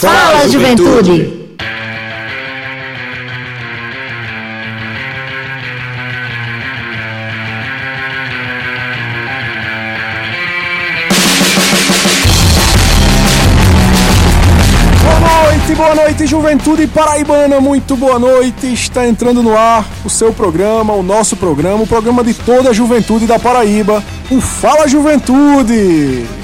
Fala, 0.00 0.48
juventude! 0.48 1.58
Boa 15.02 15.18
noite, 15.18 15.74
boa 15.74 15.94
noite, 15.96 16.26
juventude 16.28 16.86
paraibana, 16.86 17.60
muito 17.60 17.96
boa 17.96 18.20
noite. 18.20 18.72
Está 18.72 19.04
entrando 19.04 19.42
no 19.42 19.58
ar 19.58 19.84
o 20.04 20.08
seu 20.08 20.32
programa, 20.32 20.92
o 20.92 21.02
nosso 21.02 21.36
programa, 21.36 21.82
o 21.82 21.86
programa 21.88 22.22
de 22.22 22.34
toda 22.34 22.70
a 22.70 22.72
juventude 22.72 23.26
da 23.26 23.40
Paraíba, 23.40 24.00
o 24.30 24.40
Fala 24.40 24.86
Juventude. 24.86 26.37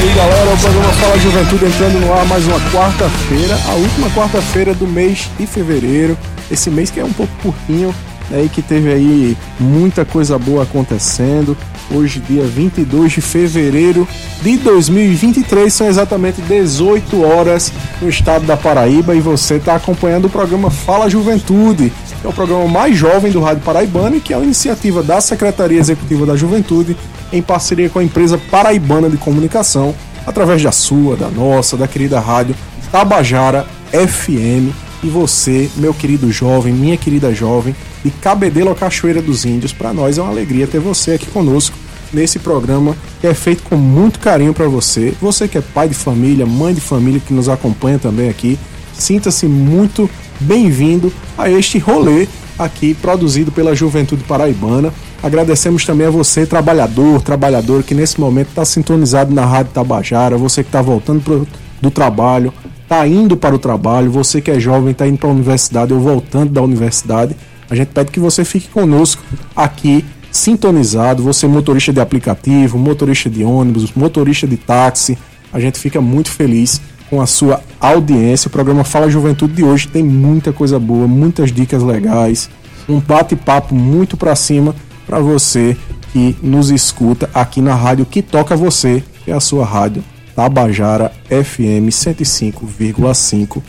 Aí, 0.00 0.14
galera, 0.14 0.50
o 0.50 0.56
programa 0.56 0.92
Fala 0.94 1.18
Juventude 1.18 1.64
entrando 1.66 2.00
no 2.00 2.12
ar 2.12 2.24
mais 2.24 2.46
uma 2.46 2.58
quarta-feira, 2.70 3.58
a 3.68 3.74
última 3.74 4.10
quarta-feira 4.10 4.72
do 4.72 4.86
mês 4.86 5.28
de 5.38 5.46
fevereiro. 5.46 6.16
Esse 6.50 6.70
mês 6.70 6.90
que 6.90 7.00
é 7.00 7.04
um 7.04 7.12
pouco 7.12 7.32
curtinho, 7.42 7.94
né, 8.30 8.44
e 8.44 8.48
que 8.48 8.62
teve 8.62 8.90
aí 8.90 9.36
muita 9.58 10.04
coisa 10.04 10.38
boa 10.38 10.62
acontecendo. 10.62 11.54
Hoje, 11.90 12.18
dia 12.20 12.44
22 12.44 13.12
de 13.12 13.20
fevereiro 13.20 14.08
de 14.40 14.56
2023, 14.56 15.72
são 15.72 15.86
exatamente 15.86 16.40
18 16.40 17.22
horas 17.22 17.70
no 18.00 18.08
estado 18.08 18.46
da 18.46 18.56
Paraíba 18.56 19.14
e 19.14 19.20
você 19.20 19.56
está 19.56 19.74
acompanhando 19.74 20.26
o 20.26 20.30
programa 20.30 20.70
Fala 20.70 21.10
Juventude, 21.10 21.92
que 22.20 22.26
é 22.26 22.30
o 22.30 22.32
programa 22.32 22.66
mais 22.66 22.96
jovem 22.96 23.30
do 23.30 23.40
Rádio 23.40 23.62
Paraibano 23.62 24.16
e 24.16 24.20
que 24.20 24.32
é 24.32 24.36
uma 24.36 24.44
iniciativa 24.44 25.02
da 25.02 25.20
Secretaria 25.20 25.78
Executiva 25.78 26.24
da 26.24 26.36
Juventude 26.36 26.96
em 27.32 27.42
parceria 27.42 27.88
com 27.88 27.98
a 27.98 28.04
empresa 28.04 28.38
Paraibana 28.50 29.08
de 29.08 29.16
Comunicação, 29.16 29.94
através 30.26 30.62
da 30.62 30.72
sua, 30.72 31.16
da 31.16 31.28
nossa, 31.28 31.76
da 31.76 31.88
querida 31.88 32.20
rádio 32.20 32.54
Tabajara 32.90 33.66
FM. 33.92 34.74
E 35.02 35.08
você, 35.08 35.70
meu 35.76 35.94
querido 35.94 36.30
jovem, 36.30 36.74
minha 36.74 36.96
querida 36.96 37.32
jovem, 37.32 37.74
de 38.04 38.10
Cabedelo 38.10 38.74
Cachoeira 38.74 39.22
dos 39.22 39.44
Índios, 39.44 39.72
para 39.72 39.92
nós 39.92 40.18
é 40.18 40.22
uma 40.22 40.30
alegria 40.30 40.66
ter 40.66 40.78
você 40.78 41.12
aqui 41.12 41.26
conosco 41.26 41.76
nesse 42.12 42.38
programa 42.38 42.96
que 43.20 43.26
é 43.26 43.34
feito 43.34 43.62
com 43.62 43.76
muito 43.76 44.18
carinho 44.18 44.52
para 44.52 44.68
você. 44.68 45.14
Você 45.20 45.48
que 45.48 45.56
é 45.56 45.60
pai 45.60 45.88
de 45.88 45.94
família, 45.94 46.44
mãe 46.44 46.74
de 46.74 46.80
família 46.80 47.20
que 47.20 47.32
nos 47.32 47.48
acompanha 47.48 47.98
também 47.98 48.28
aqui, 48.28 48.58
sinta-se 48.92 49.46
muito 49.46 50.10
bem-vindo 50.38 51.12
a 51.36 51.50
este 51.50 51.78
rolê 51.78 52.26
aqui 52.58 52.94
produzido 52.94 53.50
pela 53.50 53.74
Juventude 53.74 54.24
Paraibana. 54.24 54.92
Agradecemos 55.22 55.84
também 55.84 56.06
a 56.06 56.10
você, 56.10 56.46
trabalhador, 56.46 57.20
trabalhador 57.20 57.82
que 57.82 57.94
nesse 57.94 58.18
momento 58.18 58.48
está 58.48 58.64
sintonizado 58.64 59.34
na 59.34 59.44
Rádio 59.44 59.72
Tabajara, 59.72 60.38
você 60.38 60.62
que 60.62 60.70
está 60.70 60.80
voltando 60.80 61.20
pro, 61.20 61.46
do 61.80 61.90
trabalho, 61.90 62.52
está 62.82 63.06
indo 63.06 63.36
para 63.36 63.54
o 63.54 63.58
trabalho, 63.58 64.10
você 64.10 64.40
que 64.40 64.50
é 64.50 64.58
jovem, 64.58 64.92
está 64.92 65.06
indo 65.06 65.18
para 65.18 65.28
a 65.28 65.32
universidade 65.32 65.92
ou 65.92 66.00
voltando 66.00 66.52
da 66.52 66.62
universidade. 66.62 67.36
A 67.68 67.74
gente 67.74 67.88
pede 67.88 68.10
que 68.10 68.18
você 68.18 68.46
fique 68.46 68.68
conosco 68.68 69.22
aqui 69.54 70.06
sintonizado, 70.32 71.22
você 71.22 71.46
motorista 71.46 71.92
de 71.92 72.00
aplicativo, 72.00 72.78
motorista 72.78 73.28
de 73.28 73.44
ônibus, 73.44 73.92
motorista 73.94 74.46
de 74.46 74.56
táxi. 74.56 75.18
A 75.52 75.60
gente 75.60 75.78
fica 75.78 76.00
muito 76.00 76.30
feliz 76.30 76.80
com 77.10 77.20
a 77.20 77.26
sua 77.26 77.60
audiência. 77.78 78.48
O 78.48 78.50
programa 78.50 78.84
Fala 78.84 79.10
Juventude 79.10 79.52
de 79.52 79.64
hoje 79.64 79.86
tem 79.86 80.02
muita 80.02 80.50
coisa 80.50 80.78
boa, 80.78 81.06
muitas 81.06 81.52
dicas 81.52 81.82
legais, 81.82 82.48
um 82.88 82.98
bate-papo 82.98 83.74
muito 83.74 84.16
para 84.16 84.34
cima 84.34 84.74
para 85.10 85.18
você 85.18 85.76
que 86.12 86.36
nos 86.40 86.70
escuta 86.70 87.28
aqui 87.34 87.60
na 87.60 87.74
rádio 87.74 88.06
que 88.06 88.22
toca 88.22 88.54
você, 88.54 89.02
que 89.24 89.32
é 89.32 89.34
a 89.34 89.40
sua 89.40 89.64
rádio 89.64 90.04
Tabajara 90.36 91.10
FM 91.28 91.90
105,5. 91.90 93.60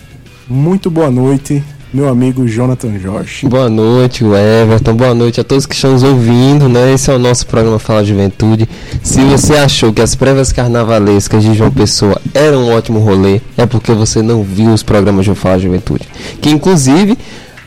Muito 0.48 0.92
boa 0.92 1.10
noite, 1.10 1.64
meu 1.92 2.08
amigo 2.08 2.48
Jonathan 2.48 3.00
Jorge. 3.00 3.48
Boa 3.48 3.72
noite, 3.72 4.24
Everton. 4.24 4.94
Boa 4.94 5.16
noite 5.16 5.42
a 5.42 5.44
todos 5.44 5.66
que 5.66 5.74
estão 5.74 5.94
nos 5.94 6.04
ouvindo, 6.04 6.70
né? 6.70 6.94
Esse 6.94 7.10
é 7.10 7.16
o 7.16 7.20
nosso 7.20 7.48
programa 7.48 7.80
Fala 7.80 8.06
Juventude. 8.06 8.70
Se 9.02 9.22
você 9.22 9.56
achou 9.56 9.92
que 9.92 10.02
as 10.02 10.14
prévias 10.14 10.54
carnavalescas 10.54 11.42
de 11.42 11.56
João 11.56 11.72
Pessoa 11.72 12.22
eram 12.36 12.66
um 12.66 12.76
ótimo 12.76 13.00
rolê, 13.00 13.42
é 13.58 13.66
porque 13.66 13.94
você 13.94 14.22
não 14.22 14.44
viu 14.44 14.72
os 14.72 14.84
programas 14.84 15.26
de 15.26 15.34
Fala 15.34 15.58
Juventude. 15.58 16.08
Que 16.40 16.52
inclusive 16.52 17.18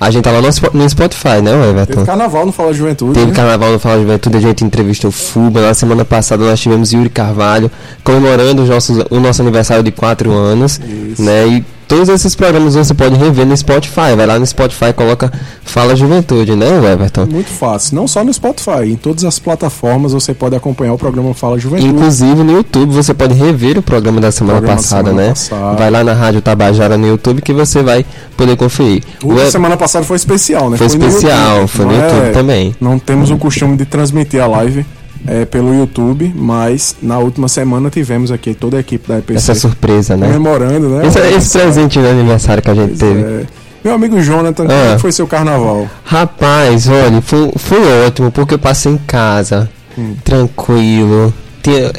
a 0.04 0.10
gente 0.10 0.22
tá 0.22 0.30
lá 0.30 0.40
no 0.42 0.88
Spotify, 0.90 1.40
né, 1.42 1.50
Everton? 1.70 1.94
Teve 1.94 2.06
carnaval 2.06 2.44
no 2.44 2.52
Fala 2.52 2.74
Juventude. 2.74 3.14
Teve 3.14 3.26
né? 3.26 3.32
carnaval 3.32 3.72
no 3.72 3.78
Fala 3.78 4.00
Juventude, 4.00 4.36
a 4.36 4.40
gente 4.40 4.62
entrevistou 4.62 5.08
o 5.08 5.12
Fuba. 5.12 5.62
Na 5.62 5.72
semana 5.72 6.04
passada 6.04 6.44
nós 6.44 6.60
tivemos 6.60 6.92
Yuri 6.92 7.08
Carvalho 7.08 7.70
comemorando 8.02 8.62
os 8.62 8.68
nossos, 8.68 9.02
o 9.10 9.18
nosso 9.18 9.40
aniversário 9.40 9.82
de 9.82 9.90
4 9.90 10.30
anos. 10.30 10.78
Isso. 10.78 11.22
Né? 11.22 11.46
E 11.48 11.64
todos 11.94 12.08
esses 12.08 12.34
programas 12.34 12.74
você 12.74 12.92
pode 12.92 13.14
rever 13.14 13.46
no 13.46 13.56
Spotify. 13.56 14.14
Vai 14.16 14.26
lá 14.26 14.36
no 14.36 14.44
Spotify 14.44 14.86
e 14.86 14.92
coloca 14.92 15.32
Fala 15.62 15.94
Juventude, 15.94 16.56
né, 16.56 16.66
Everton? 16.92 17.24
Muito 17.26 17.50
fácil. 17.50 17.94
Não 17.94 18.08
só 18.08 18.24
no 18.24 18.34
Spotify, 18.34 18.84
em 18.90 18.96
todas 18.96 19.24
as 19.24 19.38
plataformas 19.38 20.12
você 20.12 20.34
pode 20.34 20.56
acompanhar 20.56 20.92
o 20.92 20.98
programa 20.98 21.32
Fala 21.34 21.56
Juventude. 21.56 21.88
Inclusive 21.88 22.42
no 22.42 22.52
YouTube 22.52 22.92
você 22.92 23.14
pode 23.14 23.34
rever 23.34 23.78
o 23.78 23.82
programa 23.82 24.20
da 24.20 24.32
semana 24.32 24.58
Programa 24.58 24.76
da 24.76 24.82
passada, 24.82 25.08
semana 25.10 25.22
né? 25.22 25.28
passada. 25.28 25.76
Vai 25.76 25.90
lá 25.90 26.02
na 26.02 26.12
Rádio 26.14 26.42
Tabajara 26.42 26.98
no 26.98 27.06
YouTube 27.06 27.40
que 27.40 27.52
você 27.52 27.80
vai 27.82 28.04
poder 28.36 28.56
conferir. 28.56 29.04
O 29.22 29.28
O 29.32 29.36
da 29.36 29.48
semana 29.50 29.76
passada 29.76 30.04
foi 30.04 30.16
especial, 30.16 30.70
né? 30.70 30.76
Foi 30.76 30.88
no 30.88 30.94
especial, 31.06 31.52
YouTube. 31.60 31.68
foi 31.68 31.84
no 31.86 31.92
é- 31.92 31.96
YouTube 31.96 32.32
também. 32.32 32.76
Não 32.80 32.98
temos 32.98 33.30
o 33.30 33.36
costume 33.36 33.76
de 33.76 33.84
transmitir 33.84 34.42
a 34.42 34.46
live 34.48 34.84
é, 35.26 35.44
pelo 35.44 35.74
YouTube, 35.74 36.32
mas 36.36 36.96
na 37.02 37.18
última 37.18 37.48
semana 37.48 37.88
tivemos 37.90 38.30
aqui 38.30 38.54
toda 38.54 38.76
a 38.76 38.80
equipe 38.80 39.08
da 39.08 39.18
EPC 39.18 39.36
Essa 39.38 39.54
surpresa, 39.54 40.16
né? 40.16 40.26
comemorando, 40.26 40.88
né? 40.88 41.06
Esse, 41.06 41.18
esse 41.20 41.58
presente 41.58 41.98
de 42.00 42.06
aniversário 42.06 42.62
que 42.62 42.70
a 42.70 42.74
gente 42.74 42.88
Pois 42.88 42.98
teve. 43.00 43.20
é. 43.22 43.46
Meu 43.84 43.94
amigo 43.94 44.20
Jonathan, 44.22 44.64
como 44.66 44.72
Ah. 44.78 44.92
é 44.92 44.94
que 44.94 45.00
foi 45.02 45.12
seu 45.12 45.26
carnaval? 45.26 45.86
Rapaz, 46.04 46.88
olha, 46.88 47.20
foi, 47.20 47.52
foi 47.56 48.06
ótimo 48.06 48.30
porque 48.30 48.54
eu 48.54 48.58
passei 48.58 48.92
em 48.92 48.96
casa, 48.98 49.68
Hum. 49.98 50.14
tranquilo. 50.24 51.32
Tinha, 51.62 51.92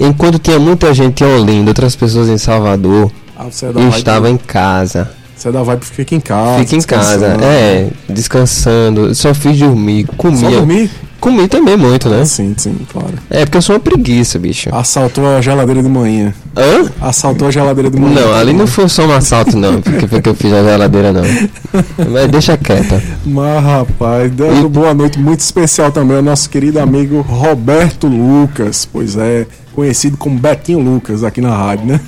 enquanto 0.00 0.38
tinha 0.38 0.58
muita 0.58 0.92
gente 0.94 1.22
em 1.24 1.26
Olinda, 1.26 1.70
outras 1.70 1.94
pessoas 1.96 2.28
em 2.28 2.38
Salvador, 2.38 3.10
Ah, 3.36 3.46
é 3.46 3.66
eu 3.84 3.88
estava 3.90 4.28
em 4.30 4.36
casa. 4.36 5.10
Você 5.36 5.48
é 5.48 5.52
da 5.52 5.62
vibe 5.62 5.84
fica 5.84 6.14
em 6.14 6.20
casa. 6.20 6.58
Fica 6.60 6.76
em 6.76 6.80
casa, 6.82 7.26
é, 7.42 7.88
descansando. 8.08 9.14
Só 9.14 9.34
fiz 9.34 9.58
dormir, 9.58 10.06
comia. 10.16 10.38
Só 10.38 10.50
dormir? 10.50 10.90
Comi 11.24 11.48
também 11.48 11.74
muito, 11.74 12.10
né? 12.10 12.22
Sim, 12.26 12.54
sim, 12.54 12.76
claro. 12.92 13.14
É, 13.30 13.46
porque 13.46 13.56
eu 13.56 13.62
sou 13.62 13.76
uma 13.76 13.80
preguiça, 13.80 14.38
bicho. 14.38 14.68
Assaltou 14.70 15.26
a 15.26 15.40
geladeira 15.40 15.82
de 15.82 15.88
manhã. 15.88 16.34
Hã? 16.54 16.90
Assaltou 17.00 17.48
a 17.48 17.50
geladeira 17.50 17.88
de 17.88 17.98
manhã. 17.98 18.20
Não, 18.20 18.34
ali 18.34 18.52
não 18.52 18.66
foi 18.66 18.86
só 18.90 19.06
um 19.06 19.10
assalto, 19.10 19.56
não. 19.56 19.80
Porque 19.80 20.06
foi 20.06 20.20
que 20.20 20.28
eu 20.28 20.34
fiz 20.34 20.52
a 20.52 20.62
geladeira, 20.62 21.14
não. 21.14 21.22
Mas 22.10 22.30
deixa 22.30 22.58
quieta. 22.58 23.02
Mas, 23.24 23.64
rapaz, 23.64 24.30
dando 24.32 24.68
boa 24.68 24.92
noite 24.92 25.18
muito 25.18 25.40
especial 25.40 25.90
também 25.90 26.18
ao 26.18 26.22
nosso 26.22 26.50
querido 26.50 26.78
amigo 26.78 27.22
Roberto 27.22 28.06
Lucas. 28.06 28.86
Pois 28.92 29.16
é, 29.16 29.46
conhecido 29.74 30.18
como 30.18 30.38
Betinho 30.38 30.80
Lucas 30.80 31.24
aqui 31.24 31.40
na 31.40 31.56
rádio, 31.56 31.86
né? 31.86 32.00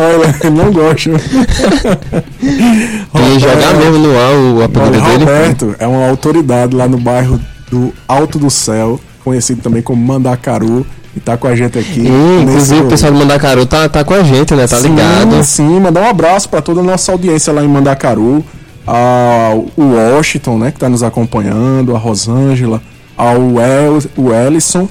Olha, 0.00 0.50
não 0.50 0.72
gosta. 0.72 1.10
E 3.14 3.38
jogar 3.38 3.74
mesmo 3.74 3.98
no 3.98 4.18
ar 4.18 4.32
o 4.34 4.62
apelido 4.62 5.00
dele. 5.00 5.18
Roberto 5.18 5.76
é 5.78 5.86
uma 5.86 6.08
autoridade 6.08 6.74
lá 6.74 6.88
no 6.88 6.98
bairro 6.98 7.40
do 7.70 7.92
Alto 8.06 8.38
do 8.38 8.50
Céu, 8.50 9.00
conhecido 9.24 9.62
também 9.62 9.82
como 9.82 10.04
Mandacaru, 10.04 10.86
e 11.16 11.20
tá 11.20 11.36
com 11.36 11.46
a 11.46 11.56
gente 11.56 11.78
aqui. 11.78 12.00
E, 12.00 12.42
inclusive 12.42 12.82
o 12.82 12.88
pessoal 12.88 13.12
do 13.12 13.18
Mandacaru 13.18 13.66
tá, 13.66 13.88
tá 13.88 14.04
com 14.04 14.14
a 14.14 14.22
gente, 14.22 14.54
né? 14.54 14.66
Tá 14.66 14.76
Sim, 14.76 14.88
ligado. 14.88 15.42
Sim, 15.42 15.80
mandar 15.80 16.02
um 16.02 16.10
abraço 16.10 16.48
para 16.48 16.60
toda 16.60 16.80
a 16.80 16.84
nossa 16.84 17.10
audiência 17.12 17.52
lá 17.52 17.62
em 17.62 17.68
Mandacaru, 17.68 18.44
ao 18.86 19.66
Washington, 19.76 20.58
né, 20.58 20.70
que 20.70 20.78
tá 20.78 20.88
nos 20.88 21.02
acompanhando, 21.02 21.96
a 21.96 21.98
Rosângela, 21.98 22.80
ao 23.16 23.58
El, 23.58 23.98
o 24.16 24.32
Ellison, 24.32 24.88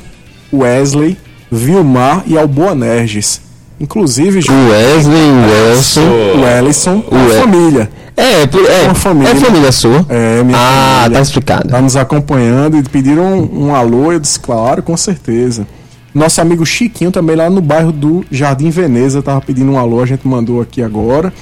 Wesley, 0.52 1.18
Vilmar 1.52 2.24
e 2.26 2.38
ao 2.38 2.48
Boanerges. 2.48 3.45
Inclusive, 3.80 4.40
O 4.50 4.70
Wesley, 4.70 5.30
o 5.32 5.72
Elson. 5.74 6.02
o 6.02 6.46
Ellison, 6.48 7.04
O 7.12 7.16
a 7.16 7.42
família. 7.42 7.90
É, 8.16 8.48
por- 8.48 8.64
é, 8.66 8.84
Uma 8.86 8.96
família. 8.96 9.32
é 9.32 9.36
família 9.36 9.72
sua. 9.72 10.06
É, 10.08 10.42
minha 10.44 10.58
ah, 10.58 10.96
família. 11.02 11.18
tá 11.18 11.22
explicado. 11.22 11.68
Tá 11.70 11.82
nos 11.82 11.98
acompanhando 11.98 12.78
e 12.78 12.84
pediram 12.84 13.24
um, 13.40 13.68
um 13.68 13.76
alô, 13.76 14.14
eu 14.14 14.20
disse, 14.20 14.40
claro, 14.40 14.82
com 14.82 14.96
certeza. 14.96 15.68
Nosso 16.14 16.40
amigo 16.40 16.66
Chiquinho 16.66 17.12
também 17.12 17.36
lá 17.36 17.50
no 17.50 17.60
bairro 17.60 17.92
do 17.92 18.24
Jardim 18.32 18.70
Veneza 18.70 19.22
tava 19.22 19.42
pedindo 19.42 19.70
um 19.74 19.78
alô, 19.78 20.02
a 20.02 20.06
gente 20.06 20.26
mandou 20.26 20.62
aqui 20.62 20.82
agora. 20.82 21.34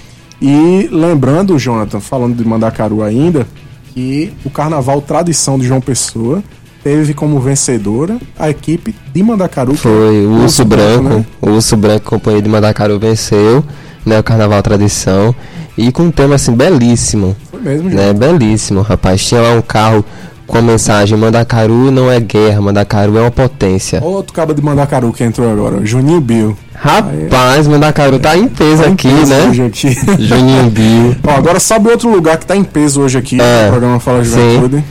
E 0.41 0.89
lembrando, 0.91 1.59
Jonathan, 1.59 1.99
falando 1.99 2.35
de 2.35 2.43
Mandacaru 2.43 3.03
ainda, 3.03 3.45
que 3.93 4.33
o 4.43 4.49
Carnaval 4.49 4.99
Tradição 4.99 5.59
de 5.59 5.67
João 5.67 5.79
Pessoa 5.79 6.43
teve 6.83 7.13
como 7.13 7.39
vencedora 7.39 8.17
a 8.37 8.49
equipe 8.49 8.93
de 9.13 9.23
Mandacaru. 9.23 9.71
que 9.71 9.77
Foi 9.77 10.23
é 10.23 10.27
o 10.27 10.43
Urso 10.43 10.65
Branco. 10.65 11.03
né? 11.03 11.25
O 11.41 11.49
Urso 11.51 11.77
Branco, 11.77 12.05
companhia 12.05 12.41
de 12.41 12.49
Mandacaru, 12.49 12.99
venceu, 12.99 13.63
né? 14.05 14.19
O 14.19 14.23
Carnaval 14.23 14.61
Tradição. 14.61 15.33
E 15.77 15.91
com 15.91 16.03
um 16.03 16.11
tema 16.11 16.35
assim 16.35 16.53
belíssimo. 16.53 17.35
Foi 17.49 17.59
mesmo, 17.61 17.89
né? 17.89 18.11
Jonathan. 18.11 18.37
Belíssimo, 18.37 18.81
rapaz. 18.81 19.25
Tinha 19.25 19.41
lá 19.41 19.51
um 19.53 19.61
carro 19.61 20.05
com 20.45 20.57
a 20.57 20.61
mensagem 20.61 21.17
Mandacaru 21.17 21.89
não 21.89 22.11
é 22.11 22.19
guerra, 22.19 22.61
Mandacaru 22.61 23.17
é 23.17 23.21
uma 23.21 23.31
potência. 23.31 24.03
Outro 24.03 24.33
cabo 24.33 24.53
de 24.53 24.61
Mandacaru 24.61 25.11
que 25.11 25.23
entrou 25.23 25.49
agora, 25.49 25.83
Juninho 25.85 26.19
Bill. 26.21 26.55
Rapaz, 26.75 27.65
Mandacaru 27.67 28.19
tá 28.19 28.37
em 28.37 28.47
peso 28.47 28.83
tá 28.83 28.89
aqui, 28.89 29.07
em 29.07 29.15
peso 29.15 29.29
né? 29.33 29.47
Hoje 29.49 29.63
aqui. 29.63 29.97
Juninho 30.21 30.69
Bill. 30.69 31.15
Ó, 31.25 31.31
agora 31.31 31.59
sabe 31.59 31.89
outro 31.89 32.09
lugar 32.09 32.37
que 32.37 32.45
tá 32.45 32.55
em 32.55 32.63
peso 32.63 33.01
hoje 33.01 33.17
aqui 33.17 33.39
é, 33.41 33.65
no 33.65 33.71
programa 33.71 33.99
Fala 33.99 34.23
Juventude? 34.23 34.77
Sim. 34.77 34.83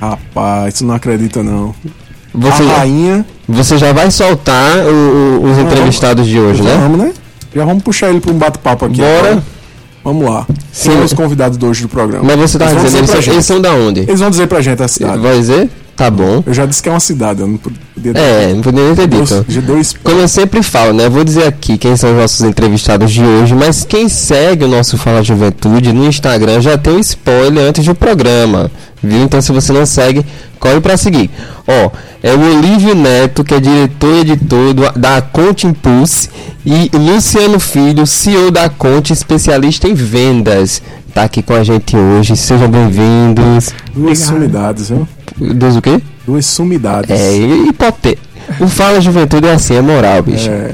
Rapaz, 0.00 0.74
tu 0.74 0.84
não 0.84 0.94
acredita 0.94 1.42
não. 1.42 1.74
Você, 2.34 2.62
a 2.62 2.78
rainha. 2.78 3.24
Você 3.48 3.78
já 3.78 3.92
vai 3.92 4.10
soltar 4.10 4.78
o, 4.78 5.40
o, 5.40 5.50
os 5.50 5.58
entrevistados 5.58 6.26
de 6.26 6.38
hoje, 6.38 6.62
né? 6.62 6.76
Vamos, 6.82 6.98
né? 6.98 7.12
Já 7.54 7.64
vamos 7.64 7.82
puxar 7.82 8.10
ele 8.10 8.20
para 8.20 8.32
um 8.32 8.38
bate-papo 8.38 8.84
aqui. 8.84 8.98
Bora. 8.98 9.18
Agora. 9.18 9.42
Vamos 10.04 10.30
lá. 10.30 10.46
Sim. 10.70 11.02
os 11.02 11.12
convidados 11.12 11.58
de 11.58 11.64
hoje 11.64 11.82
do 11.82 11.88
programa. 11.88 12.22
Mas 12.24 12.36
você 12.36 12.58
tá 12.58 12.70
eles 12.70 12.80
dizendo, 12.80 12.98
eles, 12.98 13.10
são, 13.10 13.32
eles 13.32 13.44
são 13.44 13.60
da 13.60 13.72
onde? 13.72 14.00
Eles 14.00 14.20
vão 14.20 14.30
dizer 14.30 14.46
pra 14.46 14.60
gente 14.60 14.80
a 14.80 14.86
cidade. 14.86 15.18
Vai 15.18 15.36
dizer? 15.36 15.68
Tá 15.96 16.10
bom. 16.10 16.44
Eu 16.46 16.52
já 16.52 16.66
disse 16.66 16.82
que 16.82 16.88
é 16.90 16.92
uma 16.92 17.00
cidade, 17.00 17.40
eu 17.40 17.48
não 17.48 17.56
podia 17.56 18.12
É, 18.14 18.52
não 18.52 18.60
poderia 18.60 18.94
ter 18.94 19.08
dito. 19.08 19.44
De 19.48 19.62
dois... 19.62 19.94
Como 20.04 20.20
eu 20.20 20.28
sempre 20.28 20.62
falo, 20.62 20.92
né? 20.92 21.06
Eu 21.06 21.10
vou 21.10 21.24
dizer 21.24 21.44
aqui 21.44 21.78
quem 21.78 21.96
são 21.96 22.10
os 22.10 22.16
nossos 22.18 22.42
entrevistados 22.42 23.10
de 23.10 23.24
hoje, 23.24 23.54
mas 23.54 23.82
quem 23.82 24.06
segue 24.08 24.64
o 24.64 24.68
nosso 24.68 24.98
Fala 24.98 25.22
Juventude 25.24 25.94
no 25.94 26.06
Instagram 26.06 26.60
já 26.60 26.76
tem 26.76 26.92
um 26.92 27.00
spoiler 27.00 27.66
antes 27.66 27.84
do 27.84 27.94
programa, 27.94 28.70
viu? 29.02 29.22
Então 29.22 29.40
se 29.40 29.52
você 29.52 29.72
não 29.72 29.86
segue, 29.86 30.24
corre 30.58 30.80
para 30.80 30.96
seguir. 30.96 31.30
Ó, 31.66 31.90
é 32.22 32.34
o 32.34 32.40
Olívio 32.40 32.94
Neto, 32.94 33.44
que 33.44 33.54
é 33.54 33.60
diretor 33.60 34.14
e 34.16 34.20
editor 34.20 34.74
do, 34.74 34.90
da 34.98 35.20
Conte 35.20 35.66
Impulse, 35.66 36.28
e 36.64 36.90
Luciano 36.96 37.60
Filho, 37.60 38.06
CEO 38.06 38.50
da 38.50 38.68
Conte, 38.68 39.12
especialista 39.12 39.88
em 39.88 39.94
vendas. 39.94 40.82
Tá 41.14 41.24
aqui 41.24 41.42
com 41.42 41.54
a 41.54 41.64
gente 41.64 41.96
hoje. 41.96 42.36
Sejam 42.36 42.68
bem-vindos. 42.68 43.72
Duas 43.94 44.18
sumidades, 44.18 44.90
viu? 44.90 45.08
Duas 45.38 45.76
o 45.76 45.82
quê? 45.82 46.00
Duas 46.26 46.44
sumidades. 46.46 47.10
É, 47.10 47.36
hipote... 47.36 48.18
O 48.60 48.68
Fala 48.68 49.00
Juventude 49.00 49.46
é 49.46 49.52
assim, 49.52 49.74
é 49.74 49.80
moral, 49.80 50.22
bicho. 50.22 50.50
É. 50.50 50.72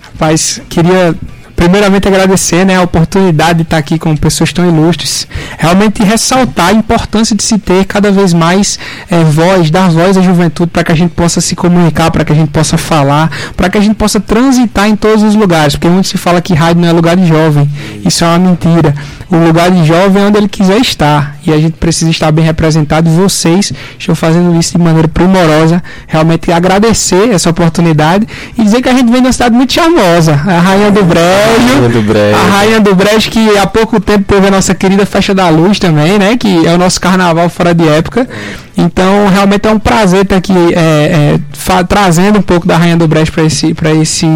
Rapaz, 0.00 0.60
queria 0.68 1.14
primeiramente 1.56 2.06
agradecer 2.06 2.64
né, 2.66 2.76
a 2.76 2.82
oportunidade 2.82 3.54
de 3.54 3.62
estar 3.62 3.78
aqui 3.78 3.98
com 3.98 4.14
pessoas 4.14 4.52
tão 4.52 4.68
ilustres. 4.68 5.26
Realmente 5.58 6.04
ressaltar 6.04 6.68
a 6.68 6.72
importância 6.72 7.34
de 7.34 7.42
se 7.42 7.58
ter 7.58 7.86
cada 7.86 8.12
vez 8.12 8.34
mais 8.34 8.78
é, 9.10 9.24
voz, 9.24 9.70
dar 9.70 9.88
voz 9.88 10.18
à 10.18 10.20
juventude 10.20 10.70
para 10.70 10.84
que 10.84 10.92
a 10.92 10.94
gente 10.94 11.10
possa 11.10 11.40
se 11.40 11.56
comunicar, 11.56 12.10
para 12.10 12.24
que 12.24 12.32
a 12.32 12.36
gente 12.36 12.50
possa 12.50 12.76
falar, 12.76 13.30
para 13.56 13.70
que 13.70 13.78
a 13.78 13.80
gente 13.80 13.96
possa 13.96 14.20
transitar 14.20 14.86
em 14.86 14.94
todos 14.94 15.22
os 15.22 15.34
lugares. 15.34 15.74
Porque 15.74 15.88
muito 15.88 16.08
se 16.08 16.18
fala 16.18 16.42
que 16.42 16.52
rádio 16.52 16.82
não 16.82 16.88
é 16.88 16.92
lugar 16.92 17.16
de 17.16 17.26
jovem. 17.26 17.68
Isso 18.04 18.22
é 18.22 18.28
uma 18.28 18.38
mentira. 18.38 18.94
O 19.30 19.36
lugar 19.36 19.70
de 19.70 19.84
jovem 19.84 20.22
é 20.22 20.26
onde 20.26 20.38
ele 20.38 20.48
quiser 20.48 20.78
estar. 20.78 21.36
E 21.44 21.52
a 21.52 21.58
gente 21.58 21.78
precisa 21.78 22.10
estar 22.10 22.30
bem 22.30 22.44
representado. 22.44 23.08
Vocês 23.10 23.72
estão 23.98 24.14
fazendo 24.14 24.58
isso 24.58 24.76
de 24.76 24.84
maneira 24.84 25.08
primorosa. 25.08 25.82
Realmente 26.06 26.52
agradecer 26.52 27.30
essa 27.32 27.48
oportunidade 27.50 28.26
e 28.56 28.62
dizer 28.62 28.82
que 28.82 28.88
a 28.88 28.92
gente 28.92 29.10
vem 29.10 29.20
de 29.20 29.26
uma 29.26 29.32
cidade 29.32 29.54
muito 29.54 29.72
charmosa. 29.72 30.32
A 30.32 30.60
Rainha 30.60 30.90
do 30.90 31.02
Bré 31.02 31.45
Brejo. 31.46 31.88
Do 31.88 32.02
Brejo. 32.02 32.36
A 32.36 32.56
Rainha 32.56 32.80
do 32.80 32.94
Brejo, 32.94 33.30
que 33.30 33.58
há 33.58 33.66
pouco 33.66 34.00
tempo 34.00 34.24
teve 34.26 34.46
a 34.48 34.50
nossa 34.50 34.74
querida 34.74 35.06
Festa 35.06 35.34
da 35.34 35.48
Luz 35.48 35.78
também, 35.78 36.18
né? 36.18 36.36
Que 36.36 36.66
é 36.66 36.74
o 36.74 36.78
nosso 36.78 37.00
carnaval 37.00 37.48
fora 37.48 37.74
de 37.74 37.86
época. 37.88 38.28
Então, 38.76 39.26
realmente 39.28 39.66
é 39.66 39.70
um 39.70 39.78
prazer 39.78 40.22
estar 40.22 40.36
aqui 40.36 40.52
é, 40.74 41.38
é, 41.38 41.84
trazendo 41.88 42.38
um 42.38 42.42
pouco 42.42 42.66
da 42.66 42.76
Rainha 42.76 42.96
do 42.96 43.08
Brejo 43.08 43.32
para 43.32 43.44
esse, 43.44 43.72
pra 43.72 43.94
esse, 43.94 44.26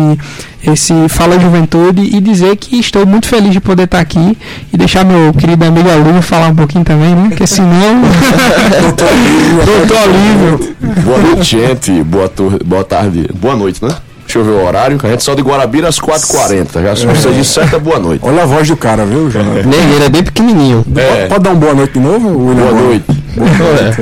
esse 0.64 0.94
Fala 1.10 1.38
Juventude 1.38 2.00
e 2.00 2.20
dizer 2.20 2.56
que 2.56 2.78
estou 2.78 3.04
muito 3.04 3.26
feliz 3.28 3.52
de 3.52 3.60
poder 3.60 3.84
estar 3.84 4.00
aqui 4.00 4.38
e 4.72 4.78
deixar 4.78 5.04
meu 5.04 5.32
querido 5.34 5.64
amigo 5.64 5.90
Alívio 5.90 6.22
falar 6.22 6.48
um 6.48 6.54
pouquinho 6.54 6.84
também, 6.84 7.14
né? 7.14 7.28
Porque 7.28 7.46
senão. 7.46 8.00
Doutor 8.80 9.98
Alívio. 9.98 10.76
Boa 11.04 11.18
noite, 11.18 11.42
gente. 11.44 12.02
Boa, 12.02 12.32
boa 12.64 12.84
tarde. 12.84 13.28
Boa 13.34 13.56
noite, 13.56 13.84
né? 13.84 13.94
Deixa 14.30 14.38
eu 14.38 14.44
ver 14.44 14.62
o 14.62 14.64
horário. 14.64 14.96
A 15.02 15.08
gente 15.08 15.24
só 15.24 15.34
de 15.34 15.42
Guarabira 15.42 15.88
às 15.88 15.98
4h40. 15.98 16.82
Já 16.82 16.94
se 16.94 17.04
você 17.04 17.32
disser, 17.32 17.68
certo, 17.68 17.80
boa 17.80 17.98
noite. 17.98 18.24
Olha 18.24 18.44
a 18.44 18.46
voz 18.46 18.68
do 18.68 18.76
cara, 18.76 19.04
viu, 19.04 19.28
João? 19.28 19.56
É. 19.56 19.64
Nem 19.66 19.80
ele 19.80 20.04
é 20.04 20.08
bem 20.08 20.22
pequenininho. 20.22 20.84
É. 20.94 21.26
Pode 21.26 21.42
dar 21.42 21.50
um 21.50 21.56
boa 21.56 21.74
noite 21.74 21.94
de 21.94 21.98
novo? 21.98 22.30
Boa 22.30 22.70
noite. 22.70 23.04
Boa 23.34 23.50
noite. 23.50 24.00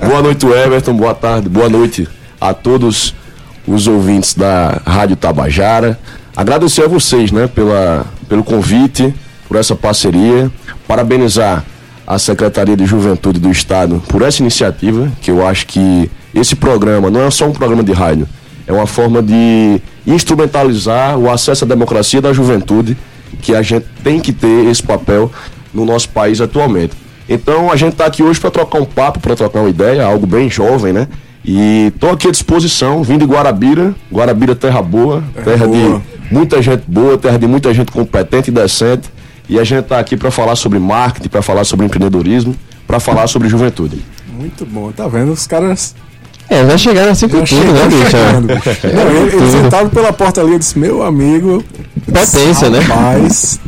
É. 0.00 0.06
boa 0.08 0.22
noite, 0.22 0.46
Everton. 0.46 0.94
Boa 0.94 1.14
tarde. 1.14 1.50
Boa 1.50 1.68
noite 1.68 2.08
a 2.40 2.54
todos 2.54 3.14
os 3.68 3.86
ouvintes 3.86 4.32
da 4.32 4.80
Rádio 4.86 5.16
Tabajara. 5.16 5.98
Agradecer 6.34 6.84
a 6.84 6.88
vocês, 6.88 7.30
né, 7.30 7.46
pela, 7.46 8.06
pelo 8.26 8.42
convite, 8.42 9.14
por 9.46 9.58
essa 9.58 9.76
parceria. 9.76 10.50
Parabenizar 10.88 11.62
a 12.06 12.18
Secretaria 12.18 12.74
de 12.74 12.86
Juventude 12.86 13.38
do 13.38 13.50
Estado 13.50 14.02
por 14.08 14.22
essa 14.22 14.40
iniciativa, 14.40 15.12
que 15.20 15.30
eu 15.30 15.46
acho 15.46 15.66
que 15.66 16.10
esse 16.34 16.56
programa 16.56 17.10
não 17.10 17.20
é 17.20 17.30
só 17.30 17.44
um 17.44 17.52
programa 17.52 17.82
de 17.82 17.92
rádio, 17.92 18.26
é 18.66 18.72
uma 18.72 18.86
forma 18.86 19.22
de 19.22 19.80
instrumentalizar 20.06 21.18
o 21.18 21.30
acesso 21.30 21.64
à 21.64 21.68
democracia 21.68 22.20
da 22.20 22.32
juventude, 22.32 22.96
que 23.40 23.54
a 23.54 23.62
gente 23.62 23.86
tem 24.02 24.20
que 24.20 24.32
ter 24.32 24.66
esse 24.66 24.82
papel 24.82 25.30
no 25.72 25.84
nosso 25.84 26.08
país 26.08 26.40
atualmente. 26.40 26.94
Então 27.28 27.70
a 27.70 27.76
gente 27.76 27.92
está 27.92 28.06
aqui 28.06 28.22
hoje 28.22 28.40
para 28.40 28.50
trocar 28.50 28.80
um 28.80 28.84
papo, 28.84 29.20
para 29.20 29.36
trocar 29.36 29.60
uma 29.60 29.70
ideia, 29.70 30.04
algo 30.04 30.26
bem 30.26 30.50
jovem, 30.50 30.92
né? 30.92 31.08
E 31.44 31.92
estou 31.94 32.10
aqui 32.10 32.28
à 32.28 32.30
disposição, 32.30 33.02
vindo 33.02 33.26
de 33.26 33.32
Guarabira, 33.32 33.94
Guarabira 34.12 34.54
terra 34.54 34.82
boa, 34.82 35.22
terra, 35.32 35.44
terra 35.44 35.66
boa. 35.66 35.98
de 35.98 36.34
muita 36.34 36.60
gente 36.60 36.82
boa, 36.86 37.16
terra 37.16 37.38
de 37.38 37.46
muita 37.46 37.72
gente 37.72 37.90
competente 37.90 38.50
e 38.50 38.52
decente. 38.52 39.08
E 39.48 39.58
a 39.58 39.64
gente 39.64 39.80
está 39.80 39.98
aqui 39.98 40.16
para 40.16 40.30
falar 40.30 40.54
sobre 40.54 40.78
marketing, 40.78 41.28
para 41.28 41.42
falar 41.42 41.64
sobre 41.64 41.86
empreendedorismo, 41.86 42.54
para 42.86 43.00
falar 43.00 43.26
sobre 43.26 43.48
juventude. 43.48 44.04
Muito 44.38 44.64
bom, 44.66 44.92
tá 44.92 45.08
vendo? 45.08 45.32
Os 45.32 45.46
caras 45.46 45.94
é, 46.50 46.66
já 46.66 46.76
chegaram 46.76 47.12
assim 47.12 47.28
com 47.28 47.44
tudo, 47.44 47.72
né, 47.72 47.86
bicho? 47.86 48.16
Não, 48.92 49.22
ele, 49.22 49.36
ele 49.36 49.50
sentado 49.50 49.88
pela 49.90 50.12
porta 50.12 50.40
ali, 50.40 50.52
eu 50.52 50.58
disse, 50.58 50.76
meu 50.76 51.02
amigo. 51.02 51.62
Potência, 52.12 52.68
né? 52.68 52.80
Mas 52.88 53.60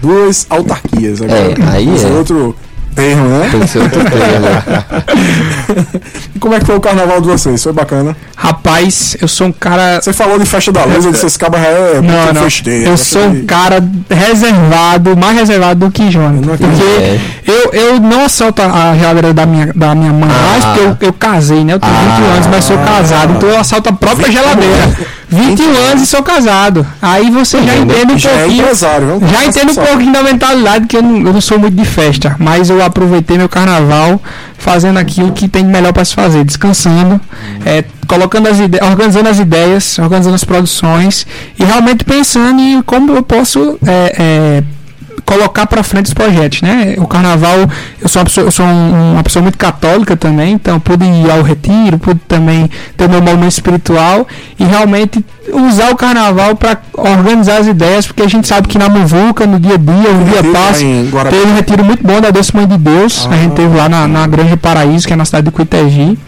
duas 0.00 0.46
autarquias. 0.48 1.20
Agora, 1.20 1.38
é, 1.38 1.56
aí 1.72 1.88
é. 1.88 2.06
outro 2.12 2.54
termo, 2.94 3.28
né? 3.28 3.50
Tem 3.50 3.60
e 6.34 6.38
como 6.38 6.54
é 6.54 6.60
que 6.60 6.66
foi 6.66 6.76
o 6.76 6.80
carnaval 6.80 7.20
de 7.20 7.28
vocês? 7.28 7.62
Foi 7.62 7.72
bacana? 7.72 8.16
Rapaz, 8.36 9.16
eu 9.20 9.28
sou 9.28 9.48
um 9.48 9.52
cara. 9.52 10.00
Você 10.00 10.12
falou 10.12 10.38
de 10.38 10.46
festa 10.46 10.72
da 10.72 10.84
luz, 10.84 11.04
eu 11.04 11.12
disse 11.12 11.26
esse 11.26 11.38
cabo 11.38 11.56
é 11.56 12.00
não, 12.00 12.32
não. 12.32 12.42
Festeiro, 12.42 12.90
eu 12.90 12.96
sou 12.96 13.26
um 13.26 13.44
cara 13.44 13.82
reservado, 14.08 15.16
mais 15.16 15.36
reservado 15.36 15.86
do 15.86 15.92
que 15.92 16.10
Jonas. 16.10 16.44
Porque 16.44 16.64
é. 16.64 17.20
eu, 17.46 17.70
eu 17.72 18.00
não 18.00 18.24
assalto 18.24 18.62
a 18.62 18.96
geladeira 18.96 19.34
da 19.34 19.46
minha, 19.46 19.72
da 19.74 19.94
minha 19.94 20.12
mãe 20.12 20.28
ah. 20.30 20.50
mais, 20.50 20.64
porque 20.64 21.04
eu, 21.04 21.08
eu 21.08 21.12
casei, 21.12 21.64
né? 21.64 21.74
Eu 21.74 21.80
tenho 21.80 21.92
ah. 21.92 22.16
20 22.16 22.24
anos, 22.34 22.46
mas 22.46 22.64
sou 22.64 22.78
casado, 22.78 23.34
então 23.36 23.48
eu 23.48 23.58
assalto 23.58 23.88
a 23.88 23.92
própria 23.92 24.30
geladeira. 24.30 24.90
21 25.30 25.76
anos 25.90 26.02
e 26.02 26.06
sou 26.06 26.22
casado. 26.22 26.86
Aí 27.00 27.30
você 27.30 27.62
já 27.62 27.76
entende 27.76 28.12
um 28.12 28.16
é 28.16 28.38
pouquinho. 28.38 28.66
É 28.66 29.32
já 29.32 29.44
entende 29.44 29.70
um 29.70 29.84
pouquinho 29.84 30.12
da 30.12 30.22
mentalidade 30.22 30.86
que 30.86 30.96
eu 30.96 31.02
não, 31.02 31.16
eu 31.18 31.32
não 31.32 31.40
sou 31.40 31.58
muito 31.58 31.76
de 31.76 31.84
festa, 31.84 32.34
mas 32.38 32.68
eu 32.68 32.79
aproveitei 32.84 33.38
meu 33.38 33.48
carnaval 33.48 34.20
fazendo 34.58 34.98
aquilo 34.98 35.32
que 35.32 35.48
tem 35.48 35.64
melhor 35.64 35.92
para 35.92 36.04
se 36.04 36.14
fazer, 36.14 36.44
descansando, 36.44 37.20
é, 37.64 37.84
colocando 38.06 38.48
as 38.48 38.58
ideias, 38.58 38.86
organizando 38.88 39.28
as 39.28 39.38
ideias, 39.38 39.98
organizando 39.98 40.34
as 40.34 40.44
produções 40.44 41.26
e 41.58 41.64
realmente 41.64 42.04
pensando 42.04 42.60
em 42.60 42.82
como 42.82 43.12
eu 43.16 43.22
posso 43.22 43.78
é, 43.86 44.14
é, 44.18 44.62
colocar 45.30 45.64
para 45.64 45.80
frente 45.84 46.06
os 46.06 46.14
projetos, 46.14 46.60
né? 46.60 46.96
O 46.98 47.06
carnaval, 47.06 47.56
eu 48.02 48.08
sou 48.08 48.20
uma 48.20 48.24
pessoa, 48.24 48.46
eu 48.48 48.50
sou 48.50 48.66
um, 48.66 49.12
uma 49.12 49.22
pessoa 49.22 49.40
muito 49.40 49.56
católica 49.56 50.16
também, 50.16 50.54
então 50.54 50.80
pude 50.80 51.04
ir 51.04 51.30
ao 51.30 51.40
retiro, 51.40 52.00
pude 52.00 52.18
também 52.26 52.68
ter 52.96 53.08
meu 53.08 53.22
momento 53.22 53.52
espiritual 53.52 54.26
e 54.58 54.64
realmente 54.64 55.24
usar 55.52 55.92
o 55.92 55.96
carnaval 55.96 56.56
para 56.56 56.78
organizar 56.94 57.58
as 57.58 57.68
ideias, 57.68 58.08
porque 58.08 58.24
a 58.24 58.28
gente 58.28 58.48
sabe 58.48 58.66
que 58.66 58.76
na 58.76 58.88
Muvuca, 58.88 59.46
no 59.46 59.60
dia 59.60 59.74
a 59.74 59.78
dia, 59.78 60.10
o 60.10 60.24
dia 60.24 60.52
passa, 60.52 60.80
teve 61.30 61.46
um 61.46 61.54
retiro 61.54 61.84
muito 61.84 62.04
bom 62.04 62.20
da 62.20 62.30
Doce 62.30 62.54
Mãe 62.56 62.66
de 62.66 62.76
Deus, 62.76 63.28
ah, 63.30 63.34
a 63.34 63.36
gente 63.36 63.52
teve 63.52 63.76
lá 63.76 63.88
na, 63.88 64.08
na 64.08 64.26
Grande 64.26 64.56
Paraíso, 64.56 65.06
que 65.06 65.12
é 65.12 65.16
na 65.16 65.24
cidade 65.24 65.44
de 65.44 65.52
Cuitegi. 65.52 66.18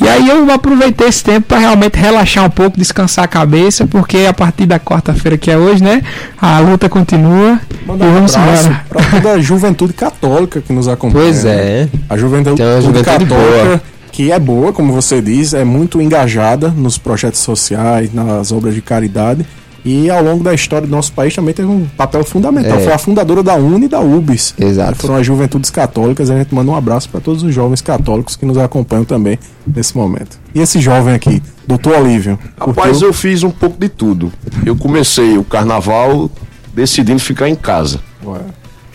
E 0.00 0.08
aí 0.08 0.28
eu 0.28 0.50
aproveitei 0.50 1.08
esse 1.08 1.22
tempo 1.22 1.46
para 1.48 1.58
realmente 1.58 1.96
relaxar 1.96 2.44
um 2.44 2.50
pouco, 2.50 2.78
descansar 2.78 3.24
a 3.24 3.28
cabeça, 3.28 3.86
porque 3.86 4.26
a 4.28 4.32
partir 4.32 4.66
da 4.66 4.78
quarta-feira 4.78 5.38
que 5.38 5.50
é 5.50 5.56
hoje, 5.56 5.82
né, 5.82 6.02
a 6.40 6.58
luta 6.58 6.88
continua. 6.88 7.60
Mandar 7.86 8.06
e 8.06 8.10
vamos 8.10 8.34
um 8.34 8.40
embora. 8.40 8.84
Para 8.88 9.10
toda 9.10 9.32
a 9.32 9.40
juventude 9.40 9.92
católica 9.92 10.60
que 10.60 10.72
nos 10.72 10.88
acompanha. 10.88 11.24
Pois 11.24 11.44
é. 11.44 11.88
A 12.08 12.16
juventude, 12.16 12.62
juventude 12.62 13.04
católica 13.04 13.34
boa. 13.34 13.82
que 14.10 14.32
é 14.32 14.38
boa, 14.38 14.72
como 14.72 14.92
você 14.92 15.20
diz, 15.22 15.54
é 15.54 15.64
muito 15.64 16.00
engajada 16.00 16.68
nos 16.68 16.98
projetos 16.98 17.40
sociais, 17.40 18.12
nas 18.12 18.52
obras 18.52 18.74
de 18.74 18.82
caridade 18.82 19.46
e 19.84 20.10
ao 20.10 20.22
longo 20.22 20.42
da 20.42 20.54
história 20.54 20.86
do 20.86 20.90
nosso 20.90 21.12
país 21.12 21.34
também 21.34 21.52
teve 21.52 21.68
um 21.68 21.86
papel 21.96 22.24
fundamental. 22.24 22.78
É. 22.78 22.82
Foi 22.82 22.92
a 22.92 22.98
fundadora 22.98 23.42
da 23.42 23.54
UNE 23.56 23.84
e 23.84 23.88
da 23.88 24.00
UBS. 24.00 24.54
Exato. 24.58 24.96
Foram 24.96 25.16
as 25.16 25.26
juventudes 25.26 25.70
católicas. 25.70 26.30
A 26.30 26.38
gente 26.38 26.54
manda 26.54 26.70
um 26.70 26.74
abraço 26.74 27.08
para 27.08 27.20
todos 27.20 27.42
os 27.42 27.54
jovens 27.54 27.82
católicos 27.82 28.34
que 28.34 28.46
nos 28.46 28.56
acompanham 28.56 29.04
também 29.04 29.38
nesse 29.66 29.96
momento. 29.96 30.38
E 30.54 30.60
esse 30.60 30.80
jovem 30.80 31.14
aqui, 31.14 31.42
doutor 31.66 32.00
Olívio? 32.00 32.38
Rapaz, 32.58 33.02
eu 33.02 33.12
fiz 33.12 33.42
um 33.42 33.50
pouco 33.50 33.78
de 33.78 33.88
tudo. 33.88 34.32
Eu 34.64 34.74
comecei 34.74 35.36
o 35.36 35.44
carnaval 35.44 36.30
decidindo 36.72 37.20
ficar 37.20 37.48
em 37.48 37.54
casa. 37.54 38.00
Ué. 38.24 38.40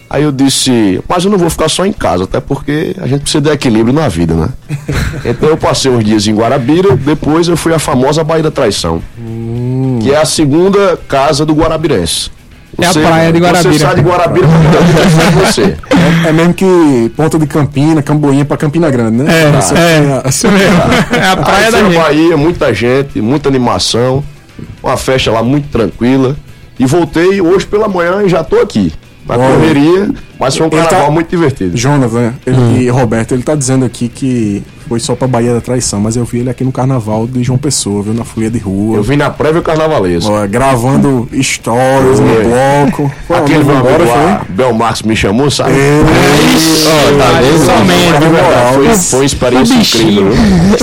Aí 0.09 0.23
eu 0.23 0.31
disse, 0.31 0.99
mas 1.07 1.23
eu 1.23 1.29
não 1.29 1.37
vou 1.37 1.51
ficar 1.51 1.69
só 1.69 1.85
em 1.85 1.93
casa, 1.93 2.23
até 2.23 2.39
porque 2.39 2.95
a 2.99 3.05
gente 3.05 3.21
precisa 3.21 3.41
de 3.41 3.49
equilíbrio 3.51 3.93
na 3.93 4.07
vida, 4.07 4.33
né? 4.33 4.49
então 5.23 5.47
eu 5.49 5.55
passei 5.55 5.91
uns 5.91 6.03
dias 6.03 6.25
em 6.25 6.33
Guarabira, 6.33 6.95
depois 6.95 7.47
eu 7.47 7.55
fui 7.55 7.71
à 7.75 7.77
famosa 7.77 8.23
Baía 8.23 8.41
da 8.41 8.49
Traição, 8.49 9.03
hum. 9.19 9.99
que 10.01 10.11
é 10.11 10.17
a 10.17 10.25
segunda 10.25 10.97
casa 11.07 11.45
do 11.45 11.53
Guarabirense. 11.53 12.31
Você, 12.75 12.99
é 12.99 13.03
a 13.03 13.07
praia 13.07 13.31
de 13.33 13.39
Guarabira. 13.39 13.73
Você 13.73 13.79
sai 13.79 13.95
de 13.95 14.01
Guarabira 14.01 14.47
pra 14.47 15.45
você. 15.45 15.77
É, 16.25 16.29
é, 16.29 16.31
mesmo 16.31 16.53
que 16.55 17.11
Ponta 17.15 17.37
de 17.37 17.45
Campina, 17.45 18.01
Camboinha 18.01 18.45
pra 18.45 18.57
Campina 18.57 18.89
Grande, 18.89 19.23
né? 19.23 19.25
É, 19.31 19.51
tá. 19.51 19.79
é, 19.79 20.29
isso 20.29 20.47
mesmo. 20.47 20.81
É 21.21 21.27
a 21.27 21.37
praia 21.37 21.65
Aí, 21.65 21.71
da 21.71 21.83
gente. 21.83 21.95
Bahia, 21.95 22.37
muita 22.37 22.73
gente, 22.73 23.21
muita 23.21 23.49
animação, 23.49 24.23
uma 24.81 24.97
festa 24.97 25.29
lá 25.31 25.43
muito 25.43 25.67
tranquila. 25.69 26.35
E 26.79 26.85
voltei 26.85 27.41
hoje 27.41 27.65
pela 27.65 27.87
manhã 27.87 28.23
e 28.23 28.29
já 28.29 28.43
tô 28.43 28.55
aqui 28.55 28.93
na 29.37 29.47
correria, 29.47 30.09
mas 30.39 30.57
foi 30.57 30.67
um 30.67 30.69
carnaval 30.69 31.05
tá... 31.05 31.11
muito 31.11 31.29
divertido. 31.29 31.77
Jonathan 31.77 32.33
ele, 32.45 32.57
hum. 32.57 32.77
e 32.77 32.89
Roberto, 32.89 33.33
ele 33.33 33.43
tá 33.43 33.55
dizendo 33.55 33.85
aqui 33.85 34.09
que 34.09 34.63
foi 34.87 34.99
só 34.99 35.15
pra 35.15 35.27
Bahia 35.27 35.53
da 35.53 35.61
Traição, 35.61 35.99
mas 36.01 36.15
eu 36.15 36.25
vi 36.25 36.39
ele 36.39 36.49
aqui 36.49 36.63
no 36.63 36.71
carnaval 36.71 37.27
de 37.27 37.43
João 37.43 37.59
Pessoa, 37.59 38.01
viu? 38.01 38.13
Na 38.13 38.25
folia 38.25 38.49
de 38.49 38.57
rua. 38.57 38.97
Eu 38.97 39.03
vi 39.03 39.15
na 39.15 39.29
prévia 39.29 39.61
carnavalesca. 39.61 40.31
Ó, 40.31 40.47
gravando 40.47 41.29
stories 41.39 42.19
no 42.19 42.25
bloco. 42.25 43.11
Aquele 43.29 43.63
meu 43.63 43.77
embora, 43.77 44.03
foi? 44.03 44.55
Bel 44.55 44.73
Marcos 44.73 45.03
me 45.03 45.15
chamou, 45.15 45.51
sabe? 45.51 45.73
É, 45.73 46.01
oh, 46.01 47.17
tá 47.17 47.39
vendo? 47.39 48.73
Foi, 48.73 48.95
foi 48.95 49.19
uma 49.19 49.25
experiência 49.25 49.75
incrível, 49.75 50.31
viu? 50.31 50.77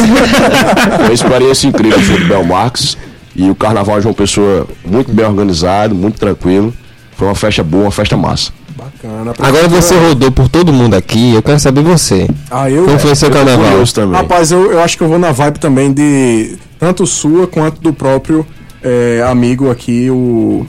foi 0.96 1.04
uma 1.06 1.12
experiência 1.12 1.66
incrível 1.66 2.00
foi 2.00 2.20
do 2.20 2.28
Bel 2.28 2.44
Marcos. 2.44 2.96
E 3.34 3.50
o 3.50 3.54
carnaval 3.54 3.96
de 3.96 4.04
João 4.04 4.14
Pessoa 4.14 4.66
muito 4.84 5.12
bem 5.12 5.26
organizado, 5.26 5.94
muito 5.94 6.18
tranquilo. 6.18 6.72
Foi 7.16 7.26
uma 7.26 7.34
festa 7.34 7.62
boa, 7.64 7.84
uma 7.84 7.90
festa 7.90 8.16
massa. 8.16 8.52
Bacana. 8.76 9.32
Agora 9.38 9.68
você 9.68 9.96
rodou 9.96 10.30
por 10.30 10.48
todo 10.48 10.72
mundo 10.72 10.94
aqui, 10.94 11.34
eu 11.34 11.42
quero 11.42 11.58
saber 11.58 11.82
você. 11.82 12.28
Ah, 12.50 12.70
eu? 12.70 12.84
Como 12.84 12.98
foi 12.98 13.14
seu 13.14 13.30
carnaval? 13.30 13.84
Também. 13.92 14.20
Rapaz, 14.20 14.52
eu, 14.52 14.70
eu 14.70 14.80
acho 14.80 14.98
que 14.98 15.02
eu 15.02 15.08
vou 15.08 15.18
na 15.18 15.32
vibe 15.32 15.58
também 15.58 15.92
de 15.92 16.58
tanto 16.78 17.06
sua 17.06 17.46
quanto 17.46 17.80
do 17.80 17.92
próprio 17.92 18.46
é, 18.82 19.24
amigo 19.26 19.70
aqui, 19.70 20.10
o 20.10 20.66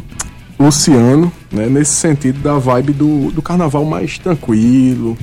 Luciano, 0.58 1.32
né? 1.52 1.68
Nesse 1.68 1.96
sentido 1.96 2.40
da 2.40 2.58
vibe 2.58 2.94
do, 2.94 3.32
do 3.32 3.42
carnaval 3.42 3.84
mais 3.84 4.18
tranquilo. 4.18 5.18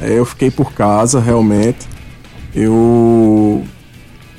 É, 0.00 0.18
eu 0.18 0.24
fiquei 0.24 0.52
por 0.52 0.72
casa, 0.72 1.18
realmente. 1.18 1.80
Eu 2.54 3.64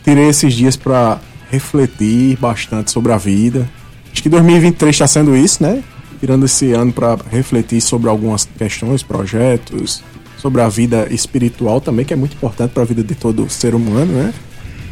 tirei 0.03 0.29
esses 0.29 0.53
dias 0.53 0.77
para 0.77 1.19
refletir 1.49 2.37
bastante 2.37 2.89
sobre 2.89 3.11
a 3.11 3.17
vida. 3.17 3.69
Acho 4.11 4.23
que 4.23 4.29
2023 4.29 4.95
está 4.95 5.07
sendo 5.07 5.35
isso, 5.35 5.61
né? 5.61 5.83
Tirando 6.21 6.45
esse 6.45 6.71
ano 6.71 6.93
para 6.93 7.17
refletir 7.29 7.81
sobre 7.81 8.07
algumas 8.07 8.47
questões, 8.57 9.01
projetos, 9.01 10.03
sobre 10.37 10.61
a 10.61 10.69
vida 10.69 11.07
espiritual 11.09 11.81
também, 11.81 12.05
que 12.05 12.13
é 12.13 12.15
muito 12.15 12.35
importante 12.35 12.71
para 12.71 12.83
a 12.83 12.85
vida 12.85 13.03
de 13.03 13.15
todo 13.15 13.49
ser 13.49 13.73
humano, 13.73 14.13
né? 14.13 14.33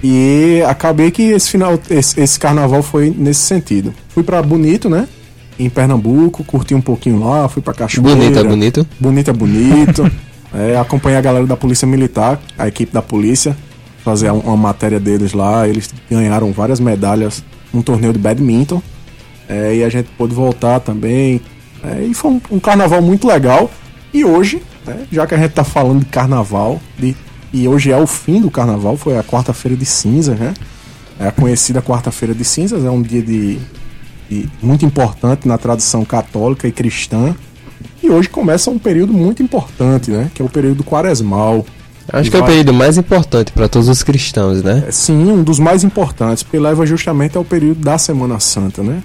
E 0.04 0.64
acabei 0.68 1.12
que 1.12 1.22
esse 1.24 1.52
final, 1.52 1.80
esse, 1.90 2.20
esse 2.20 2.40
carnaval 2.40 2.82
foi 2.82 3.14
nesse 3.16 3.42
sentido. 3.42 3.94
Fui 4.10 4.24
para 4.24 4.42
Bonito, 4.42 4.90
né? 4.90 5.08
Em 5.60 5.70
Pernambuco, 5.70 6.44
curti 6.44 6.74
um 6.74 6.82
pouquinho 6.82 7.20
lá, 7.20 7.48
fui 7.48 7.62
para 7.62 7.74
Cachoeira. 7.74 8.16
Bonito 8.16 8.40
é 8.40 8.44
bonito? 8.44 8.88
Bonito 9.00 9.30
é 9.30 9.34
bonito. 9.34 10.12
é, 10.54 10.78
acompanhei 10.78 11.18
a 11.18 11.22
galera 11.22 11.46
da 11.46 11.58
Polícia 11.58 11.86
Militar, 11.86 12.40
a 12.58 12.68
equipe 12.68 12.94
da 12.94 13.02
polícia, 13.02 13.56
fazer 14.04 14.32
uma 14.32 14.58
matéria 14.58 15.00
deles 15.00 15.34
lá. 15.34 15.68
Eles 15.68 15.94
ganharam 16.10 16.52
várias 16.54 16.80
medalhas 16.80 17.44
num 17.74 17.82
torneio 17.82 18.14
de 18.14 18.20
badminton. 18.20 18.82
É, 19.50 19.76
e 19.76 19.84
a 19.84 19.90
gente 19.90 20.10
pôde 20.16 20.34
voltar 20.36 20.80
também. 20.80 21.42
É, 21.84 22.04
e 22.04 22.14
foi 22.14 22.32
um, 22.32 22.42
um, 22.52 22.60
carnaval 22.60 23.02
muito 23.02 23.28
legal. 23.28 23.70
E 24.14 24.24
hoje, 24.24 24.62
né, 24.86 25.08
já 25.12 25.26
que 25.26 25.34
a 25.34 25.38
gente 25.38 25.50
está 25.50 25.64
falando 25.64 26.00
de 26.00 26.06
carnaval, 26.06 26.80
de, 26.98 27.16
e 27.52 27.68
hoje 27.68 27.92
é 27.92 27.98
o 27.98 28.06
fim 28.06 28.40
do 28.40 28.52
carnaval, 28.52 28.96
foi 28.96 29.18
a 29.18 29.24
quarta-feira 29.24 29.76
de 29.76 29.86
cinzas, 29.86 30.38
né? 30.38 30.54
É 31.20 31.28
a 31.28 31.32
conhecida 31.32 31.82
quarta-feira 31.82 32.34
de 32.34 32.46
cinzas, 32.46 32.86
é 32.86 32.92
um 32.92 33.02
dia 33.02 33.22
de, 33.22 33.60
de, 34.30 34.48
muito 34.62 34.86
importante 34.86 35.48
na 35.48 35.58
tradição 35.58 36.06
católica 36.06 36.68
e 36.68 36.72
cristã. 36.72 37.36
E 38.04 38.10
hoje 38.10 38.30
começa 38.30 38.70
um 38.70 38.78
período 38.78 39.12
muito 39.14 39.42
importante, 39.42 40.12
né? 40.12 40.30
Que 40.34 40.42
é 40.42 40.46
o 40.46 40.50
período 40.50 40.84
quaresmal. 40.84 41.66
Acho 42.12 42.30
que 42.30 42.38
vai... 42.38 42.42
é 42.42 42.44
o 42.44 42.48
período 42.48 42.74
mais 42.74 42.98
importante 42.98 43.52
para 43.52 43.68
todos 43.68 43.90
os 43.90 44.04
cristãos, 44.04 44.64
né? 44.64 44.86
É, 44.88 44.92
sim, 44.92 45.32
um 45.32 45.44
dos 45.44 45.60
mais 45.60 45.84
importantes, 45.84 46.44
porque 46.44 46.60
leva 46.60 46.86
justamente 46.86 47.38
ao 47.38 47.44
período 47.44 47.82
da 47.82 47.98
Semana 47.98 48.40
Santa, 48.40 48.82
né? 48.84 49.02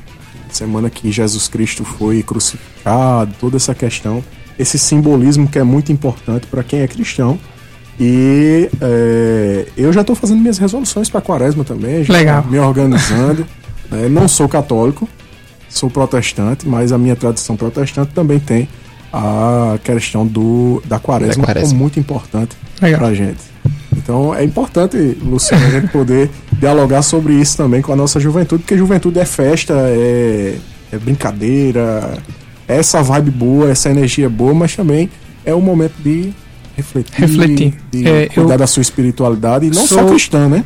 Semana 0.56 0.90
que 0.90 1.11
Jesus 1.11 1.49
Cristo 1.49 1.84
foi 1.84 2.23
crucificado, 2.23 3.34
toda 3.40 3.56
essa 3.56 3.75
questão, 3.75 4.23
esse 4.58 4.78
simbolismo 4.78 5.49
que 5.49 5.58
é 5.58 5.64
muito 5.64 5.92
importante 5.92 6.46
para 6.46 6.62
quem 6.62 6.80
é 6.80 6.88
cristão. 6.88 7.38
E 7.99 8.68
é, 8.80 9.66
eu 9.76 9.92
já 9.92 10.00
estou 10.00 10.16
fazendo 10.16 10.40
minhas 10.40 10.58
resoluções 10.58 11.08
para 11.08 11.20
a 11.20 11.23
quaresma 11.23 11.64
também, 11.64 12.02
já 12.02 12.12
Legal. 12.12 12.44
me 12.44 12.58
organizando. 12.58 13.46
é, 13.92 14.08
não 14.08 14.26
sou 14.26 14.49
católico, 14.49 15.08
sou 15.68 15.88
protestante, 15.88 16.68
mas 16.68 16.92
a 16.92 16.99
minha 16.99 17.14
tradição 17.14 17.56
protestante 17.56 18.12
também 18.12 18.40
tem 18.40 18.68
a 19.12 19.78
questão 19.84 20.26
do, 20.26 20.82
da 20.87 20.99
quaresma, 20.99 21.42
da 21.42 21.46
quaresma. 21.46 21.68
como 21.68 21.80
muito 21.80 22.00
importante 22.00 22.56
para 22.80 23.06
a 23.06 23.14
gente. 23.14 23.53
Então 23.97 24.35
é 24.35 24.44
importante, 24.44 24.97
Luciano, 25.23 25.66
a 25.66 25.71
gente 25.71 25.88
poder 25.88 26.30
dialogar 26.59 27.02
sobre 27.02 27.35
isso 27.35 27.56
também 27.56 27.80
com 27.80 27.92
a 27.92 27.97
nossa 27.97 28.21
juventude, 28.21 28.62
porque 28.62 28.76
juventude 28.76 29.18
é 29.18 29.25
festa, 29.25 29.75
é, 29.75 30.56
é 30.92 30.99
brincadeira, 30.99 32.18
é 32.68 32.76
essa 32.76 33.02
vibe 33.02 33.30
boa, 33.30 33.71
essa 33.71 33.90
energia 33.90 34.28
boa, 34.28 34.54
mas 34.54 34.76
também 34.76 35.09
é 35.44 35.54
o 35.54 35.61
momento 35.61 35.94
de 36.02 36.33
refletir, 36.76 37.21
refletir. 37.21 37.75
de 37.90 38.06
é, 38.06 38.28
cuidar 38.28 38.56
da 38.56 38.66
sua 38.66 38.83
espiritualidade, 38.83 39.66
e 39.66 39.71
não 39.71 39.87
sou... 39.87 39.99
só 39.99 40.06
cristã, 40.06 40.49
né? 40.49 40.64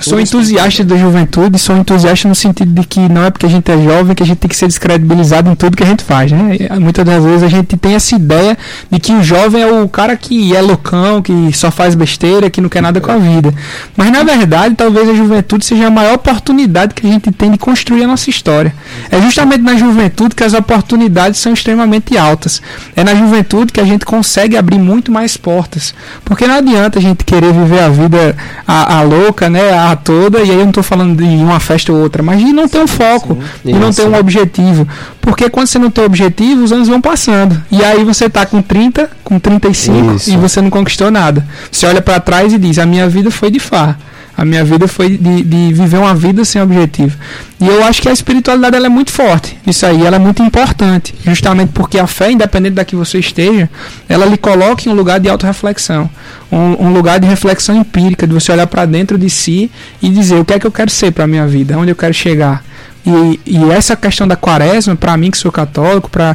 Sou 0.00 0.20
entusiasta 0.20 0.84
da 0.84 0.96
juventude, 0.96 1.58
sou 1.58 1.76
entusiasta 1.76 2.28
no 2.28 2.34
sentido 2.34 2.72
de 2.72 2.86
que 2.86 3.00
não 3.08 3.24
é 3.24 3.30
porque 3.30 3.46
a 3.46 3.48
gente 3.48 3.70
é 3.70 3.82
jovem 3.82 4.14
que 4.14 4.22
a 4.22 4.26
gente 4.26 4.38
tem 4.38 4.48
que 4.48 4.56
ser 4.56 4.66
descredibilizado 4.66 5.50
em 5.50 5.54
tudo 5.54 5.76
que 5.76 5.82
a 5.82 5.86
gente 5.86 6.04
faz, 6.04 6.30
né? 6.30 6.58
Muitas 6.78 7.04
das 7.04 7.24
vezes 7.24 7.42
a 7.42 7.48
gente 7.48 7.76
tem 7.76 7.94
essa 7.94 8.14
ideia 8.14 8.56
de 8.90 9.00
que 9.00 9.12
o 9.12 9.22
jovem 9.22 9.62
é 9.62 9.66
o 9.66 9.88
cara 9.88 10.16
que 10.16 10.54
é 10.54 10.60
loucão, 10.60 11.22
que 11.22 11.50
só 11.52 11.70
faz 11.70 11.94
besteira, 11.94 12.50
que 12.50 12.60
não 12.60 12.68
quer 12.68 12.82
nada 12.82 13.00
com 13.00 13.10
a 13.10 13.16
vida. 13.16 13.52
Mas 13.96 14.10
na 14.10 14.22
verdade, 14.22 14.74
talvez 14.74 15.08
a 15.08 15.14
juventude 15.14 15.64
seja 15.64 15.86
a 15.86 15.90
maior 15.90 16.14
oportunidade 16.14 16.94
que 16.94 17.06
a 17.06 17.10
gente 17.10 17.32
tem 17.32 17.50
de 17.50 17.58
construir 17.58 18.04
a 18.04 18.06
nossa 18.06 18.28
história. 18.28 18.74
É 19.10 19.20
justamente 19.20 19.62
na 19.62 19.76
juventude 19.76 20.34
que 20.34 20.44
as 20.44 20.52
oportunidades 20.52 21.40
são 21.40 21.52
extremamente 21.52 22.16
altas. 22.18 22.60
É 22.94 23.02
na 23.02 23.14
juventude 23.14 23.72
que 23.72 23.80
a 23.80 23.84
gente 23.84 24.04
consegue 24.04 24.56
abrir 24.56 24.78
muito 24.78 25.10
mais 25.10 25.36
portas. 25.36 25.94
Porque 26.24 26.46
não 26.46 26.56
adianta 26.56 26.98
a 26.98 27.02
gente 27.02 27.24
querer 27.24 27.52
viver 27.52 27.80
a 27.80 27.88
vida 27.88 28.36
a, 28.66 28.98
a 28.98 29.02
louca, 29.02 29.48
né? 29.48 29.72
A 29.72 29.85
toda, 29.94 30.38
e 30.40 30.50
aí 30.50 30.56
eu 30.56 30.60
não 30.62 30.70
estou 30.70 30.82
falando 30.82 31.16
de 31.16 31.24
uma 31.24 31.60
festa 31.60 31.92
ou 31.92 32.00
outra, 32.00 32.22
mas 32.22 32.40
de 32.40 32.52
não 32.52 32.66
ter 32.66 32.80
um 32.80 32.86
foco, 32.86 33.38
Sim, 33.62 33.72
de 33.72 33.78
não 33.78 33.92
ter 33.92 34.06
um 34.06 34.18
objetivo. 34.18 34.88
Porque 35.20 35.48
quando 35.50 35.66
você 35.66 35.78
não 35.78 35.90
tem 35.90 36.04
objetivo, 36.04 36.64
os 36.64 36.72
anos 36.72 36.88
vão 36.88 37.00
passando. 37.00 37.62
E 37.70 37.84
aí 37.84 38.02
você 38.04 38.24
está 38.24 38.46
com 38.46 38.62
30, 38.62 39.10
com 39.22 39.38
35 39.38 40.14
isso. 40.14 40.30
e 40.30 40.36
você 40.36 40.60
não 40.60 40.70
conquistou 40.70 41.10
nada. 41.10 41.46
Você 41.70 41.86
olha 41.86 42.00
para 42.00 42.18
trás 42.18 42.52
e 42.52 42.58
diz: 42.58 42.78
A 42.78 42.86
minha 42.86 43.08
vida 43.08 43.30
foi 43.30 43.50
de 43.50 43.60
farra. 43.60 43.98
A 44.36 44.44
minha 44.44 44.62
vida 44.64 44.86
foi 44.86 45.16
de, 45.16 45.42
de 45.42 45.72
viver 45.72 45.96
uma 45.96 46.14
vida 46.14 46.44
sem 46.44 46.60
objetivo. 46.60 47.16
E 47.58 47.66
eu 47.66 47.82
acho 47.84 48.02
que 48.02 48.08
a 48.08 48.12
espiritualidade 48.12 48.76
ela 48.76 48.86
é 48.86 48.90
muito 48.90 49.10
forte. 49.10 49.56
Isso 49.66 49.86
aí, 49.86 50.04
ela 50.04 50.16
é 50.16 50.18
muito 50.18 50.42
importante. 50.42 51.14
Justamente 51.24 51.72
porque 51.72 51.98
a 51.98 52.06
fé, 52.06 52.30
independente 52.30 52.74
da 52.74 52.84
que 52.84 52.94
você 52.94 53.18
esteja, 53.18 53.70
ela 54.08 54.26
lhe 54.26 54.36
coloca 54.36 54.86
em 54.86 54.92
um 54.92 54.94
lugar 54.94 55.18
de 55.18 55.28
autorreflexão. 55.30 56.10
Um, 56.52 56.86
um 56.86 56.92
lugar 56.92 57.18
de 57.18 57.26
reflexão 57.26 57.76
empírica, 57.76 58.26
de 58.26 58.34
você 58.34 58.52
olhar 58.52 58.66
para 58.66 58.84
dentro 58.84 59.16
de 59.16 59.30
si 59.30 59.70
e 60.02 60.10
dizer 60.10 60.36
o 60.36 60.44
que 60.44 60.52
é 60.52 60.58
que 60.58 60.66
eu 60.66 60.72
quero 60.72 60.90
ser 60.90 61.12
para 61.12 61.24
a 61.24 61.26
minha 61.26 61.46
vida, 61.46 61.78
onde 61.78 61.90
eu 61.90 61.96
quero 61.96 62.12
chegar. 62.12 62.62
E, 63.06 63.40
e 63.46 63.70
essa 63.70 63.94
questão 63.94 64.26
da 64.26 64.34
quaresma, 64.34 64.96
para 64.96 65.16
mim 65.16 65.30
que 65.30 65.38
sou 65.38 65.52
católico, 65.52 66.10
para 66.10 66.34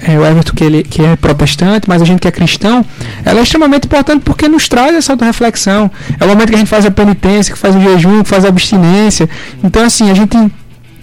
é, 0.00 0.18
o 0.18 0.24
Everton 0.24 0.54
que, 0.54 0.64
ele, 0.64 0.82
que 0.82 1.02
é 1.02 1.16
protestante, 1.16 1.86
mas 1.86 2.00
a 2.00 2.04
gente 2.06 2.20
que 2.20 2.28
é 2.28 2.30
cristão, 2.30 2.84
ela 3.24 3.40
é 3.40 3.42
extremamente 3.42 3.84
importante 3.84 4.22
porque 4.24 4.48
nos 4.48 4.68
traz 4.68 4.94
essa 4.94 5.14
reflexão. 5.14 5.90
É 6.18 6.24
o 6.24 6.28
momento 6.28 6.48
que 6.48 6.54
a 6.54 6.58
gente 6.58 6.68
faz 6.68 6.86
a 6.86 6.90
penitência, 6.90 7.52
que 7.52 7.58
faz 7.58 7.76
o 7.76 7.80
jejum, 7.80 8.22
que 8.22 8.28
faz 8.28 8.44
a 8.44 8.48
abstinência. 8.48 9.28
Então, 9.62 9.84
assim, 9.84 10.10
a 10.10 10.14
gente 10.14 10.36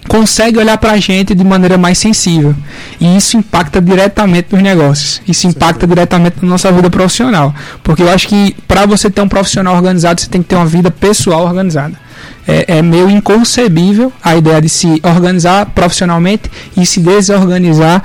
consegue 0.10 0.58
olhar 0.58 0.78
para 0.78 0.92
a 0.92 0.98
gente 0.98 1.34
de 1.34 1.44
maneira 1.44 1.78
mais 1.78 1.98
sensível. 1.98 2.54
E 3.00 3.16
isso 3.16 3.38
impacta 3.38 3.80
diretamente 3.80 4.50
nos 4.52 4.62
negócios. 4.62 5.22
Isso 5.26 5.48
impacta 5.48 5.88
diretamente 5.88 6.38
na 6.42 6.50
nossa 6.50 6.70
vida 6.72 6.90
profissional. 6.90 7.56
Porque 7.82 8.02
eu 8.02 8.10
acho 8.10 8.28
que 8.28 8.56
para 8.68 8.86
você 8.86 9.10
ter 9.10 9.22
um 9.22 9.30
profissional 9.30 9.76
organizado, 9.76 10.20
você 10.20 10.28
tem 10.28 10.42
que 10.42 10.50
ter 10.50 10.56
uma 10.56 10.66
vida 10.66 10.92
pessoal 10.92 11.46
organizada 11.46 11.96
é, 12.50 12.80
é 12.80 12.82
meio 12.82 13.10
inconcebível 13.10 14.12
a 14.24 14.36
ideia 14.36 14.60
de 14.60 14.70
se 14.70 15.00
organizar 15.04 15.68
profissionalmente 15.68 16.50
e 16.76 16.84
se 16.84 17.00
desorganizar 17.00 18.02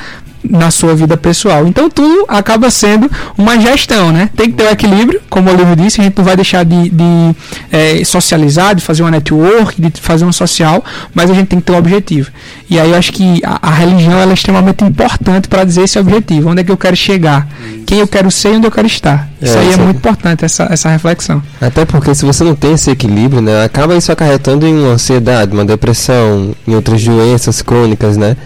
na 0.48 0.70
sua 0.70 0.94
vida 0.94 1.16
pessoal. 1.16 1.66
Então 1.66 1.88
tudo 1.88 2.24
acaba 2.28 2.70
sendo 2.70 3.10
uma 3.36 3.58
gestão, 3.58 4.12
né? 4.12 4.30
Tem 4.36 4.50
que 4.50 4.56
ter 4.56 4.64
o 4.64 4.66
um 4.66 4.70
equilíbrio, 4.70 5.20
como 5.30 5.50
o 5.50 5.52
Olívio 5.54 5.76
disse, 5.76 6.00
a 6.00 6.04
gente 6.04 6.16
não 6.16 6.24
vai 6.24 6.36
deixar 6.36 6.64
de, 6.64 6.90
de 6.90 7.36
é, 7.72 8.04
socializar, 8.04 8.74
de 8.74 8.82
fazer 8.82 9.02
uma 9.02 9.10
network, 9.10 9.80
de 9.80 10.00
fazer 10.00 10.24
um 10.24 10.32
social, 10.32 10.84
mas 11.14 11.30
a 11.30 11.34
gente 11.34 11.48
tem 11.48 11.60
que 11.60 11.66
ter 11.66 11.72
um 11.72 11.78
objetivo. 11.78 12.30
E 12.68 12.78
aí 12.78 12.90
eu 12.90 12.96
acho 12.96 13.12
que 13.12 13.40
a, 13.44 13.68
a 13.68 13.70
religião 13.70 14.18
é 14.18 14.32
extremamente 14.32 14.84
importante 14.84 15.48
para 15.48 15.64
dizer 15.64 15.82
esse 15.82 15.98
objetivo, 15.98 16.50
onde 16.50 16.60
é 16.60 16.64
que 16.64 16.70
eu 16.70 16.76
quero 16.76 16.96
chegar, 16.96 17.48
quem 17.86 17.98
eu 17.98 18.08
quero 18.08 18.30
ser 18.30 18.52
e 18.52 18.56
onde 18.56 18.66
eu 18.66 18.70
quero 18.70 18.86
estar. 18.86 19.28
Isso 19.40 19.56
é, 19.56 19.60
aí 19.60 19.72
é 19.72 19.76
muito 19.76 19.96
importante, 19.96 20.44
essa, 20.44 20.68
essa 20.70 20.88
reflexão. 20.88 21.42
Até 21.60 21.84
porque 21.84 22.14
se 22.14 22.24
você 22.24 22.44
não 22.44 22.54
tem 22.54 22.72
esse 22.72 22.90
equilíbrio, 22.90 23.40
né, 23.40 23.64
acaba 23.64 23.96
isso 23.96 24.10
acarretando 24.10 24.66
em 24.66 24.74
uma 24.74 24.92
ansiedade, 24.92 25.52
uma 25.52 25.64
depressão, 25.64 26.54
em 26.66 26.74
outras 26.74 27.02
doenças 27.04 27.62
crônicas, 27.62 28.16
né? 28.16 28.36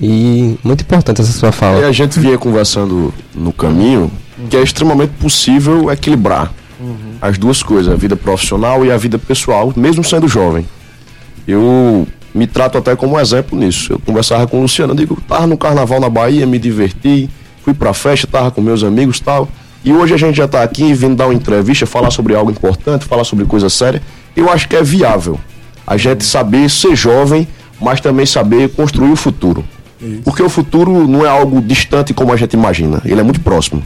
E 0.00 0.58
muito 0.62 0.82
importante 0.82 1.20
essa 1.20 1.32
sua 1.32 1.52
fala. 1.52 1.80
E 1.80 1.84
a 1.84 1.92
gente 1.92 2.18
vinha 2.20 2.36
conversando 2.36 3.12
no 3.34 3.52
caminho 3.52 4.10
que 4.50 4.56
é 4.56 4.62
extremamente 4.62 5.12
possível 5.14 5.90
equilibrar 5.90 6.52
uhum. 6.78 7.16
as 7.20 7.38
duas 7.38 7.62
coisas, 7.62 7.92
a 7.92 7.96
vida 7.96 8.16
profissional 8.16 8.84
e 8.84 8.90
a 8.90 8.96
vida 8.96 9.18
pessoal, 9.18 9.72
mesmo 9.74 10.04
sendo 10.04 10.28
jovem. 10.28 10.66
Eu 11.48 12.06
me 12.34 12.46
trato 12.46 12.76
até 12.76 12.94
como 12.94 13.16
um 13.16 13.20
exemplo 13.20 13.58
nisso. 13.58 13.94
Eu 13.94 13.98
conversava 13.98 14.46
com 14.46 14.58
o 14.58 14.62
Luciano, 14.62 14.92
eu 14.92 14.96
digo, 14.96 15.18
tava 15.26 15.46
no 15.46 15.56
carnaval 15.56 15.98
na 16.00 16.10
Bahia, 16.10 16.46
me 16.46 16.58
diverti, 16.58 17.30
fui 17.62 17.72
pra 17.72 17.94
festa, 17.94 18.26
tava 18.26 18.50
com 18.50 18.60
meus 18.60 18.84
amigos 18.84 19.20
tal. 19.20 19.48
E 19.82 19.92
hoje 19.92 20.14
a 20.14 20.16
gente 20.16 20.36
já 20.36 20.48
tá 20.48 20.62
aqui 20.62 20.92
vindo 20.92 21.14
dar 21.14 21.26
uma 21.26 21.34
entrevista, 21.34 21.86
falar 21.86 22.10
sobre 22.10 22.34
algo 22.34 22.50
importante, 22.50 23.04
falar 23.04 23.24
sobre 23.24 23.44
coisa 23.46 23.70
séria. 23.70 24.02
Eu 24.34 24.50
acho 24.50 24.68
que 24.68 24.76
é 24.76 24.82
viável 24.82 25.38
a 25.86 25.96
gente 25.96 26.24
saber 26.24 26.68
ser 26.68 26.96
jovem, 26.96 27.46
mas 27.80 28.00
também 28.00 28.26
saber 28.26 28.68
construir 28.70 29.12
o 29.12 29.16
futuro. 29.16 29.64
Isso. 30.00 30.22
Porque 30.24 30.42
o 30.42 30.48
futuro 30.48 31.06
não 31.06 31.24
é 31.24 31.28
algo 31.28 31.60
distante 31.60 32.12
como 32.12 32.32
a 32.32 32.36
gente 32.36 32.54
imagina, 32.54 33.00
ele 33.04 33.20
é 33.20 33.22
muito 33.22 33.40
próximo. 33.40 33.82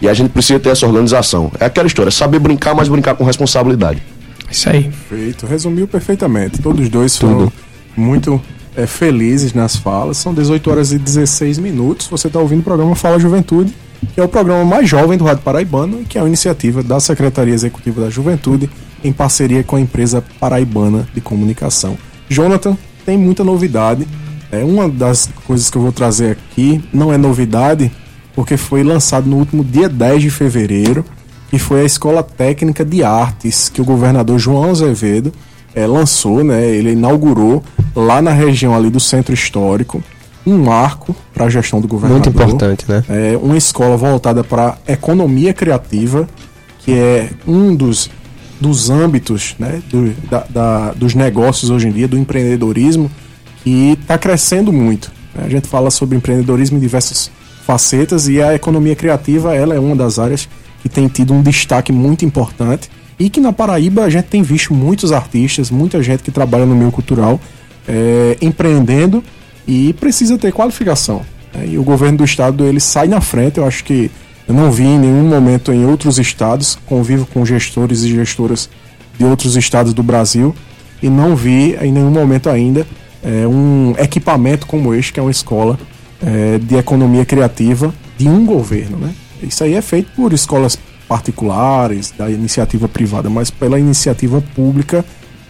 E 0.00 0.08
a 0.08 0.14
gente 0.14 0.30
precisa 0.30 0.58
ter 0.58 0.70
essa 0.70 0.86
organização. 0.86 1.50
É 1.60 1.66
aquela 1.66 1.86
história, 1.86 2.10
saber 2.10 2.38
brincar, 2.38 2.74
mas 2.74 2.88
brincar 2.88 3.14
com 3.14 3.24
responsabilidade. 3.24 4.02
Isso 4.50 4.68
aí. 4.68 4.84
Perfeito, 4.84 5.46
resumiu 5.46 5.88
perfeitamente. 5.88 6.60
Todos 6.60 6.88
dois 6.88 7.16
foram 7.16 7.52
muito 7.96 8.40
é, 8.76 8.86
felizes 8.86 9.54
nas 9.54 9.76
falas. 9.76 10.16
São 10.18 10.34
18 10.34 10.70
horas 10.70 10.92
e 10.92 10.98
16 10.98 11.58
minutos. 11.58 12.06
Você 12.08 12.26
está 12.26 12.38
ouvindo 12.38 12.60
o 12.60 12.64
programa 12.64 12.94
Fala 12.94 13.18
Juventude, 13.18 13.72
que 14.14 14.20
é 14.20 14.22
o 14.22 14.28
programa 14.28 14.64
mais 14.64 14.88
jovem 14.88 15.16
do 15.16 15.24
Rádio 15.24 15.42
Paraibano 15.42 16.02
e 16.02 16.04
que 16.04 16.18
é 16.18 16.20
uma 16.20 16.28
iniciativa 16.28 16.82
da 16.82 17.00
Secretaria 17.00 17.54
Executiva 17.54 18.02
da 18.02 18.10
Juventude 18.10 18.68
em 19.02 19.12
parceria 19.12 19.62
com 19.62 19.76
a 19.76 19.80
empresa 19.80 20.22
Paraibana 20.38 21.08
de 21.14 21.20
Comunicação. 21.20 21.96
Jonathan, 22.28 22.76
tem 23.04 23.16
muita 23.16 23.44
novidade 23.44 24.06
é 24.50 24.62
uma 24.62 24.88
das 24.88 25.28
coisas 25.46 25.70
que 25.70 25.76
eu 25.76 25.82
vou 25.82 25.92
trazer 25.92 26.32
aqui 26.32 26.82
não 26.92 27.12
é 27.12 27.18
novidade, 27.18 27.90
porque 28.34 28.56
foi 28.56 28.82
lançado 28.82 29.28
no 29.28 29.36
último 29.36 29.64
dia 29.64 29.88
10 29.88 30.22
de 30.22 30.30
fevereiro, 30.30 31.04
que 31.50 31.58
foi 31.58 31.80
a 31.80 31.84
Escola 31.84 32.22
Técnica 32.22 32.84
de 32.84 33.02
Artes 33.02 33.68
que 33.68 33.80
o 33.80 33.84
governador 33.84 34.38
João 34.38 34.70
Azevedo 34.70 35.32
é, 35.74 35.86
lançou, 35.86 36.42
né? 36.42 36.64
Ele 36.66 36.92
inaugurou 36.92 37.62
lá 37.94 38.22
na 38.22 38.32
região 38.32 38.74
ali 38.74 38.90
do 38.90 39.00
Centro 39.00 39.34
Histórico 39.34 40.02
um 40.46 40.58
marco 40.58 41.14
para 41.34 41.46
a 41.46 41.50
gestão 41.50 41.80
do 41.80 41.88
governador. 41.88 42.24
Muito 42.24 42.28
importante, 42.28 42.84
né? 42.88 43.04
É 43.08 43.36
uma 43.36 43.56
escola 43.56 43.96
voltada 43.96 44.44
para 44.44 44.78
economia 44.86 45.52
criativa, 45.52 46.28
que 46.80 46.92
é 46.92 47.30
um 47.46 47.74
dos, 47.74 48.08
dos 48.60 48.88
âmbitos 48.88 49.56
né, 49.58 49.82
do, 49.90 50.14
da, 50.30 50.46
da, 50.48 50.92
dos 50.92 51.14
negócios 51.14 51.68
hoje 51.68 51.88
em 51.88 51.92
dia, 51.92 52.06
do 52.06 52.16
empreendedorismo 52.16 53.10
e 53.66 53.94
está 54.00 54.16
crescendo 54.16 54.72
muito. 54.72 55.10
Né? 55.34 55.44
A 55.44 55.48
gente 55.48 55.66
fala 55.66 55.90
sobre 55.90 56.16
empreendedorismo 56.16 56.78
em 56.78 56.80
diversas 56.80 57.30
facetas 57.66 58.28
e 58.28 58.40
a 58.40 58.54
economia 58.54 58.94
criativa 58.94 59.54
ela 59.56 59.74
é 59.74 59.80
uma 59.80 59.96
das 59.96 60.20
áreas 60.20 60.48
que 60.80 60.88
tem 60.88 61.08
tido 61.08 61.34
um 61.34 61.42
destaque 61.42 61.90
muito 61.90 62.24
importante 62.24 62.88
e 63.18 63.28
que 63.28 63.40
na 63.40 63.52
Paraíba 63.52 64.04
a 64.04 64.10
gente 64.10 64.26
tem 64.26 64.40
visto 64.40 64.72
muitos 64.72 65.10
artistas, 65.10 65.68
muita 65.68 66.00
gente 66.00 66.22
que 66.22 66.30
trabalha 66.30 66.64
no 66.64 66.76
meio 66.76 66.92
cultural 66.92 67.40
é, 67.88 68.36
empreendendo 68.40 69.22
e 69.66 69.92
precisa 69.94 70.38
ter 70.38 70.52
qualificação. 70.52 71.22
Né? 71.52 71.70
E 71.70 71.78
o 71.78 71.82
governo 71.82 72.18
do 72.18 72.24
estado 72.24 72.64
ele 72.64 72.78
sai 72.78 73.08
na 73.08 73.20
frente. 73.20 73.58
Eu 73.58 73.66
acho 73.66 73.82
que 73.82 74.12
eu 74.46 74.54
não 74.54 74.70
vi 74.70 74.84
em 74.84 74.98
nenhum 74.98 75.26
momento 75.26 75.72
em 75.72 75.84
outros 75.84 76.18
estados, 76.18 76.78
convivo 76.86 77.26
com 77.26 77.44
gestores 77.44 78.04
e 78.04 78.10
gestoras 78.10 78.70
de 79.18 79.24
outros 79.24 79.56
estados 79.56 79.92
do 79.92 80.04
Brasil 80.04 80.54
e 81.02 81.08
não 81.08 81.34
vi 81.34 81.74
em 81.80 81.90
nenhum 81.90 82.10
momento 82.10 82.48
ainda 82.48 82.86
é, 83.26 83.46
um 83.46 83.92
equipamento 83.98 84.68
como 84.68 84.94
este, 84.94 85.12
que 85.12 85.18
é 85.18 85.22
uma 85.22 85.32
escola 85.32 85.76
é, 86.24 86.58
de 86.58 86.76
economia 86.76 87.24
criativa 87.24 87.92
de 88.16 88.28
um 88.28 88.46
governo. 88.46 88.96
Né? 88.98 89.12
Isso 89.42 89.64
aí 89.64 89.74
é 89.74 89.82
feito 89.82 90.12
por 90.14 90.32
escolas 90.32 90.78
particulares, 91.08 92.14
da 92.16 92.30
iniciativa 92.30 92.88
privada, 92.88 93.28
mas 93.28 93.50
pela 93.50 93.80
iniciativa 93.80 94.40
pública. 94.54 95.04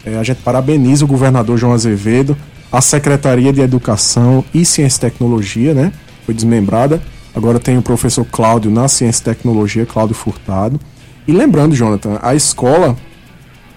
É, 0.04 0.16
a 0.16 0.22
gente 0.22 0.38
parabeniza 0.38 1.04
o 1.04 1.08
governador 1.08 1.58
João 1.58 1.74
Azevedo, 1.74 2.36
a 2.72 2.80
Secretaria 2.80 3.52
de 3.52 3.60
Educação 3.60 4.42
e 4.54 4.64
Ciência 4.64 4.98
e 4.98 5.10
Tecnologia, 5.10 5.74
né? 5.74 5.92
Foi 6.24 6.34
desmembrada. 6.34 7.00
Agora 7.34 7.58
tem 7.60 7.76
o 7.76 7.82
professor 7.82 8.24
Cláudio 8.24 8.70
na 8.70 8.88
Ciência 8.88 9.20
e 9.20 9.24
Tecnologia, 9.24 9.84
Cláudio 9.84 10.14
Furtado. 10.14 10.80
E 11.26 11.32
lembrando, 11.32 11.74
Jonathan, 11.74 12.18
a 12.22 12.34
escola 12.34 12.96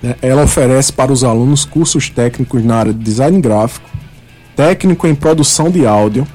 né, 0.02 0.15
ela 0.21 0.43
oferece 0.43 0.91
para 0.93 1.12
os 1.12 1.23
alunos 1.23 1.65
cursos 1.65 2.10
técnicos 2.10 2.63
na 2.63 2.76
área 2.78 2.93
de 2.93 3.00
design 3.00 3.39
gráfico, 3.41 3.89
técnico 4.60 5.08
em 5.08 5.15
produção 5.15 5.72
de 5.72 5.88
áudio, 5.88 6.28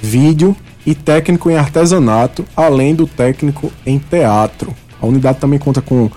vídeo 0.00 0.56
e 0.86 0.94
técnico 0.94 1.50
em 1.50 1.56
artesanato, 1.56 2.42
além 2.56 2.94
do 2.94 3.06
técnico 3.06 3.70
em 3.84 3.98
teatro. 3.98 4.74
A 4.98 5.04
unidade 5.04 5.40
também 5.40 5.58
conta 5.58 5.82
com 5.82 6.10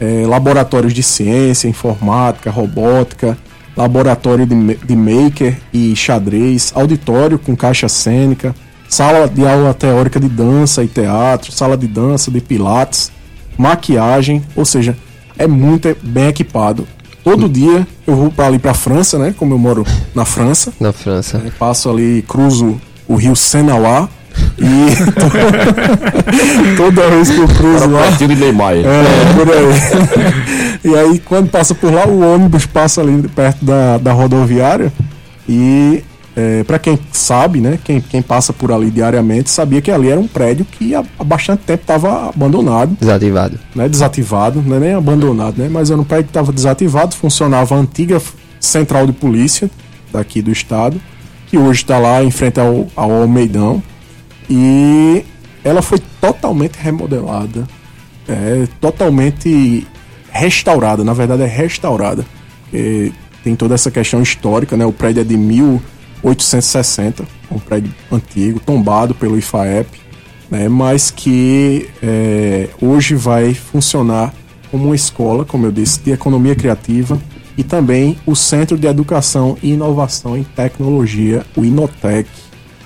é, 0.00 0.24
laboratórios 0.26 0.94
de 0.94 1.02
ciência, 1.02 1.68
informática, 1.68 2.50
robótica, 2.50 3.36
laboratório 3.76 4.46
de, 4.46 4.74
de 4.76 4.96
maker 4.96 5.58
e 5.70 5.94
xadrez, 5.94 6.72
auditório 6.74 7.38
com 7.38 7.54
caixa 7.54 7.86
cênica, 7.86 8.54
sala 8.88 9.28
de 9.28 9.46
aula 9.46 9.74
teórica 9.74 10.18
de 10.18 10.30
dança 10.30 10.82
e 10.82 10.88
teatro, 10.88 11.52
sala 11.52 11.76
de 11.76 11.86
dança, 11.86 12.30
de 12.30 12.40
pilates, 12.40 13.12
maquiagem, 13.58 14.42
ou 14.56 14.64
seja, 14.64 14.96
é 15.36 15.46
muito 15.46 15.94
bem 16.02 16.28
equipado. 16.28 16.88
Todo 17.22 17.48
dia 17.48 17.86
eu 18.06 18.16
vou 18.16 18.30
para 18.30 18.46
ali 18.46 18.58
para 18.58 18.74
França, 18.74 19.18
né? 19.18 19.34
Como 19.36 19.54
eu 19.54 19.58
moro 19.58 19.86
na 20.14 20.24
França. 20.24 20.72
Na 20.80 20.92
França. 20.92 21.40
Eu 21.44 21.52
passo 21.58 21.90
ali, 21.90 22.24
cruzo 22.26 22.80
o 23.06 23.16
rio 23.16 23.36
Senauá. 23.36 24.08
E 24.58 24.94
toda 26.76 27.08
vez 27.10 27.30
que 27.30 27.38
eu 27.38 27.48
cruzo 27.48 27.90
lá. 27.90 28.10
de 28.10 28.28
Neymar. 28.28 28.74
É, 28.74 28.84
por 29.34 29.48
aí. 29.52 30.80
e 30.92 30.96
aí, 30.96 31.18
quando 31.18 31.50
passa 31.50 31.74
por 31.74 31.92
lá, 31.92 32.06
o 32.06 32.20
ônibus 32.34 32.64
passa 32.64 33.00
ali 33.00 33.28
perto 33.28 33.64
da, 33.64 33.98
da 33.98 34.12
rodoviária. 34.12 34.92
E 35.48 36.04
é, 36.36 36.62
para 36.64 36.78
quem 36.78 36.98
sabe, 37.12 37.60
né, 37.60 37.78
quem, 37.82 38.00
quem 38.00 38.22
passa 38.22 38.52
por 38.52 38.70
ali 38.70 38.90
diariamente, 38.90 39.50
sabia 39.50 39.80
que 39.80 39.90
ali 39.90 40.08
era 40.08 40.20
um 40.20 40.28
prédio 40.28 40.64
que 40.64 40.94
há, 40.94 41.04
há 41.18 41.24
bastante 41.24 41.60
tempo 41.60 41.82
estava 41.82 42.28
abandonado. 42.28 42.96
Desativado. 42.98 43.58
Né, 43.74 43.88
desativado, 43.88 44.62
não 44.62 44.76
é 44.76 44.80
nem 44.80 44.94
abandonado, 44.94 45.58
né, 45.58 45.68
mas 45.68 45.90
era 45.90 46.00
um 46.00 46.04
prédio 46.04 46.26
que 46.26 46.30
estava 46.30 46.52
desativado, 46.52 47.14
funcionava 47.16 47.74
a 47.74 47.78
antiga 47.78 48.20
central 48.60 49.06
de 49.06 49.12
polícia 49.12 49.70
daqui 50.12 50.40
do 50.40 50.50
estado, 50.50 51.00
que 51.48 51.58
hoje 51.58 51.80
está 51.82 51.98
lá 51.98 52.22
em 52.22 52.30
frente 52.30 52.60
ao, 52.60 52.86
ao 52.94 53.10
Almeidão. 53.10 53.82
E 54.48 55.24
ela 55.64 55.82
foi 55.82 56.00
totalmente 56.20 56.76
remodelada, 56.76 57.66
é, 58.28 58.66
totalmente 58.80 59.86
restaurada, 60.32 61.04
na 61.04 61.12
verdade 61.12 61.42
é 61.42 61.46
restaurada. 61.46 62.24
Tem 63.42 63.56
toda 63.56 63.74
essa 63.74 63.90
questão 63.90 64.22
histórica, 64.22 64.76
né? 64.76 64.84
O 64.84 64.92
prédio 64.92 65.22
é 65.22 65.24
de 65.24 65.36
mil 65.36 65.80
860, 66.22 67.24
um 67.50 67.58
prédio 67.58 67.92
antigo, 68.10 68.60
tombado 68.60 69.14
pelo 69.14 69.38
IFAEP, 69.38 70.00
né, 70.50 70.68
mas 70.68 71.10
que 71.10 71.88
é, 72.02 72.68
hoje 72.80 73.14
vai 73.14 73.54
funcionar 73.54 74.34
como 74.70 74.86
uma 74.86 74.94
escola, 74.94 75.44
como 75.44 75.66
eu 75.66 75.72
disse, 75.72 76.00
de 76.00 76.12
economia 76.12 76.54
criativa 76.54 77.20
e 77.56 77.64
também 77.64 78.16
o 78.24 78.34
Centro 78.34 78.78
de 78.78 78.86
Educação 78.86 79.56
e 79.62 79.72
Inovação 79.72 80.36
em 80.36 80.44
Tecnologia, 80.44 81.44
o 81.56 81.64
Inotec, 81.64 82.28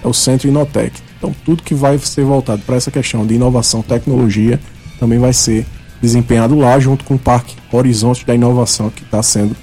é 0.02 0.08
o 0.08 0.12
Centro 0.12 0.48
Inotec. 0.48 0.92
Então, 1.16 1.34
tudo 1.44 1.62
que 1.62 1.74
vai 1.74 1.98
ser 1.98 2.24
voltado 2.24 2.62
para 2.62 2.76
essa 2.76 2.90
questão 2.90 3.26
de 3.26 3.34
inovação, 3.34 3.82
tecnologia, 3.82 4.60
também 4.98 5.18
vai 5.18 5.32
ser 5.32 5.64
desempenhado 6.00 6.54
lá, 6.54 6.78
junto 6.78 7.04
com 7.04 7.14
o 7.14 7.18
Parque 7.18 7.56
Horizonte 7.72 8.26
da 8.26 8.34
Inovação, 8.34 8.90
que 8.90 9.02
está 9.02 9.22
sendo 9.22 9.56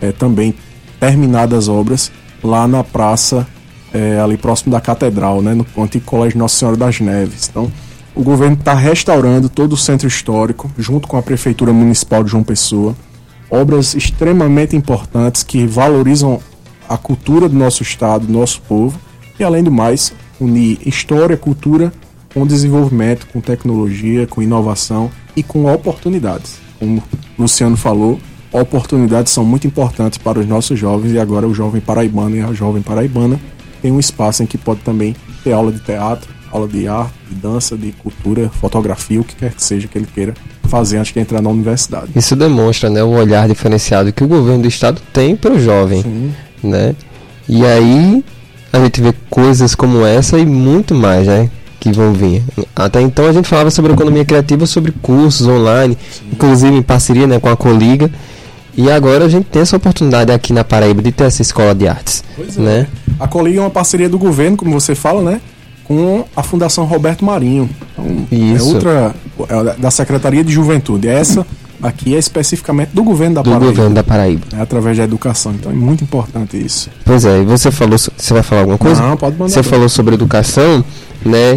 é, 0.00 0.10
também 0.10 0.54
terminadas 0.98 1.64
as 1.64 1.68
obras 1.68 2.10
lá 2.44 2.68
na 2.68 2.84
praça, 2.84 3.46
é, 3.92 4.20
ali 4.20 4.36
próximo 4.36 4.72
da 4.72 4.80
catedral, 4.80 5.40
né, 5.40 5.54
no 5.54 5.66
antigo 5.82 6.04
Colégio 6.04 6.38
Nossa 6.38 6.56
Senhora 6.56 6.76
das 6.76 7.00
Neves. 7.00 7.48
Então, 7.48 7.70
o 8.14 8.22
governo 8.22 8.54
está 8.54 8.74
restaurando 8.74 9.48
todo 9.48 9.72
o 9.72 9.76
centro 9.76 10.06
histórico, 10.06 10.70
junto 10.78 11.08
com 11.08 11.16
a 11.16 11.22
Prefeitura 11.22 11.72
Municipal 11.72 12.22
de 12.22 12.30
João 12.30 12.44
Pessoa. 12.44 12.94
Obras 13.50 13.94
extremamente 13.94 14.76
importantes 14.76 15.42
que 15.42 15.66
valorizam 15.66 16.40
a 16.88 16.96
cultura 16.96 17.48
do 17.48 17.56
nosso 17.56 17.82
estado, 17.82 18.26
do 18.26 18.32
nosso 18.32 18.60
povo. 18.62 18.98
E, 19.38 19.42
além 19.42 19.64
do 19.64 19.72
mais, 19.72 20.12
unir 20.40 20.78
história, 20.86 21.36
cultura 21.36 21.92
com 22.32 22.46
desenvolvimento, 22.46 23.26
com 23.32 23.40
tecnologia, 23.40 24.26
com 24.26 24.42
inovação 24.42 25.10
e 25.36 25.42
com 25.42 25.72
oportunidades. 25.72 26.58
Como 26.78 27.02
o 27.38 27.42
Luciano 27.42 27.76
falou, 27.76 28.18
oportunidades 28.60 29.32
são 29.32 29.44
muito 29.44 29.66
importantes 29.66 30.18
para 30.18 30.38
os 30.38 30.46
nossos 30.46 30.78
jovens 30.78 31.12
e 31.12 31.18
agora 31.18 31.46
o 31.46 31.54
jovem 31.54 31.80
paraibano 31.80 32.36
e 32.36 32.40
a 32.40 32.52
jovem 32.52 32.82
paraibana 32.82 33.38
tem 33.82 33.90
um 33.90 33.98
espaço 34.00 34.42
em 34.42 34.46
que 34.46 34.56
pode 34.56 34.80
também 34.80 35.14
ter 35.42 35.52
aula 35.52 35.70
de 35.70 35.80
teatro, 35.80 36.32
aula 36.50 36.68
de 36.68 36.86
arte, 36.88 37.12
de 37.28 37.34
dança, 37.34 37.76
de 37.76 37.92
cultura, 37.92 38.48
fotografia, 38.48 39.20
o 39.20 39.24
que 39.24 39.34
quer 39.34 39.52
que 39.52 39.62
seja 39.62 39.88
que 39.88 39.98
ele 39.98 40.06
queira 40.06 40.34
fazer 40.62 40.98
antes 40.98 41.12
de 41.12 41.20
entrar 41.20 41.42
na 41.42 41.50
universidade. 41.50 42.08
Isso 42.16 42.34
demonstra 42.34 42.88
né, 42.88 43.02
o 43.02 43.10
olhar 43.10 43.46
diferenciado 43.48 44.12
que 44.12 44.24
o 44.24 44.28
governo 44.28 44.62
do 44.62 44.68
estado 44.68 45.02
tem 45.12 45.36
para 45.36 45.52
o 45.52 45.60
jovem. 45.60 46.02
Sim. 46.02 46.32
Né? 46.62 46.94
E 47.48 47.64
aí 47.64 48.24
a 48.72 48.78
gente 48.78 49.00
vê 49.00 49.12
coisas 49.28 49.74
como 49.74 50.04
essa 50.04 50.38
e 50.38 50.46
muito 50.46 50.94
mais, 50.94 51.26
né? 51.26 51.50
Que 51.78 51.92
vão 51.92 52.12
vir. 52.12 52.42
Até 52.74 53.00
então 53.02 53.26
a 53.26 53.32
gente 53.32 53.46
falava 53.46 53.70
sobre 53.70 53.92
economia 53.92 54.24
criativa, 54.24 54.64
sobre 54.64 54.90
cursos 54.90 55.46
online, 55.46 55.98
Sim. 56.10 56.24
inclusive 56.32 56.74
em 56.74 56.82
parceria 56.82 57.26
né, 57.26 57.38
com 57.38 57.48
a 57.48 57.56
Coliga. 57.56 58.10
E 58.76 58.90
agora 58.90 59.24
a 59.24 59.28
gente 59.28 59.46
tem 59.46 59.62
essa 59.62 59.76
oportunidade 59.76 60.32
aqui 60.32 60.52
na 60.52 60.64
Paraíba 60.64 61.00
de 61.00 61.12
ter 61.12 61.24
essa 61.24 61.42
escola 61.42 61.74
de 61.74 61.86
artes. 61.86 62.24
Pois 62.36 62.58
é. 62.58 62.60
Né? 62.60 62.86
A 63.20 63.28
Coliga 63.28 63.58
é 63.58 63.60
uma 63.60 63.70
parceria 63.70 64.08
do 64.08 64.18
governo, 64.18 64.56
como 64.56 64.72
você 64.72 64.94
fala, 64.94 65.22
né? 65.22 65.40
Com 65.84 66.24
a 66.34 66.42
Fundação 66.42 66.84
Roberto 66.84 67.24
Marinho. 67.24 67.68
Então, 67.92 68.26
é 68.30 68.34
Isso. 68.34 68.64
É 68.64 68.74
outra 68.74 69.14
é 69.48 69.76
da 69.78 69.90
Secretaria 69.90 70.42
de 70.42 70.52
Juventude. 70.52 71.06
Essa 71.06 71.46
aqui 71.82 72.14
é 72.14 72.18
especificamente 72.18 72.90
do 72.92 73.04
governo 73.04 73.36
da 73.36 73.42
do 73.42 73.50
Paraíba. 73.50 73.66
Do 73.66 73.70
governo 73.76 73.94
da 73.94 74.02
Paraíba. 74.02 74.46
É 74.56 74.60
através 74.60 74.96
da 74.96 75.04
educação. 75.04 75.52
Então 75.52 75.70
é 75.70 75.74
muito 75.74 76.02
importante 76.02 76.56
isso. 76.56 76.90
Pois 77.04 77.24
é, 77.24 77.42
e 77.42 77.44
você 77.44 77.70
falou. 77.70 77.98
Você 77.98 78.34
vai 78.34 78.42
falar 78.42 78.62
alguma 78.62 78.78
coisa? 78.78 79.02
Não, 79.02 79.16
pode 79.16 79.36
mandar. 79.36 79.50
Você 79.50 79.62
bem. 79.62 79.70
falou 79.70 79.88
sobre 79.88 80.14
educação, 80.14 80.84
né? 81.24 81.56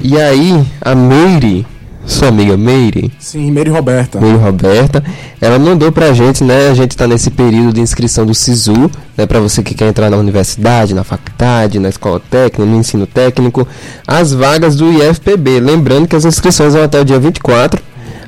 E 0.00 0.18
aí, 0.20 0.64
a 0.80 0.94
Meire 0.94 1.66
sua 2.06 2.28
amiga 2.28 2.56
Meire. 2.56 3.12
Sim, 3.18 3.50
Meire 3.50 3.70
Roberta. 3.70 4.20
Meire 4.20 4.38
Roberta. 4.38 5.02
Ela 5.40 5.58
mandou 5.58 5.92
pra 5.92 6.12
gente, 6.12 6.42
né? 6.42 6.68
A 6.70 6.74
gente 6.74 6.96
tá 6.96 7.06
nesse 7.06 7.30
período 7.30 7.72
de 7.72 7.80
inscrição 7.80 8.26
do 8.26 8.34
SISU, 8.34 8.90
né? 9.16 9.26
Pra 9.26 9.40
você 9.40 9.62
que 9.62 9.74
quer 9.74 9.88
entrar 9.88 10.10
na 10.10 10.16
universidade, 10.16 10.94
na 10.94 11.04
faculdade, 11.04 11.78
na 11.78 11.88
escola 11.88 12.20
técnica, 12.30 12.64
no 12.64 12.76
ensino 12.76 13.06
técnico, 13.06 13.66
as 14.06 14.32
vagas 14.32 14.76
do 14.76 14.90
IFPB. 14.92 15.60
Lembrando 15.60 16.08
que 16.08 16.16
as 16.16 16.24
inscrições 16.24 16.74
vão 16.74 16.82
até 16.82 17.00
o 17.00 17.04
dia 17.04 17.18
24, 17.18 17.80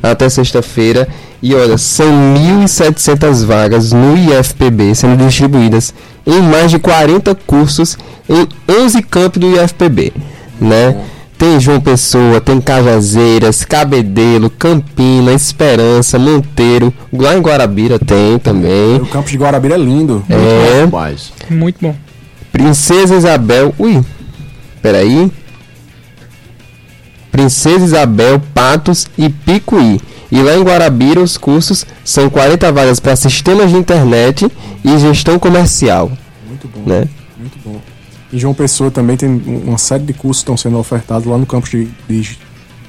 até 0.03 0.29
sexta-feira. 0.29 1.09
E 1.43 1.55
olha, 1.55 1.77
são 1.77 2.07
1.700 2.07 3.45
vagas 3.45 3.91
no 3.91 4.17
IFPB 4.17 4.95
sendo 4.95 5.17
distribuídas 5.27 5.93
em 6.25 6.41
mais 6.41 6.71
de 6.71 6.79
40 6.79 7.35
cursos 7.35 7.99
em 8.29 8.47
11 8.71 9.03
campos 9.03 9.41
do 9.41 9.51
IFPB, 9.51 10.13
né? 10.61 10.97
Tem 11.43 11.59
João 11.59 11.81
Pessoa, 11.81 12.41
tem 12.41 12.61
Cajazeiras, 12.61 13.65
Cabedelo, 13.65 14.49
Campina, 14.49 15.33
Esperança, 15.33 16.17
Monteiro. 16.17 16.95
Lá 17.13 17.37
em 17.37 17.41
Guarabira 17.41 17.99
tem 17.99 18.39
também. 18.39 18.99
O 18.99 19.07
campo 19.07 19.29
de 19.29 19.37
Guarabira 19.37 19.75
é 19.75 19.79
lindo. 19.79 20.25
É. 20.29 20.87
Muito, 20.87 21.53
muito 21.53 21.79
bom. 21.83 21.97
Princesa 22.53 23.17
Isabel. 23.17 23.75
Ui. 23.77 24.05
Peraí. 24.81 25.33
Princesa 27.33 27.87
Isabel, 27.87 28.41
Patos 28.55 29.09
e 29.19 29.29
Picuí. 29.29 30.01
E 30.31 30.41
lá 30.41 30.55
em 30.55 30.63
Guarabira 30.63 31.21
os 31.21 31.37
cursos 31.37 31.85
são 32.05 32.31
40 32.31 32.71
vagas 32.71 33.01
para 33.01 33.17
sistemas 33.17 33.69
de 33.69 33.77
internet 33.77 34.47
e 34.85 34.97
gestão 34.97 35.41
comercial. 35.41 36.13
Muito 36.47 36.69
bom. 36.69 36.89
Né? 36.89 37.09
Muito 37.37 37.59
bom. 37.65 37.81
Em 38.33 38.39
João 38.39 38.55
Pessoa 38.55 38.91
também 38.91 39.17
tem 39.17 39.29
uma 39.29 39.77
série 39.77 40.05
de 40.05 40.15
cursos 40.15 40.39
que 40.39 40.45
estão 40.45 40.57
sendo 40.57 40.79
ofertados 40.79 41.27
lá 41.27 41.37
no 41.37 41.45
campus 41.45 41.71
de, 41.71 41.89
de, 42.09 42.39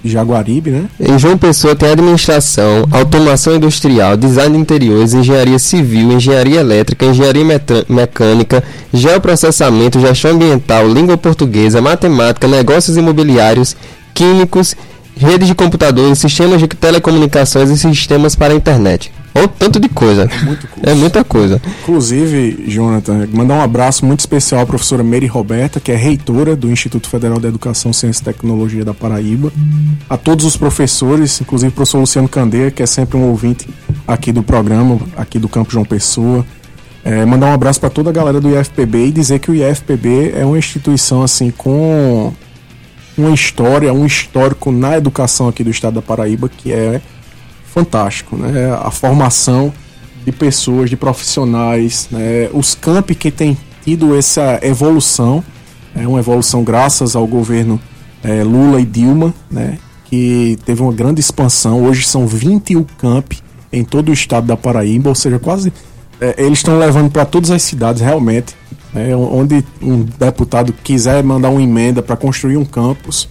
Jaguaribe, 0.06 0.70
né? 0.70 0.86
Em 1.00 1.18
João 1.18 1.38
Pessoa 1.38 1.78
tem 1.78 1.90
administração, 1.90 2.86
automação 2.92 3.56
industrial, 3.56 4.18
design 4.18 4.54
de 4.54 4.62
interiores, 4.62 5.14
engenharia 5.14 5.58
civil, 5.58 6.12
engenharia 6.12 6.60
elétrica, 6.60 7.06
engenharia 7.06 7.46
mecânica, 7.88 8.62
geoprocessamento, 8.94 10.02
gestão 10.02 10.32
ambiental, 10.32 10.86
língua 10.90 11.18
portuguesa, 11.18 11.82
matemática, 11.82 12.50
negócios 12.50 12.98
imobiliários, 12.98 13.78
químicos, 14.14 14.76
redes 15.16 15.48
de 15.48 15.56
computadores, 15.56 16.20
sistemas 16.20 16.60
de 16.60 16.68
telecomunicações 16.68 17.70
e 17.70 17.78
sistemas 17.78 18.36
para 18.36 18.54
a 18.54 18.58
internet. 18.58 19.13
Ou 19.34 19.48
tanto 19.48 19.80
de 19.80 19.90
coisa. 19.90 20.30
É, 20.84 20.92
é 20.92 20.94
muita 20.94 21.24
coisa. 21.24 21.60
Inclusive, 21.82 22.66
Jonathan, 22.68 23.28
mandar 23.34 23.56
um 23.56 23.62
abraço 23.62 24.06
muito 24.06 24.20
especial 24.20 24.62
à 24.62 24.66
professora 24.66 25.04
Mary 25.04 25.26
Roberta, 25.26 25.80
que 25.80 25.92
é 25.92 25.96
reitora 25.96 26.56
do 26.56 26.70
Instituto 26.70 27.10
Federal 27.10 27.40
de 27.40 27.48
Educação, 27.48 27.92
Ciência 27.92 28.22
e 28.22 28.26
Tecnologia 28.26 28.86
da 28.86 28.94
Paraíba. 28.94 29.52
A 30.08 30.18
todos 30.18 30.46
os 30.46 30.56
professores, 30.56 31.42
inclusive 31.42 31.70
o 31.70 31.72
professor 31.72 32.00
Luciano 32.00 32.30
Candeia, 32.30 32.70
que 32.70 32.84
é 32.84 32.86
sempre 32.86 33.18
um 33.18 33.24
ouvinte 33.24 33.68
aqui 34.08 34.32
do 34.32 34.44
programa, 34.44 35.00
aqui 35.18 35.40
do 35.40 35.50
Campo 35.50 35.72
João 35.72 35.86
Pessoa. 35.86 36.46
É, 37.04 37.26
mandar 37.26 37.48
um 37.48 37.54
abraço 37.54 37.80
para 37.80 37.90
toda 37.90 38.12
a 38.12 38.14
galera 38.14 38.40
do 38.40 38.50
IFPB 38.50 39.08
e 39.08 39.12
dizer 39.12 39.40
que 39.40 39.52
o 39.52 39.56
IFPB 39.56 40.34
é 40.38 40.46
uma 40.46 40.58
instituição 40.58 41.22
assim 41.22 41.52
com 41.52 42.32
uma 43.18 43.32
história, 43.32 43.92
um 43.92 44.06
histórico 44.06 44.72
na 44.72 44.98
educação 44.98 45.48
aqui 45.48 45.64
do 45.64 45.70
estado 45.70 45.96
da 45.96 46.02
Paraíba 46.02 46.48
que 46.48 46.72
é 46.72 47.02
fantástico, 47.74 48.38
né? 48.38 48.72
A 48.72 48.92
formação 48.92 49.74
de 50.24 50.32
pessoas, 50.32 50.90
de 50.90 50.96
profissionais, 50.96 52.08
né? 52.12 52.50
os 52.54 52.76
campi 52.76 53.16
que 53.16 53.32
tem 53.32 53.58
tido 53.84 54.16
essa 54.16 54.60
evolução, 54.62 55.44
é 55.96 56.08
uma 56.08 56.20
evolução 56.20 56.64
graças 56.64 57.16
ao 57.16 57.28
governo 57.28 57.82
é, 58.24 58.44
Lula 58.44 58.80
e 58.80 58.86
Dilma, 58.86 59.34
né? 59.52 59.78
que 60.06 60.58
teve 60.66 60.82
uma 60.82 60.94
grande 60.94 61.20
expansão. 61.20 61.84
Hoje 61.84 62.06
são 62.08 62.28
21 62.28 62.84
campi 62.98 63.42
em 63.72 63.84
todo 63.84 64.10
o 64.10 64.14
estado 64.14 64.46
da 64.46 64.56
Paraíba, 64.56 65.10
ou 65.10 65.16
seja, 65.16 65.40
quase 65.40 65.74
é, 66.22 66.36
eles 66.38 66.60
estão 66.60 66.78
levando 66.78 67.12
para 67.12 67.26
todas 67.26 67.50
as 67.50 67.64
cidades 67.64 68.02
realmente. 68.02 68.56
Né? 68.94 69.16
Onde 69.16 69.66
um 69.82 70.04
deputado 70.04 70.72
quiser 70.72 71.24
mandar 71.24 71.50
uma 71.50 71.62
emenda 71.62 72.02
para 72.04 72.16
construir 72.16 72.56
um 72.56 72.66
campus, 72.66 73.28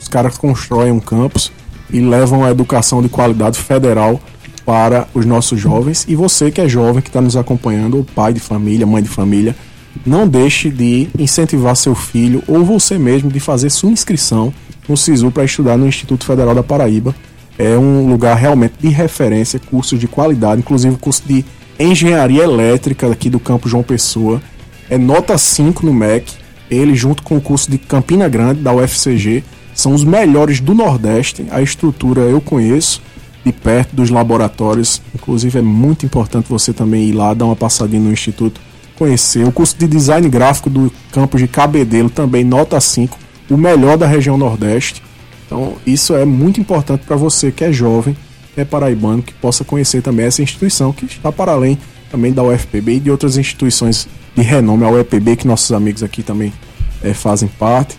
os 0.00 0.06
caras 0.06 0.36
constroem 0.36 0.92
um 0.92 1.00
campus 1.00 1.50
e 1.90 2.00
levam 2.00 2.44
a 2.44 2.50
educação 2.50 3.02
de 3.02 3.08
qualidade 3.08 3.58
federal 3.58 4.20
para 4.64 5.08
os 5.14 5.24
nossos 5.24 5.58
jovens. 5.58 6.04
E 6.08 6.14
você 6.14 6.50
que 6.50 6.60
é 6.60 6.68
jovem, 6.68 7.00
que 7.00 7.08
está 7.08 7.20
nos 7.20 7.36
acompanhando, 7.36 8.06
pai 8.14 8.32
de 8.32 8.40
família, 8.40 8.86
mãe 8.86 9.02
de 9.02 9.08
família, 9.08 9.56
não 10.04 10.28
deixe 10.28 10.70
de 10.70 11.08
incentivar 11.18 11.74
seu 11.76 11.94
filho 11.94 12.42
ou 12.46 12.64
você 12.64 12.98
mesmo 12.98 13.30
de 13.30 13.40
fazer 13.40 13.70
sua 13.70 13.90
inscrição 13.90 14.52
no 14.88 14.96
SISU 14.96 15.30
para 15.30 15.44
estudar 15.44 15.76
no 15.76 15.86
Instituto 15.86 16.24
Federal 16.24 16.54
da 16.54 16.62
Paraíba. 16.62 17.14
É 17.58 17.76
um 17.76 18.08
lugar 18.08 18.36
realmente 18.36 18.74
de 18.78 18.88
referência, 18.88 19.58
cursos 19.58 19.98
de 19.98 20.06
qualidade, 20.06 20.60
inclusive 20.60 20.94
o 20.94 20.98
curso 20.98 21.22
de 21.26 21.44
Engenharia 21.78 22.42
Elétrica 22.42 23.10
aqui 23.10 23.28
do 23.28 23.40
Campo 23.40 23.68
João 23.68 23.82
Pessoa. 23.82 24.40
É 24.88 24.96
nota 24.96 25.36
5 25.36 25.84
no 25.84 25.92
MEC. 25.92 26.32
Ele, 26.70 26.94
junto 26.94 27.22
com 27.22 27.36
o 27.36 27.40
curso 27.40 27.70
de 27.70 27.78
Campina 27.78 28.28
Grande, 28.28 28.60
da 28.60 28.72
UFCG, 28.72 29.42
são 29.78 29.94
os 29.94 30.02
melhores 30.02 30.58
do 30.58 30.74
Nordeste. 30.74 31.46
A 31.52 31.62
estrutura 31.62 32.22
eu 32.22 32.40
conheço 32.40 33.00
de 33.44 33.52
perto 33.52 33.94
dos 33.94 34.10
laboratórios. 34.10 35.00
Inclusive 35.14 35.60
é 35.60 35.62
muito 35.62 36.04
importante 36.04 36.48
você 36.48 36.72
também 36.72 37.08
ir 37.08 37.12
lá, 37.12 37.32
dar 37.32 37.44
uma 37.44 37.54
passadinha 37.54 38.02
no 38.02 38.10
instituto, 38.10 38.60
conhecer. 38.96 39.46
O 39.46 39.52
curso 39.52 39.78
de 39.78 39.86
design 39.86 40.28
gráfico 40.28 40.68
do 40.68 40.92
campus 41.12 41.40
de 41.40 41.46
Cabedelo 41.46 42.10
também 42.10 42.42
nota 42.42 42.80
5, 42.80 43.16
o 43.48 43.56
melhor 43.56 43.96
da 43.96 44.04
região 44.04 44.36
Nordeste. 44.36 45.00
Então, 45.46 45.76
isso 45.86 46.12
é 46.12 46.24
muito 46.24 46.60
importante 46.60 47.04
para 47.06 47.14
você 47.14 47.52
que 47.52 47.62
é 47.62 47.70
jovem, 47.70 48.16
que 48.56 48.60
é 48.60 48.64
paraibano, 48.64 49.22
que 49.22 49.32
possa 49.32 49.62
conhecer 49.62 50.02
também 50.02 50.26
essa 50.26 50.42
instituição 50.42 50.92
que 50.92 51.04
está 51.04 51.30
para 51.30 51.52
além 51.52 51.78
também 52.10 52.32
da 52.32 52.42
UFPB 52.42 52.94
e 52.94 53.00
de 53.00 53.12
outras 53.12 53.38
instituições 53.38 54.08
de 54.34 54.42
renome, 54.42 54.82
a 54.82 54.90
UEPB, 54.90 55.36
que 55.36 55.46
nossos 55.46 55.70
amigos 55.70 56.02
aqui 56.02 56.24
também 56.24 56.52
é, 57.00 57.14
fazem 57.14 57.48
parte, 57.48 57.96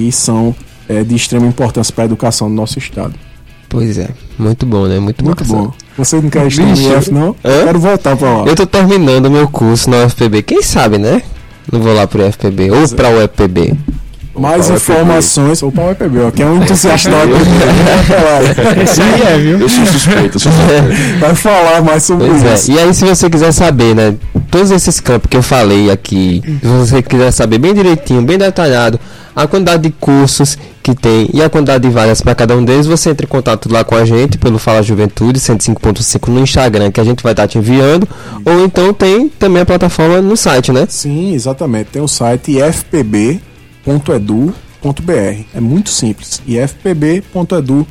e 0.00 0.10
são 0.10 0.54
é, 0.88 1.04
de 1.04 1.14
extrema 1.14 1.46
importância 1.46 1.92
para 1.92 2.04
a 2.04 2.06
educação 2.06 2.48
do 2.48 2.54
nosso 2.54 2.78
estado. 2.78 3.14
Pois 3.68 3.98
é, 3.98 4.08
muito 4.38 4.64
bom, 4.64 4.86
né? 4.86 4.98
Muito, 4.98 5.22
muito 5.24 5.44
bom. 5.44 5.72
Você 5.98 6.20
não 6.20 6.30
quer 6.30 6.46
estudar 6.46 6.74
no 6.74 6.98
IF, 6.98 7.10
não? 7.12 7.36
Hã? 7.44 7.64
Quero 7.64 7.78
voltar 7.78 8.16
para 8.16 8.38
lá. 8.38 8.44
Eu 8.46 8.56
tô 8.56 8.64
terminando 8.64 9.30
meu 9.30 9.46
curso 9.48 9.90
na 9.90 10.04
UFPB. 10.06 10.42
Quem 10.42 10.62
sabe, 10.62 10.96
né? 10.96 11.22
Não 11.70 11.80
vou 11.80 11.92
lá 11.92 12.06
pro 12.06 12.26
UFPB 12.26 12.70
ou 12.70 12.88
para 12.88 13.10
o 13.10 13.22
UFPB. 13.22 13.76
Mais 14.38 14.70
informações. 14.70 15.62
Ou 15.62 15.72
para 15.72 15.84
o 15.84 15.90
UFPB, 15.90 16.18
ó. 16.20 16.30
Quem 16.30 16.46
é 16.46 16.48
um 16.48 16.62
entusiasta 16.62 17.10
da 17.10 17.16
UFPB. 17.24 18.82
Esse 18.82 19.02
aí 19.02 19.22
é, 19.22 19.38
viu? 19.38 19.58
Eu 19.58 19.68
sou 19.68 19.86
suspeito, 19.86 20.38
sou 20.38 20.52
suspeito. 20.52 21.18
Vai 21.20 21.34
falar 21.34 21.82
mais 21.82 22.02
sobre 22.02 22.28
pois 22.28 22.44
é. 22.44 22.54
isso. 22.54 22.70
É. 22.70 22.74
E 22.74 22.78
aí, 22.78 22.94
se 22.94 23.04
você 23.04 23.28
quiser 23.28 23.52
saber, 23.52 23.94
né? 23.94 24.14
Todos 24.50 24.70
esses 24.70 25.00
campos 25.00 25.28
que 25.28 25.36
eu 25.36 25.42
falei 25.42 25.90
aqui, 25.90 26.42
se 26.60 26.66
você 26.66 27.02
quiser 27.02 27.30
saber 27.32 27.58
bem 27.58 27.74
direitinho, 27.74 28.22
bem 28.22 28.38
detalhado, 28.38 28.98
a 29.36 29.46
quantidade 29.46 29.82
de 29.84 29.90
cursos 29.90 30.58
que 30.82 30.94
tem 30.94 31.28
e 31.32 31.42
a 31.42 31.48
quantidade 31.48 31.86
de 31.86 31.90
vagas 31.90 32.20
para 32.20 32.34
cada 32.34 32.56
um 32.56 32.64
deles, 32.64 32.86
você 32.86 33.10
entra 33.10 33.24
em 33.24 33.28
contato 33.28 33.70
lá 33.70 33.84
com 33.84 33.94
a 33.94 34.04
gente 34.04 34.38
pelo 34.38 34.58
Fala 34.58 34.82
Juventude 34.82 35.38
105.5 35.38 36.28
no 36.28 36.40
Instagram, 36.40 36.90
que 36.90 37.00
a 37.00 37.04
gente 37.04 37.22
vai 37.22 37.32
estar 37.32 37.46
te 37.46 37.58
enviando, 37.58 38.08
ou 38.44 38.64
então 38.64 38.92
tem 38.92 39.28
também 39.28 39.62
a 39.62 39.66
plataforma 39.66 40.20
no 40.20 40.36
site, 40.36 40.72
né? 40.72 40.86
Sim, 40.88 41.34
exatamente. 41.34 41.90
Tem 41.90 42.02
o 42.02 42.08
site 42.08 42.58
FPB 42.60 43.40
É 45.54 45.60
muito 45.60 45.90
simples. 45.90 46.42
ifpb.edu.br 46.46 47.86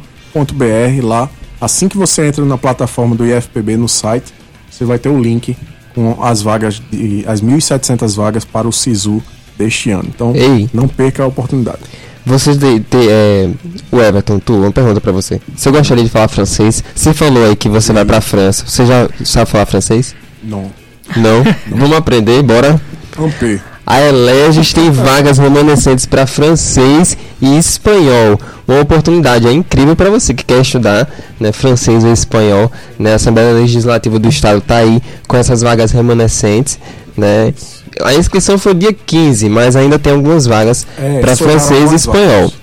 lá. 1.04 1.30
Assim 1.60 1.88
que 1.88 1.97
você 1.97 2.28
entra 2.28 2.45
na 2.45 2.58
plataforma 2.58 3.15
do 3.15 3.26
IFPB 3.26 3.78
no 3.78 3.89
site, 3.89 4.34
você 4.69 4.86
vai 4.86 5.00
ter 5.00 5.10
o 5.10 5.19
link 5.19 5.58
com 5.95 6.23
as 6.23 6.41
vagas, 6.41 6.80
de, 6.91 7.23
as 7.28 7.41
1.700 7.41 8.15
vagas 8.15 8.45
para 8.45 8.67
o 8.67 8.71
SISU 8.71 9.23
deste 9.58 9.89
ano. 9.89 10.10
Então, 10.13 10.36
Ei. 10.36 10.69
não 10.71 10.88
perca 10.88 11.23
a 11.23 11.28
oportunidade. 11.28 11.80
Você 12.23 12.54
de, 12.54 12.80
de, 12.80 13.10
é, 13.10 13.50
o 13.91 14.00
Everton, 14.00 14.38
tu, 14.38 14.54
uma 14.58 14.71
pergunta 14.71 15.02
para 15.02 15.12
você. 15.12 15.41
Você 15.56 15.71
gostaria 15.71 16.04
de 16.04 16.10
falar 16.10 16.28
francês? 16.28 16.84
Você 16.93 17.13
falou 17.13 17.43
aí 17.45 17.56
que 17.56 17.69
você 17.69 17.93
vai 17.93 18.06
para 18.06 18.21
França. 18.21 18.65
Você 18.67 18.86
já 18.86 19.10
sabe 19.23 19.50
falar 19.50 19.65
francês? 19.65 20.13
Não. 20.43 20.69
Não? 21.15 21.43
Vamos 21.76 21.97
aprender, 21.97 22.43
bora? 22.43 22.80
Romper. 23.17 23.62
A 23.89 24.02
Eleges 24.02 24.73
tem 24.73 24.91
vagas 24.91 25.38
remanescentes 25.38 26.06
para 26.06 26.28
francês 26.28 27.17
e 27.41 27.58
espanhol. 27.58 28.38
Uma 28.67 28.82
oportunidade 28.82 29.47
é 29.47 29.54
incrível 29.54 29.95
para 29.95 30.10
você 30.10 30.34
que 30.34 30.43
quer 30.43 30.60
estudar 30.60 31.10
né, 31.39 31.54
francês 31.54 32.04
ou 32.04 32.12
espanhol. 32.12 32.69
Né? 33.00 33.13
A 33.13 33.15
Assembleia 33.15 33.54
Legislativa 33.54 34.19
do 34.19 34.28
Estado 34.28 34.58
está 34.58 34.80
aí 34.80 35.02
com 35.26 35.38
essas 35.38 35.62
vagas 35.62 35.91
remanescentes. 35.91 36.78
Né? 37.15 37.54
A 38.02 38.13
inscrição 38.13 38.58
foi 38.58 38.73
dia 38.73 38.91
15, 38.91 39.47
mas 39.47 39.78
ainda 39.78 39.97
tem 39.97 40.12
algumas 40.12 40.45
vagas 40.45 40.86
é, 41.00 41.21
para 41.21 41.38
francês 41.38 41.93
e 41.93 41.95
espanhol. 41.95 42.50
Vagas. 42.50 42.54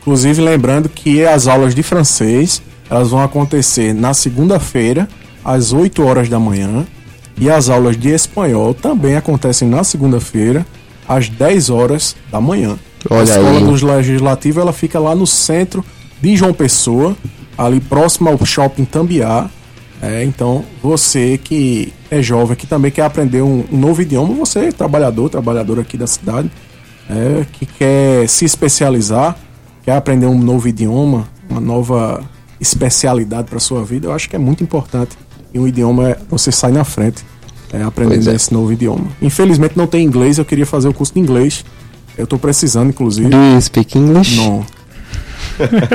Inclusive, 0.00 0.42
lembrando 0.42 0.88
que 0.88 1.24
as 1.24 1.46
aulas 1.46 1.76
de 1.76 1.84
francês 1.84 2.60
elas 2.90 3.10
vão 3.10 3.22
acontecer 3.22 3.94
na 3.94 4.12
segunda-feira, 4.14 5.08
às 5.44 5.72
8 5.72 6.02
horas 6.02 6.28
da 6.28 6.40
manhã 6.40 6.84
e 7.36 7.50
as 7.50 7.68
aulas 7.68 7.96
de 7.96 8.10
espanhol 8.10 8.74
também 8.74 9.16
acontecem 9.16 9.68
na 9.68 9.82
segunda-feira, 9.84 10.66
às 11.08 11.28
10 11.28 11.70
horas 11.70 12.16
da 12.30 12.40
manhã. 12.40 12.78
Olha 13.10 13.20
a 13.20 13.24
escola 13.24 13.58
aí. 13.58 13.64
dos 13.64 13.82
legislativos 13.82 14.62
ela 14.62 14.72
fica 14.72 14.98
lá 14.98 15.14
no 15.14 15.26
centro 15.26 15.84
de 16.20 16.36
João 16.36 16.54
Pessoa, 16.54 17.16
ali 17.58 17.80
próximo 17.80 18.28
ao 18.28 18.44
shopping 18.44 18.84
Tambiá. 18.84 19.50
É, 20.00 20.24
então, 20.24 20.64
você 20.82 21.38
que 21.38 21.92
é 22.10 22.20
jovem, 22.20 22.56
que 22.56 22.66
também 22.66 22.90
quer 22.90 23.02
aprender 23.02 23.42
um, 23.42 23.64
um 23.70 23.78
novo 23.78 24.02
idioma, 24.02 24.34
você 24.34 24.66
é 24.66 24.72
trabalhador, 24.72 25.28
trabalhador 25.28 25.78
aqui 25.78 25.96
da 25.96 26.06
cidade, 26.06 26.50
é, 27.08 27.46
que 27.52 27.66
quer 27.66 28.28
se 28.28 28.44
especializar, 28.44 29.36
quer 29.84 29.92
aprender 29.92 30.26
um 30.26 30.38
novo 30.38 30.68
idioma, 30.68 31.28
uma 31.48 31.60
nova 31.60 32.22
especialidade 32.60 33.48
para 33.48 33.60
sua 33.60 33.84
vida, 33.84 34.08
eu 34.08 34.12
acho 34.12 34.28
que 34.28 34.36
é 34.36 34.38
muito 34.38 34.62
importante 34.62 35.16
e 35.52 35.58
um 35.58 35.66
idioma 35.66 36.10
é 36.10 36.18
você 36.28 36.50
sai 36.50 36.72
na 36.72 36.84
frente 36.84 37.24
é, 37.72 37.82
aprendendo 37.82 38.30
é. 38.30 38.34
esse 38.34 38.52
novo 38.52 38.72
idioma. 38.72 39.06
Infelizmente 39.20 39.76
não 39.76 39.86
tem 39.86 40.04
inglês, 40.04 40.38
eu 40.38 40.44
queria 40.44 40.66
fazer 40.66 40.88
o 40.88 40.94
curso 40.94 41.14
de 41.14 41.20
inglês. 41.20 41.64
Eu 42.16 42.24
estou 42.24 42.38
precisando, 42.38 42.90
inclusive. 42.90 43.30
Do 43.30 43.36
you 43.36 43.60
speak 43.62 43.96
English? 43.96 44.36
Não. 44.36 44.64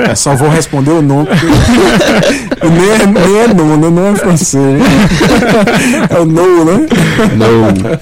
Eu 0.08 0.16
só 0.16 0.34
vou 0.34 0.48
responder 0.48 0.90
o 0.90 1.02
nome, 1.02 1.28
porque 2.48 2.68
nem, 2.68 2.90
é, 2.90 3.06
nem 3.06 3.36
é 3.38 3.54
nono, 3.54 3.90
não 3.90 4.06
é 4.08 4.16
francês. 4.16 4.82
É 6.10 6.18
o 6.18 6.24
no, 6.24 6.64
né? 6.64 6.86
Não. 7.36 7.98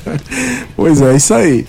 Pois 0.77 1.01
é, 1.01 1.17
isso 1.17 1.35
aí. 1.35 1.67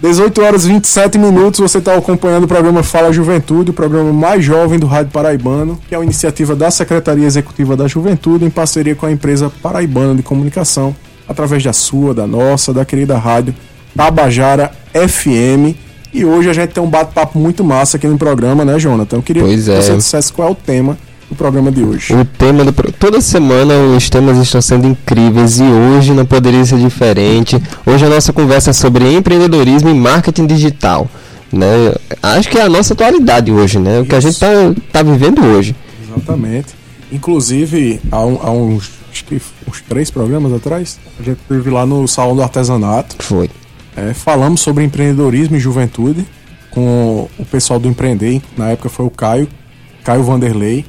18 0.00 0.42
horas 0.42 0.64
e 0.64 0.68
27 0.68 1.18
minutos, 1.18 1.58
você 1.58 1.78
está 1.78 1.96
acompanhando 1.96 2.44
o 2.44 2.48
programa 2.48 2.84
Fala 2.84 3.12
Juventude, 3.12 3.70
o 3.70 3.74
programa 3.74 4.12
mais 4.12 4.44
jovem 4.44 4.78
do 4.78 4.86
Rádio 4.86 5.10
Paraibano, 5.10 5.76
que 5.88 5.94
é 5.94 5.98
uma 5.98 6.04
iniciativa 6.04 6.54
da 6.54 6.70
Secretaria 6.70 7.26
Executiva 7.26 7.76
da 7.76 7.88
Juventude 7.88 8.44
em 8.44 8.50
parceria 8.50 8.94
com 8.94 9.06
a 9.06 9.10
empresa 9.10 9.50
Paraibana 9.60 10.14
de 10.14 10.22
Comunicação, 10.22 10.94
através 11.28 11.64
da 11.64 11.72
sua, 11.72 12.14
da 12.14 12.28
nossa, 12.28 12.72
da 12.72 12.84
querida 12.84 13.18
rádio 13.18 13.52
Tabajara 13.96 14.70
FM. 14.94 15.74
E 16.14 16.24
hoje 16.24 16.48
a 16.48 16.52
gente 16.52 16.70
tem 16.70 16.82
um 16.82 16.88
bate-papo 16.88 17.36
muito 17.36 17.64
massa 17.64 17.96
aqui 17.96 18.06
no 18.06 18.16
programa, 18.16 18.64
né, 18.64 18.78
Jonathan? 18.78 19.16
Eu 19.16 19.22
queria 19.22 19.42
pois 19.42 19.64
que 19.64 19.70
é. 19.72 19.82
você 19.82 19.96
dissesse 19.96 20.32
qual 20.32 20.48
é 20.48 20.50
o 20.52 20.54
tema 20.54 20.96
o 21.30 21.34
programa 21.34 21.70
de 21.70 21.82
hoje. 21.84 22.14
O 22.14 22.24
tema 22.24 22.64
do 22.64 22.72
toda 22.92 23.20
semana 23.20 23.74
os 23.96 24.08
temas 24.08 24.38
estão 24.38 24.60
sendo 24.62 24.86
incríveis 24.86 25.58
e 25.58 25.64
hoje 25.64 26.12
não 26.12 26.24
poderia 26.24 26.64
ser 26.64 26.78
diferente. 26.78 27.60
Hoje 27.84 28.04
a 28.04 28.08
nossa 28.08 28.32
conversa 28.32 28.70
é 28.70 28.72
sobre 28.72 29.12
empreendedorismo 29.12 29.90
e 29.90 29.94
marketing 29.94 30.46
digital, 30.46 31.08
né? 31.52 31.94
Acho 32.22 32.48
que 32.48 32.58
é 32.58 32.62
a 32.62 32.68
nossa 32.68 32.94
atualidade 32.94 33.52
hoje, 33.52 33.78
né? 33.78 34.00
O 34.00 34.06
que 34.06 34.14
a 34.14 34.20
gente 34.20 34.34
está 34.34 34.48
tá 34.92 35.02
vivendo 35.02 35.42
hoje. 35.42 35.76
Exatamente. 36.02 36.68
Inclusive 37.12 38.00
há, 38.10 38.24
um, 38.24 38.38
há 38.42 38.50
uns 38.50 38.90
acho 39.10 39.24
que 39.24 39.40
uns 39.66 39.80
três 39.82 40.10
programas 40.10 40.52
atrás 40.52 40.98
a 41.18 41.22
gente 41.22 41.38
teve 41.48 41.70
lá 41.70 41.84
no 41.84 42.06
salão 42.08 42.36
do 42.36 42.42
artesanato. 42.42 43.16
Foi. 43.22 43.50
É, 43.96 44.14
falamos 44.14 44.60
sobre 44.60 44.84
empreendedorismo 44.84 45.56
e 45.56 45.60
juventude 45.60 46.24
com 46.70 47.28
o 47.38 47.44
pessoal 47.44 47.78
do 47.78 47.88
Empreender. 47.88 48.40
Na 48.56 48.70
época 48.70 48.88
foi 48.88 49.04
o 49.04 49.10
Caio, 49.10 49.48
Caio 50.04 50.22
Vanderlei 50.22 50.84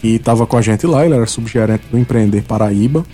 que 0.00 0.16
estava 0.16 0.46
com 0.46 0.56
a 0.56 0.62
gente 0.62 0.86
lá, 0.86 1.04
ele 1.04 1.14
era 1.14 1.26
subgerente 1.26 1.84
do 1.90 1.98
Empreender 1.98 2.42
Paraíba 2.42 3.04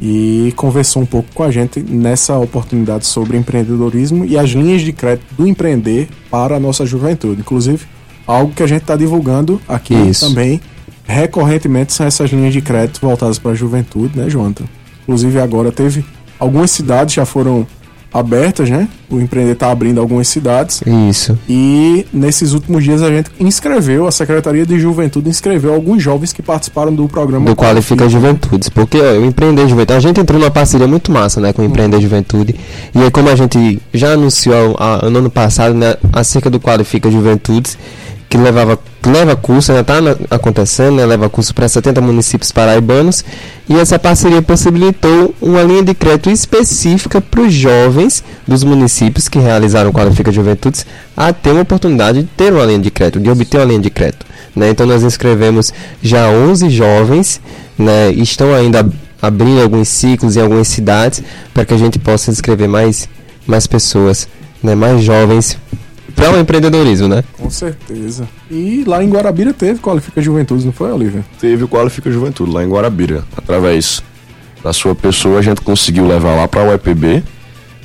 e 0.00 0.52
conversou 0.56 1.02
um 1.02 1.06
pouco 1.06 1.28
com 1.34 1.42
a 1.42 1.50
gente 1.50 1.80
nessa 1.80 2.36
oportunidade 2.36 3.06
sobre 3.06 3.36
empreendedorismo 3.36 4.24
e 4.24 4.36
as 4.36 4.50
linhas 4.50 4.82
de 4.82 4.92
crédito 4.92 5.34
do 5.34 5.46
empreender 5.46 6.08
para 6.30 6.56
a 6.56 6.60
nossa 6.60 6.84
juventude. 6.84 7.40
Inclusive, 7.40 7.86
algo 8.26 8.52
que 8.52 8.62
a 8.62 8.66
gente 8.66 8.82
está 8.82 8.96
divulgando 8.96 9.60
aqui 9.68 9.94
Isso. 9.94 10.28
também 10.28 10.60
recorrentemente 11.04 11.92
são 11.92 12.06
essas 12.06 12.30
linhas 12.30 12.52
de 12.52 12.60
crédito 12.60 13.00
voltadas 13.00 13.38
para 13.38 13.52
a 13.52 13.54
juventude, 13.54 14.18
né, 14.18 14.28
Jonathan? 14.28 14.64
Inclusive, 15.02 15.38
agora 15.38 15.70
teve 15.70 16.04
algumas 16.38 16.70
cidades 16.70 17.14
já 17.14 17.26
foram 17.26 17.66
abertas, 18.14 18.70
né? 18.70 18.88
O 19.10 19.20
empreender 19.20 19.52
está 19.52 19.72
abrindo 19.72 20.00
algumas 20.00 20.28
cidades. 20.28 20.80
Isso. 21.10 21.36
E 21.48 22.06
nesses 22.12 22.52
últimos 22.52 22.84
dias 22.84 23.02
a 23.02 23.08
gente 23.10 23.28
inscreveu, 23.40 24.06
a 24.06 24.12
Secretaria 24.12 24.64
de 24.64 24.78
Juventude 24.78 25.28
inscreveu 25.28 25.74
alguns 25.74 26.00
jovens 26.00 26.32
que 26.32 26.40
participaram 26.40 26.94
do 26.94 27.08
programa. 27.08 27.46
Do 27.46 27.56
Qualifica 27.56 28.08
Juventudes. 28.08 28.68
Porque 28.68 29.00
ó, 29.00 29.20
o 29.20 29.24
Empreender 29.24 29.68
Juventude, 29.68 29.96
a 29.96 30.00
gente 30.00 30.20
entrou 30.20 30.38
numa 30.38 30.50
parceria 30.50 30.86
muito 30.86 31.10
massa, 31.10 31.40
né? 31.40 31.52
Com 31.52 31.62
o 31.62 31.64
Empreender 31.64 32.00
Juventude. 32.00 32.54
E 32.94 33.02
aí, 33.02 33.10
como 33.10 33.28
a 33.28 33.34
gente 33.34 33.82
já 33.92 34.12
anunciou 34.12 34.76
a, 34.78 35.10
no 35.10 35.18
ano 35.18 35.30
passado, 35.30 35.74
né? 35.74 35.96
Acerca 36.12 36.48
do 36.48 36.60
Qualifica 36.60 37.10
Juventudes 37.10 37.76
que 38.34 38.38
levava 38.38 38.76
leva 39.06 39.36
curso, 39.36 39.70
ainda 39.70 39.82
está 39.82 39.94
acontecendo, 40.28 40.96
né, 40.96 41.06
leva 41.06 41.28
curso 41.28 41.54
para 41.54 41.68
70 41.68 42.00
municípios 42.00 42.50
paraibanos, 42.50 43.24
e 43.68 43.78
essa 43.78 43.96
parceria 43.96 44.42
possibilitou 44.42 45.32
uma 45.40 45.62
linha 45.62 45.84
de 45.84 45.94
crédito 45.94 46.30
específica 46.30 47.20
para 47.20 47.42
os 47.42 47.52
jovens 47.52 48.24
dos 48.44 48.64
municípios 48.64 49.28
que 49.28 49.38
realizaram 49.38 49.90
o 49.90 49.92
Qualifica 49.92 50.32
Juventudes 50.32 50.84
a 51.16 51.32
ter 51.32 51.50
uma 51.50 51.60
oportunidade 51.60 52.22
de 52.22 52.28
ter 52.28 52.52
uma 52.52 52.64
linha 52.64 52.80
de 52.80 52.90
crédito, 52.90 53.20
de 53.20 53.30
obter 53.30 53.58
uma 53.58 53.66
linha 53.66 53.80
de 53.80 53.90
crédito. 53.90 54.26
Né? 54.56 54.70
Então 54.70 54.84
nós 54.84 55.04
inscrevemos 55.04 55.72
já 56.02 56.28
11 56.28 56.70
jovens, 56.70 57.40
né, 57.78 58.10
estão 58.10 58.52
ainda 58.52 58.84
abrindo 59.22 59.62
alguns 59.62 59.86
ciclos 59.86 60.36
em 60.36 60.40
algumas 60.40 60.66
cidades 60.66 61.22
para 61.52 61.64
que 61.64 61.72
a 61.74 61.78
gente 61.78 62.00
possa 62.00 62.32
inscrever 62.32 62.68
mais, 62.68 63.08
mais 63.46 63.66
pessoas, 63.66 64.26
né, 64.60 64.74
mais 64.74 65.04
jovens 65.04 65.56
para 66.14 66.32
o 66.32 66.38
empreendedorismo, 66.38 67.08
né? 67.08 67.24
Com 67.32 67.50
certeza. 67.50 68.28
E 68.50 68.84
lá 68.86 69.02
em 69.02 69.10
Guarabira 69.10 69.52
teve 69.52 69.80
Qualifica 69.80 70.22
Juventude, 70.22 70.64
não 70.64 70.72
foi, 70.72 70.92
Olivia? 70.92 71.24
Teve 71.40 71.64
o 71.64 71.68
Qualifica 71.68 72.10
Juventude 72.10 72.50
lá 72.50 72.64
em 72.64 72.68
Guarabira. 72.68 73.24
Através 73.36 74.02
da 74.62 74.72
sua 74.72 74.94
pessoa, 74.94 75.38
a 75.38 75.42
gente 75.42 75.60
conseguiu 75.60 76.06
levar 76.06 76.34
lá 76.34 76.48
para 76.48 76.62
o 76.62 76.72
EPB 76.72 77.22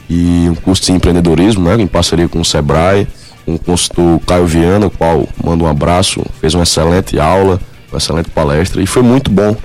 e 0.10 0.48
um 0.50 0.56
curso 0.56 0.84
de 0.84 0.92
empreendedorismo, 0.92 1.64
né? 1.64 1.76
Em 1.76 1.88
parceria 1.88 2.28
com 2.28 2.40
o 2.40 2.46
Sebrae, 2.46 3.08
com 3.46 3.56
o 3.56 3.60
consultor 3.60 4.20
Caio 4.26 4.46
Viana, 4.46 4.88
o 4.88 4.92
qual 4.92 5.28
manda 5.44 5.64
um 5.64 5.68
abraço, 5.68 6.24
fez 6.40 6.54
uma 6.54 6.64
excelente 6.64 7.20
aula, 7.20 7.60
uma 7.92 7.98
excelente 7.98 8.30
palestra 8.30 8.82
e 8.82 8.86
foi 8.86 9.02
muito 9.02 9.30
bom 9.32 9.56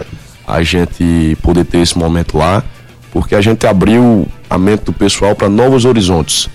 a 0.47 0.63
gente 0.63 1.37
poder 1.43 1.65
ter 1.65 1.79
esse 1.79 1.97
momento 1.97 2.37
lá, 2.37 2.63
porque 3.13 3.35
a 3.35 3.41
gente 3.41 3.67
abriu 3.67 4.27
a 4.49 4.59
mente 4.59 4.85
do 4.85 4.93
pessoal 4.93 5.35
para 5.35 5.49
novos 5.49 5.85
horizontes 5.85 6.49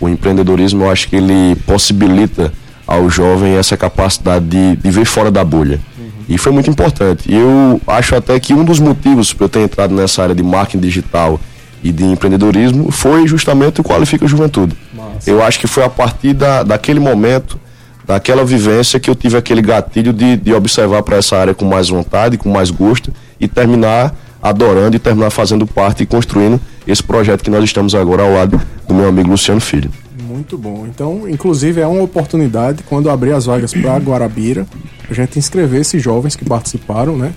o 0.00 0.08
empreendedorismo 0.08 0.84
eu 0.84 0.90
acho 0.90 1.08
que 1.08 1.16
ele 1.16 1.56
possibilita 1.66 2.52
ao 2.86 3.10
jovem 3.10 3.56
essa 3.56 3.76
capacidade 3.76 4.44
de, 4.44 4.76
de 4.76 4.90
ver 4.90 5.04
fora 5.04 5.30
da 5.30 5.44
bolha. 5.44 5.80
Uhum. 5.98 6.10
E 6.28 6.38
foi 6.38 6.52
muito 6.52 6.70
importante. 6.70 7.32
Eu 7.32 7.80
acho 7.86 8.14
até 8.14 8.38
que 8.38 8.54
um 8.54 8.64
dos 8.64 8.78
motivos 8.78 9.32
para 9.32 9.44
eu 9.46 9.48
ter 9.48 9.60
entrado 9.60 9.94
nessa 9.94 10.22
área 10.22 10.34
de 10.34 10.42
marketing 10.42 10.80
digital 10.80 11.40
e 11.82 11.90
de 11.90 12.04
empreendedorismo 12.04 12.90
foi 12.92 13.26
justamente 13.26 13.80
o 13.80 13.84
Qualifica 13.84 14.26
Juventude. 14.26 14.76
Massa. 14.94 15.28
Eu 15.28 15.42
acho 15.42 15.58
que 15.58 15.66
foi 15.66 15.84
a 15.84 15.90
partir 15.90 16.32
da, 16.32 16.62
daquele 16.62 17.00
momento, 17.00 17.58
daquela 18.06 18.44
vivência, 18.44 19.00
que 19.00 19.10
eu 19.10 19.14
tive 19.14 19.36
aquele 19.36 19.62
gatilho 19.62 20.12
de, 20.12 20.36
de 20.36 20.54
observar 20.54 21.02
para 21.02 21.16
essa 21.16 21.36
área 21.36 21.54
com 21.54 21.64
mais 21.64 21.88
vontade, 21.88 22.36
com 22.36 22.48
mais 22.48 22.70
gosto 22.70 23.12
e 23.40 23.48
terminar 23.48 24.14
adorando 24.40 24.94
e 24.94 24.98
terminar 24.98 25.30
fazendo 25.30 25.66
parte 25.66 26.04
e 26.04 26.06
construindo 26.06 26.60
esse 26.86 27.02
projeto 27.02 27.42
que 27.42 27.50
nós 27.50 27.64
estamos 27.64 27.94
agora 27.94 28.22
ao 28.22 28.32
lado 28.32 28.60
do 28.86 28.94
meu 28.94 29.08
amigo 29.08 29.30
Luciano 29.30 29.60
Filho. 29.60 29.90
Muito 30.28 30.56
bom. 30.58 30.86
Então, 30.86 31.28
inclusive, 31.28 31.80
é 31.80 31.86
uma 31.86 32.02
oportunidade, 32.02 32.82
quando 32.82 33.10
abrir 33.10 33.32
as 33.32 33.46
vagas 33.46 33.72
para 33.72 33.96
Guarabira, 33.96 34.66
a 35.08 35.14
gente 35.14 35.38
inscrever 35.38 35.80
esses 35.80 36.02
jovens 36.02 36.36
que 36.36 36.44
participaram, 36.44 37.16
né? 37.16 37.32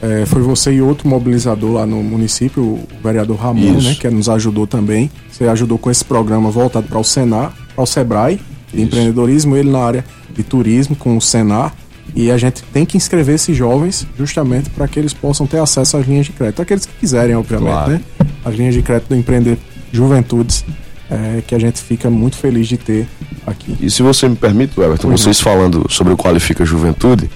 É, 0.00 0.24
foi 0.26 0.40
você 0.42 0.72
e 0.72 0.80
outro 0.80 1.08
mobilizador 1.08 1.72
lá 1.72 1.86
no 1.86 2.02
município, 2.02 2.62
o 2.62 2.88
vereador 3.02 3.36
Ramon, 3.36 3.78
Isso. 3.78 3.88
né? 3.88 3.96
Que 3.96 4.08
nos 4.08 4.28
ajudou 4.28 4.66
também. 4.66 5.10
Você 5.30 5.44
ajudou 5.44 5.76
com 5.76 5.90
esse 5.90 6.04
programa 6.04 6.50
voltado 6.50 6.86
para 6.86 6.98
o 6.98 7.04
Senar, 7.04 7.52
para 7.74 7.82
o 7.82 7.86
Sebrae, 7.86 8.40
de 8.72 8.82
empreendedorismo, 8.82 9.56
ele 9.56 9.70
na 9.70 9.80
área 9.80 10.04
de 10.32 10.42
turismo 10.42 10.94
com 10.94 11.16
o 11.16 11.20
Senar. 11.20 11.74
E 12.14 12.30
a 12.30 12.38
gente 12.38 12.62
tem 12.72 12.84
que 12.84 12.96
inscrever 12.96 13.34
esses 13.34 13.56
jovens 13.56 14.06
justamente 14.18 14.70
para 14.70 14.88
que 14.88 14.98
eles 14.98 15.12
possam 15.12 15.46
ter 15.46 15.58
acesso 15.58 15.96
às 15.96 16.06
linhas 16.06 16.26
de 16.26 16.32
crédito. 16.32 16.60
Aqueles 16.60 16.86
que 16.86 16.92
quiserem, 16.98 17.36
obviamente, 17.36 17.70
claro. 17.70 17.92
né? 17.92 18.00
As 18.44 18.54
linhas 18.54 18.74
de 18.74 18.82
crédito 18.82 19.08
do 19.08 19.16
Empreender 19.16 19.58
Juventudes, 19.92 20.64
é, 21.10 21.42
que 21.46 21.54
a 21.54 21.58
gente 21.58 21.80
fica 21.80 22.10
muito 22.10 22.36
feliz 22.36 22.66
de 22.66 22.76
ter 22.76 23.06
aqui. 23.46 23.76
E 23.80 23.90
se 23.90 24.02
você 24.02 24.28
me 24.28 24.36
permite, 24.36 24.78
Everton, 24.80 25.08
uhum. 25.08 25.16
vocês 25.16 25.40
falando 25.40 25.86
sobre 25.88 26.12
o 26.12 26.16
Qualifica 26.16 26.64
Juventude, 26.64 27.30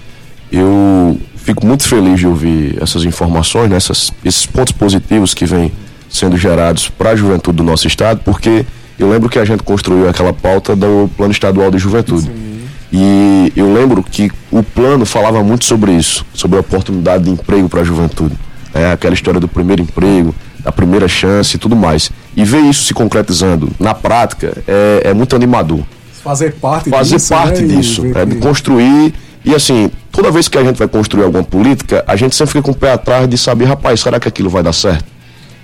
eu 0.50 1.18
fico 1.37 1.66
muito 1.66 1.85
feliz 1.85 2.20
de 2.20 2.26
ouvir 2.26 2.80
essas 2.80 3.04
informações, 3.04 3.70
né, 3.70 3.76
essas, 3.76 4.12
esses 4.24 4.46
pontos 4.46 4.72
positivos 4.72 5.35
que 5.35 5.44
vêm 5.44 5.72
sendo 6.08 6.37
gerados 6.37 6.88
para 6.88 7.11
a 7.11 7.16
juventude 7.16 7.56
do 7.56 7.62
nosso 7.62 7.87
estado, 7.87 8.20
porque 8.24 8.66
eu 8.98 9.11
lembro 9.11 9.28
que 9.28 9.38
a 9.38 9.44
gente 9.44 9.62
construiu 9.62 10.08
aquela 10.08 10.32
pauta 10.32 10.76
do 10.76 11.11
Plano 11.16 11.32
Estadual 11.32 11.70
de 11.70 11.78
Juventude. 11.78 12.26
Sim. 12.26 12.51
E 12.92 13.50
eu 13.57 13.72
lembro 13.72 14.02
que 14.02 14.31
o 14.50 14.62
plano 14.62 15.07
falava 15.07 15.42
muito 15.42 15.64
sobre 15.64 15.92
isso, 15.92 16.26
sobre 16.35 16.59
a 16.59 16.61
oportunidade 16.61 17.24
de 17.24 17.31
emprego 17.31 17.68
para 17.68 17.81
a 17.81 17.85
juventude. 17.85 18.37
É, 18.74 18.92
aquela 18.92 19.14
história 19.14 19.40
do 19.40 19.48
primeiro 19.48 19.83
emprego, 19.83 20.35
da 20.62 20.70
primeira 20.70 21.09
chance 21.09 21.57
e 21.57 21.59
tudo 21.59 21.74
mais. 21.74 22.11
E 22.37 22.44
ver 22.44 22.61
isso 22.61 22.85
se 22.85 22.92
concretizando 22.92 23.70
na 23.81 23.94
prática 23.94 24.62
é, 24.68 25.02
é 25.07 25.14
muito 25.14 25.35
animador. 25.35 25.81
Fazer 26.22 26.55
parte 26.55 26.90
Fazer 26.90 27.16
disso. 27.16 27.28
parte 27.35 27.62
né? 27.62 27.76
disso, 27.76 28.02
é, 28.14 28.26
de 28.26 28.37
construir. 28.37 29.14
E 29.44 29.55
assim, 29.55 29.90
toda 30.11 30.31
vez 30.31 30.46
que 30.46 30.57
a 30.57 30.62
gente 30.62 30.78
vai 30.78 30.87
construir 30.87 31.24
alguma 31.24 31.42
política, 31.42 32.05
a 32.07 32.14
gente 32.14 32.35
sempre 32.35 32.52
fica 32.52 32.62
com 32.62 32.70
o 32.72 32.74
pé 32.74 32.92
atrás 32.92 33.28
de 33.28 33.37
saber, 33.37 33.64
rapaz, 33.64 34.00
será 34.00 34.20
que 34.20 34.28
aquilo 34.28 34.48
vai 34.48 34.62
dar 34.62 34.72
certo? 34.72 35.05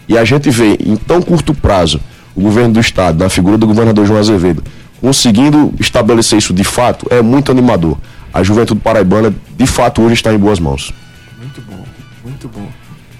E 0.09 0.17
a 0.17 0.25
gente 0.25 0.51
vê 0.51 0.77
em 0.85 0.97
tão 0.97 1.21
curto 1.21 1.55
prazo 1.55 2.01
o 2.35 2.41
governo 2.41 2.75
do 2.75 2.81
estado, 2.81 3.23
na 3.23 3.29
figura 3.29 3.59
do 3.59 3.67
governador 3.67 4.07
João 4.07 4.19
Azevedo, 4.19 4.62
conseguindo 5.01 5.75
estabelecer 5.79 6.39
isso 6.39 6.53
de 6.53 6.65
fato, 6.65 7.07
é 7.11 7.23
muito 7.23 7.51
animador. 7.51 7.97
A 8.33 8.43
juventude 8.43 8.81
paraibana, 8.81 9.35
de 9.57 9.67
fato, 9.67 10.03
hoje 10.03 10.15
está 10.15 10.33
em 10.33 10.39
boas 10.39 10.59
mãos. 10.59 10.93
Muito 11.39 11.61
bom, 11.63 11.85
muito 12.25 12.49
bom. 12.49 12.69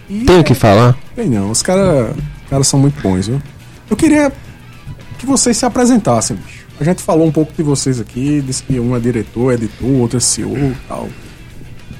E 0.09 0.25
Tem 0.25 0.37
o 0.37 0.41
é... 0.41 0.43
que 0.43 0.55
falar? 0.55 0.97
Tem 1.15 1.29
não, 1.29 1.51
os 1.51 1.63
caras 1.63 2.15
cara 2.49 2.65
são 2.65 2.81
muito 2.81 3.01
bons, 3.01 3.27
viu? 3.27 3.41
Eu 3.89 3.97
queria 3.97 4.33
que 5.19 5.27
vocês 5.27 5.57
se 5.57 5.67
apresentassem, 5.67 6.37
bicho. 6.37 6.67
A 6.81 6.85
gente 6.85 7.03
falou 7.03 7.27
um 7.27 7.33
pouco 7.33 7.53
de 7.53 7.63
vocês 7.63 8.01
aqui, 8.01 8.41
disse 8.41 8.63
que 8.63 8.79
um 8.79 8.97
é 8.97 9.01
diretor, 9.01 9.53
editor, 9.53 9.89
outro 9.89 10.19
é 10.19 10.21
CEO 10.21 10.57
e 10.57 10.77
tal. 10.87 11.09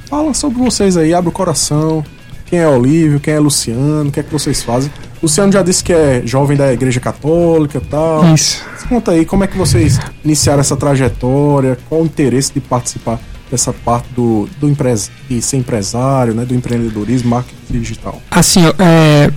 Fala 0.07 0.33
sobre 0.33 0.59
vocês 0.59 0.97
aí, 0.97 1.13
abre 1.13 1.29
o 1.29 1.33
coração. 1.33 2.05
Quem 2.47 2.61
é 2.61 2.69
Olívio, 2.69 3.21
quem 3.21 3.35
é 3.35 3.39
Luciano, 3.39 4.09
o 4.09 4.13
que 4.13 4.21
é 4.21 4.23
que 4.23 4.33
vocês 4.33 4.63
fazem? 4.63 4.91
Luciano 5.23 5.53
já 5.53 5.63
disse 5.63 5.83
que 5.83 5.93
é 5.93 6.23
jovem 6.25 6.57
da 6.57 6.73
Igreja 6.73 7.01
Católica 7.01 7.79
e 7.79 7.81
tal. 7.81 8.35
Isso. 8.35 8.65
Conta 8.89 9.13
aí, 9.13 9.25
como 9.25 9.45
é 9.45 9.47
que 9.47 9.57
vocês 9.57 9.99
iniciaram 10.25 10.61
essa 10.61 10.77
trajetória? 10.77 11.79
Qual 11.89 12.03
o 12.03 12.05
interesse 12.05 12.53
de 12.53 12.61
participar 12.61 13.19
dessa 13.51 13.73
parte 13.73 14.09
do, 14.13 14.49
do 14.59 14.69
empres, 14.69 15.11
de 15.29 15.41
ser 15.43 15.57
empresário, 15.57 16.35
né, 16.35 16.45
do 16.45 16.55
empreendedorismo, 16.55 17.31
marketing 17.31 17.81
digital? 17.81 18.21
Assim, 18.31 18.63
é, 18.79 19.31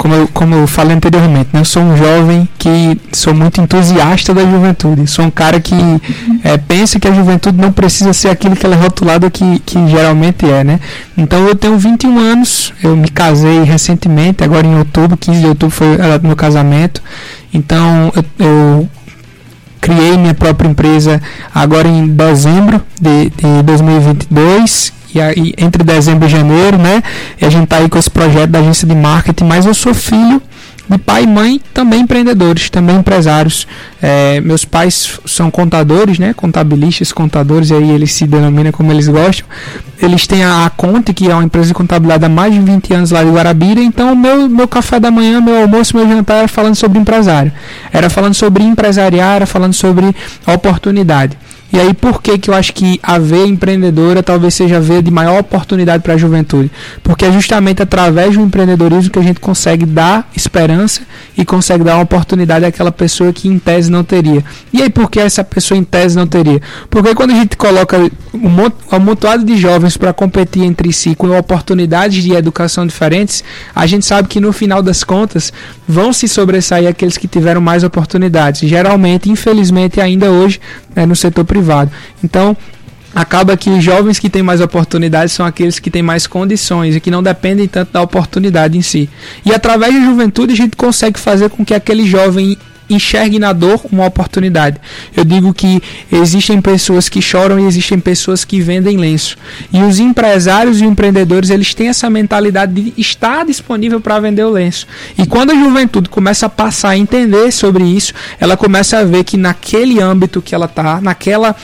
como 0.00 0.14
eu, 0.14 0.28
como 0.28 0.54
eu 0.54 0.66
falei 0.66 0.96
anteriormente, 0.96 1.50
né, 1.52 1.60
eu 1.60 1.64
sou 1.66 1.82
um 1.82 1.94
jovem 1.94 2.48
que 2.56 2.98
sou 3.12 3.34
muito 3.34 3.60
entusiasta 3.60 4.32
da 4.32 4.40
juventude. 4.46 5.06
Sou 5.06 5.26
um 5.26 5.30
cara 5.30 5.60
que 5.60 5.74
é, 6.42 6.56
pensa 6.56 6.98
que 6.98 7.06
a 7.06 7.12
juventude 7.12 7.58
não 7.58 7.70
precisa 7.70 8.14
ser 8.14 8.30
aquilo 8.30 8.56
que 8.56 8.64
ela 8.64 8.74
é 8.76 8.78
rotulada 8.78 9.30
que, 9.30 9.58
que 9.58 9.88
geralmente 9.88 10.50
é, 10.50 10.64
né? 10.64 10.80
Então 11.18 11.46
eu 11.46 11.54
tenho 11.54 11.76
21 11.76 12.18
anos, 12.18 12.72
eu 12.82 12.96
me 12.96 13.08
casei 13.08 13.62
recentemente, 13.62 14.42
agora 14.42 14.66
em 14.66 14.78
outubro, 14.78 15.18
15 15.18 15.38
de 15.38 15.46
outubro 15.46 15.76
foi 15.76 15.88
o 15.88 16.26
meu 16.26 16.36
casamento. 16.36 17.02
Então 17.52 18.10
eu, 18.16 18.24
eu 18.38 18.88
criei 19.82 20.16
minha 20.16 20.32
própria 20.32 20.66
empresa 20.66 21.20
agora 21.54 21.86
em 21.86 22.06
dezembro 22.06 22.80
de, 22.98 23.28
de 23.28 23.62
2022 23.64 24.98
e 25.14 25.20
aí, 25.20 25.54
entre 25.58 25.82
dezembro 25.82 26.26
e 26.26 26.30
janeiro, 26.30 26.78
né? 26.78 27.02
E 27.40 27.44
a 27.44 27.50
gente 27.50 27.66
tá 27.66 27.76
aí 27.76 27.88
com 27.88 27.98
esse 27.98 28.10
projeto 28.10 28.50
da 28.50 28.60
agência 28.60 28.86
de 28.86 28.94
marketing, 28.94 29.44
mas 29.44 29.66
eu 29.66 29.74
sou 29.74 29.92
filho 29.94 30.40
de 30.90 30.98
pai 30.98 31.22
e 31.22 31.26
mãe 31.26 31.60
também 31.72 32.00
empreendedores, 32.00 32.68
também 32.68 32.96
empresários. 32.96 33.64
É, 34.02 34.40
meus 34.40 34.64
pais 34.64 35.20
são 35.24 35.48
contadores, 35.48 36.18
né? 36.18 36.34
Contabilistas, 36.34 37.12
contadores, 37.12 37.70
e 37.70 37.74
aí 37.74 37.90
eles 37.90 38.12
se 38.12 38.26
denominam 38.26 38.72
como 38.72 38.90
eles 38.90 39.06
gostam. 39.06 39.46
Eles 40.02 40.26
têm 40.26 40.42
a, 40.42 40.66
a 40.66 40.70
Conte, 40.70 41.14
que 41.14 41.30
é 41.30 41.34
uma 41.34 41.44
empresa 41.44 41.68
de 41.68 41.74
contabilidade 41.74 42.24
há 42.24 42.28
mais 42.28 42.52
de 42.52 42.58
20 42.58 42.92
anos 42.92 43.10
lá 43.12 43.22
de 43.22 43.30
Guarabira. 43.30 43.80
Então, 43.80 44.16
meu, 44.16 44.48
meu 44.48 44.66
café 44.66 44.98
da 44.98 45.12
manhã, 45.12 45.40
meu 45.40 45.62
almoço, 45.62 45.96
meu 45.96 46.08
jantar 46.08 46.38
era 46.38 46.48
falando 46.48 46.74
sobre 46.74 46.98
empresário. 46.98 47.52
Era 47.92 48.10
falando 48.10 48.34
sobre 48.34 48.64
empresariar, 48.64 49.36
era 49.36 49.46
falando 49.46 49.74
sobre 49.74 50.12
oportunidade. 50.44 51.38
E 51.72 51.78
aí, 51.78 51.94
por 51.94 52.20
que, 52.20 52.36
que 52.36 52.50
eu 52.50 52.54
acho 52.54 52.74
que 52.74 52.98
a 53.00 53.18
veia 53.18 53.46
empreendedora 53.46 54.22
talvez 54.22 54.54
seja 54.54 54.78
a 54.78 54.80
veia 54.80 55.00
de 55.00 55.10
maior 55.10 55.38
oportunidade 55.38 56.02
para 56.02 56.14
a 56.14 56.16
juventude? 56.16 56.70
Porque 57.02 57.24
é 57.24 57.32
justamente 57.32 57.80
através 57.80 58.36
do 58.36 58.42
empreendedorismo 58.42 59.10
que 59.10 59.18
a 59.18 59.22
gente 59.22 59.38
consegue 59.38 59.86
dar 59.86 60.28
esperança 60.34 61.02
e 61.38 61.44
consegue 61.44 61.84
dar 61.84 61.94
uma 61.94 62.02
oportunidade 62.02 62.64
àquela 62.64 62.90
pessoa 62.90 63.32
que 63.32 63.46
em 63.46 63.58
tese 63.58 63.90
não 63.90 64.02
teria. 64.02 64.44
E 64.72 64.82
aí, 64.82 64.90
por 64.90 65.08
que 65.08 65.20
essa 65.20 65.44
pessoa 65.44 65.78
em 65.78 65.84
tese 65.84 66.16
não 66.16 66.26
teria? 66.26 66.60
Porque 66.88 67.14
quando 67.14 67.30
a 67.30 67.34
gente 67.34 67.56
coloca 67.56 67.98
um 68.34 68.96
amontoado 68.96 69.44
de 69.44 69.56
jovens 69.56 69.96
para 69.96 70.12
competir 70.12 70.64
entre 70.64 70.92
si 70.92 71.14
com 71.14 71.36
oportunidades 71.38 72.22
de 72.24 72.32
educação 72.32 72.84
diferentes, 72.84 73.44
a 73.74 73.86
gente 73.86 74.04
sabe 74.04 74.26
que 74.26 74.40
no 74.40 74.52
final 74.52 74.82
das 74.82 75.04
contas 75.04 75.52
vão 75.86 76.12
se 76.12 76.26
sobressair 76.26 76.88
aqueles 76.88 77.16
que 77.16 77.28
tiveram 77.28 77.60
mais 77.60 77.84
oportunidades. 77.84 78.68
Geralmente, 78.68 79.30
infelizmente, 79.30 80.00
ainda 80.00 80.30
hoje, 80.30 80.60
é, 80.96 81.06
no 81.06 81.14
setor 81.14 81.44
privado 81.44 81.59
privado. 81.60 81.90
Então, 82.24 82.56
acaba 83.14 83.56
que 83.56 83.70
os 83.70 83.84
jovens 83.84 84.18
que 84.18 84.30
têm 84.30 84.42
mais 84.42 84.60
oportunidades 84.60 85.32
são 85.32 85.44
aqueles 85.44 85.78
que 85.78 85.90
têm 85.90 86.02
mais 86.02 86.26
condições 86.26 86.96
e 86.96 87.00
que 87.00 87.10
não 87.10 87.22
dependem 87.22 87.68
tanto 87.68 87.92
da 87.92 88.02
oportunidade 88.02 88.76
em 88.76 88.82
si. 88.82 89.08
E 89.44 89.52
através 89.52 89.94
da 89.94 90.00
juventude 90.00 90.52
a 90.52 90.56
gente 90.56 90.76
consegue 90.76 91.18
fazer 91.18 91.50
com 91.50 91.64
que 91.64 91.74
aquele 91.74 92.06
jovem 92.06 92.56
enxergue 92.90 93.38
na 93.38 93.52
dor 93.52 93.80
uma 93.90 94.06
oportunidade. 94.06 94.78
Eu 95.16 95.24
digo 95.24 95.54
que 95.54 95.82
existem 96.10 96.60
pessoas 96.60 97.08
que 97.08 97.22
choram 97.22 97.58
e 97.58 97.64
existem 97.64 97.98
pessoas 97.98 98.44
que 98.44 98.60
vendem 98.60 98.96
lenço. 98.96 99.36
E 99.72 99.80
os 99.82 99.98
empresários 99.98 100.80
e 100.80 100.84
empreendedores, 100.84 101.50
eles 101.50 101.74
têm 101.74 101.88
essa 101.88 102.10
mentalidade 102.10 102.72
de 102.72 103.00
estar 103.00 103.44
disponível 103.44 104.00
para 104.00 104.20
vender 104.20 104.44
o 104.44 104.50
lenço. 104.50 104.86
E 105.16 105.26
quando 105.26 105.50
a 105.50 105.54
juventude 105.54 106.08
começa 106.08 106.46
a 106.46 106.50
passar 106.50 106.90
a 106.90 106.98
entender 106.98 107.52
sobre 107.52 107.84
isso, 107.84 108.12
ela 108.38 108.56
começa 108.56 108.98
a 108.98 109.04
ver 109.04 109.24
que 109.24 109.36
naquele 109.36 110.00
âmbito 110.00 110.42
que 110.42 110.54
ela 110.54 110.66
está, 110.66 111.00
naquela 111.00 111.56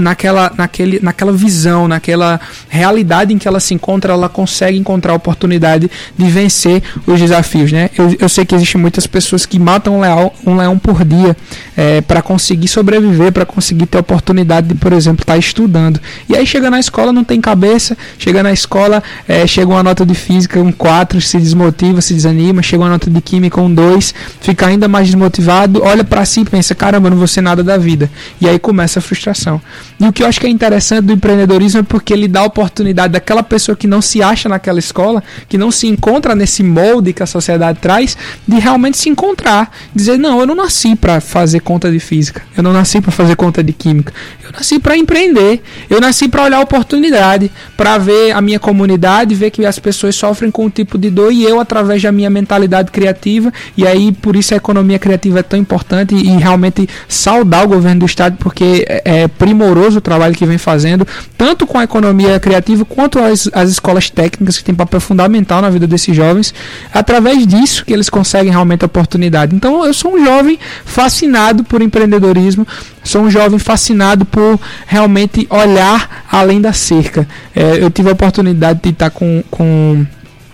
naquela, 0.00 0.52
naquele, 0.56 1.00
naquela 1.00 1.32
visão, 1.32 1.86
naquela 1.86 2.40
realidade 2.68 3.32
em 3.32 3.38
que 3.38 3.46
ela 3.46 3.60
se 3.60 3.74
encontra, 3.74 4.12
ela 4.12 4.28
consegue 4.28 4.76
encontrar 4.76 5.12
a 5.12 5.16
oportunidade 5.16 5.90
de 6.16 6.30
vencer 6.30 6.82
os 7.06 7.20
desafios. 7.20 7.70
Né? 7.70 7.90
Eu, 7.96 8.16
eu 8.18 8.28
sei 8.28 8.44
que 8.44 8.54
existem 8.54 8.80
muitas 8.80 9.06
pessoas 9.06 9.46
que 9.46 9.58
matam 9.58 9.98
um 9.98 10.00
leão, 10.00 10.32
um 10.44 10.56
leão 10.56 10.67
por 10.76 11.04
dia 11.04 11.36
é, 11.76 12.00
para 12.00 12.20
conseguir 12.20 12.66
sobreviver, 12.66 13.30
para 13.32 13.46
conseguir 13.46 13.86
ter 13.86 13.98
oportunidade 13.98 14.66
de, 14.66 14.74
por 14.74 14.92
exemplo, 14.92 15.22
estar 15.22 15.34
tá 15.34 15.38
estudando. 15.38 16.00
E 16.28 16.36
aí 16.36 16.44
chega 16.44 16.68
na 16.68 16.80
escola, 16.80 17.12
não 17.12 17.22
tem 17.22 17.40
cabeça, 17.40 17.96
chega 18.18 18.42
na 18.42 18.52
escola, 18.52 19.00
é, 19.28 19.46
chega 19.46 19.70
uma 19.70 19.82
nota 19.82 20.04
de 20.04 20.14
física, 20.14 20.60
um 20.60 20.72
4, 20.72 21.20
se 21.20 21.38
desmotiva, 21.38 22.00
se 22.00 22.14
desanima, 22.14 22.62
chega 22.62 22.82
uma 22.82 22.90
nota 22.90 23.08
de 23.08 23.20
química, 23.20 23.60
um 23.60 23.72
2, 23.72 24.12
fica 24.40 24.66
ainda 24.66 24.88
mais 24.88 25.06
desmotivado, 25.06 25.82
olha 25.84 26.02
para 26.02 26.24
si 26.24 26.40
e 26.40 26.44
pensa, 26.44 26.74
caramba, 26.74 27.08
não 27.08 27.16
vou 27.16 27.28
ser 27.28 27.40
nada 27.40 27.62
da 27.62 27.76
vida. 27.78 28.10
E 28.40 28.48
aí 28.48 28.58
começa 28.58 28.98
a 28.98 29.02
frustração. 29.02 29.60
E 30.00 30.04
o 30.06 30.12
que 30.12 30.22
eu 30.22 30.26
acho 30.26 30.40
que 30.40 30.46
é 30.46 30.50
interessante 30.50 31.02
do 31.02 31.12
empreendedorismo 31.12 31.80
é 31.80 31.82
porque 31.82 32.12
ele 32.12 32.26
dá 32.26 32.40
a 32.40 32.44
oportunidade 32.44 33.12
daquela 33.12 33.42
pessoa 33.42 33.76
que 33.76 33.86
não 33.86 34.02
se 34.02 34.22
acha 34.22 34.48
naquela 34.48 34.78
escola, 34.78 35.22
que 35.48 35.56
não 35.56 35.70
se 35.70 35.86
encontra 35.86 36.34
nesse 36.34 36.62
molde 36.62 37.12
que 37.12 37.22
a 37.22 37.26
sociedade 37.26 37.78
traz, 37.80 38.16
de 38.46 38.58
realmente 38.58 38.98
se 38.98 39.08
encontrar. 39.08 39.70
Dizer, 39.94 40.18
não, 40.18 40.40
eu 40.40 40.46
não 40.46 40.57
nasci 40.58 40.94
para 40.94 41.20
fazer 41.20 41.60
conta 41.60 41.90
de 41.90 41.98
física, 41.98 42.42
eu 42.56 42.62
não 42.62 42.72
nasci 42.72 43.00
para 43.00 43.10
fazer 43.10 43.36
conta 43.36 43.62
de 43.62 43.72
química, 43.72 44.12
eu 44.44 44.50
nasci 44.52 44.78
para 44.78 44.96
empreender, 44.96 45.62
eu 45.88 46.00
nasci 46.00 46.28
para 46.28 46.42
olhar 46.42 46.60
oportunidade, 46.60 47.50
para 47.76 47.96
ver 47.96 48.32
a 48.32 48.40
minha 48.40 48.58
comunidade, 48.58 49.34
ver 49.34 49.50
que 49.50 49.64
as 49.64 49.78
pessoas 49.78 50.14
sofrem 50.16 50.50
com 50.50 50.66
um 50.66 50.70
tipo 50.70 50.98
de 50.98 51.08
dor 51.10 51.32
e 51.32 51.44
eu, 51.44 51.60
através 51.60 52.02
da 52.02 52.12
minha 52.12 52.28
mentalidade 52.28 52.90
criativa, 52.90 53.52
e 53.76 53.86
aí 53.86 54.12
por 54.12 54.36
isso 54.36 54.52
a 54.52 54.56
economia 54.56 54.98
criativa 54.98 55.38
é 55.38 55.42
tão 55.42 55.58
importante 55.58 56.14
e 56.14 56.28
realmente 56.36 56.88
saudar 57.06 57.64
o 57.64 57.68
governo 57.68 58.00
do 58.00 58.06
estado, 58.06 58.36
porque 58.38 58.84
é, 58.88 59.22
é 59.22 59.28
primoroso 59.28 59.98
o 59.98 60.00
trabalho 60.00 60.34
que 60.34 60.44
vem 60.44 60.58
fazendo, 60.58 61.06
tanto 61.36 61.66
com 61.66 61.78
a 61.78 61.84
economia 61.84 62.38
criativa 62.40 62.84
quanto 62.84 63.18
as, 63.18 63.48
as 63.52 63.70
escolas 63.70 64.10
técnicas, 64.10 64.58
que 64.58 64.64
têm 64.64 64.74
papel 64.74 65.00
fundamental 65.00 65.62
na 65.62 65.70
vida 65.70 65.86
desses 65.86 66.14
jovens. 66.14 66.52
através 66.92 67.46
disso 67.46 67.84
que 67.84 67.92
eles 67.92 68.08
conseguem 68.08 68.50
realmente 68.50 68.82
a 68.82 68.86
oportunidade. 68.86 69.54
Então, 69.54 69.84
eu 69.84 69.94
sou 69.94 70.14
um 70.14 70.24
jovem 70.24 70.37
fascinado 70.84 71.64
por 71.64 71.82
empreendedorismo, 71.82 72.66
sou 73.02 73.22
um 73.22 73.30
jovem 73.30 73.58
fascinado 73.58 74.24
por 74.24 74.58
realmente 74.86 75.46
olhar 75.50 76.26
além 76.30 76.60
da 76.60 76.72
cerca. 76.72 77.26
É, 77.54 77.82
eu 77.82 77.90
tive 77.90 78.08
a 78.08 78.12
oportunidade 78.12 78.80
de 78.82 78.90
estar 78.90 79.10
com, 79.10 79.42
com 79.50 80.06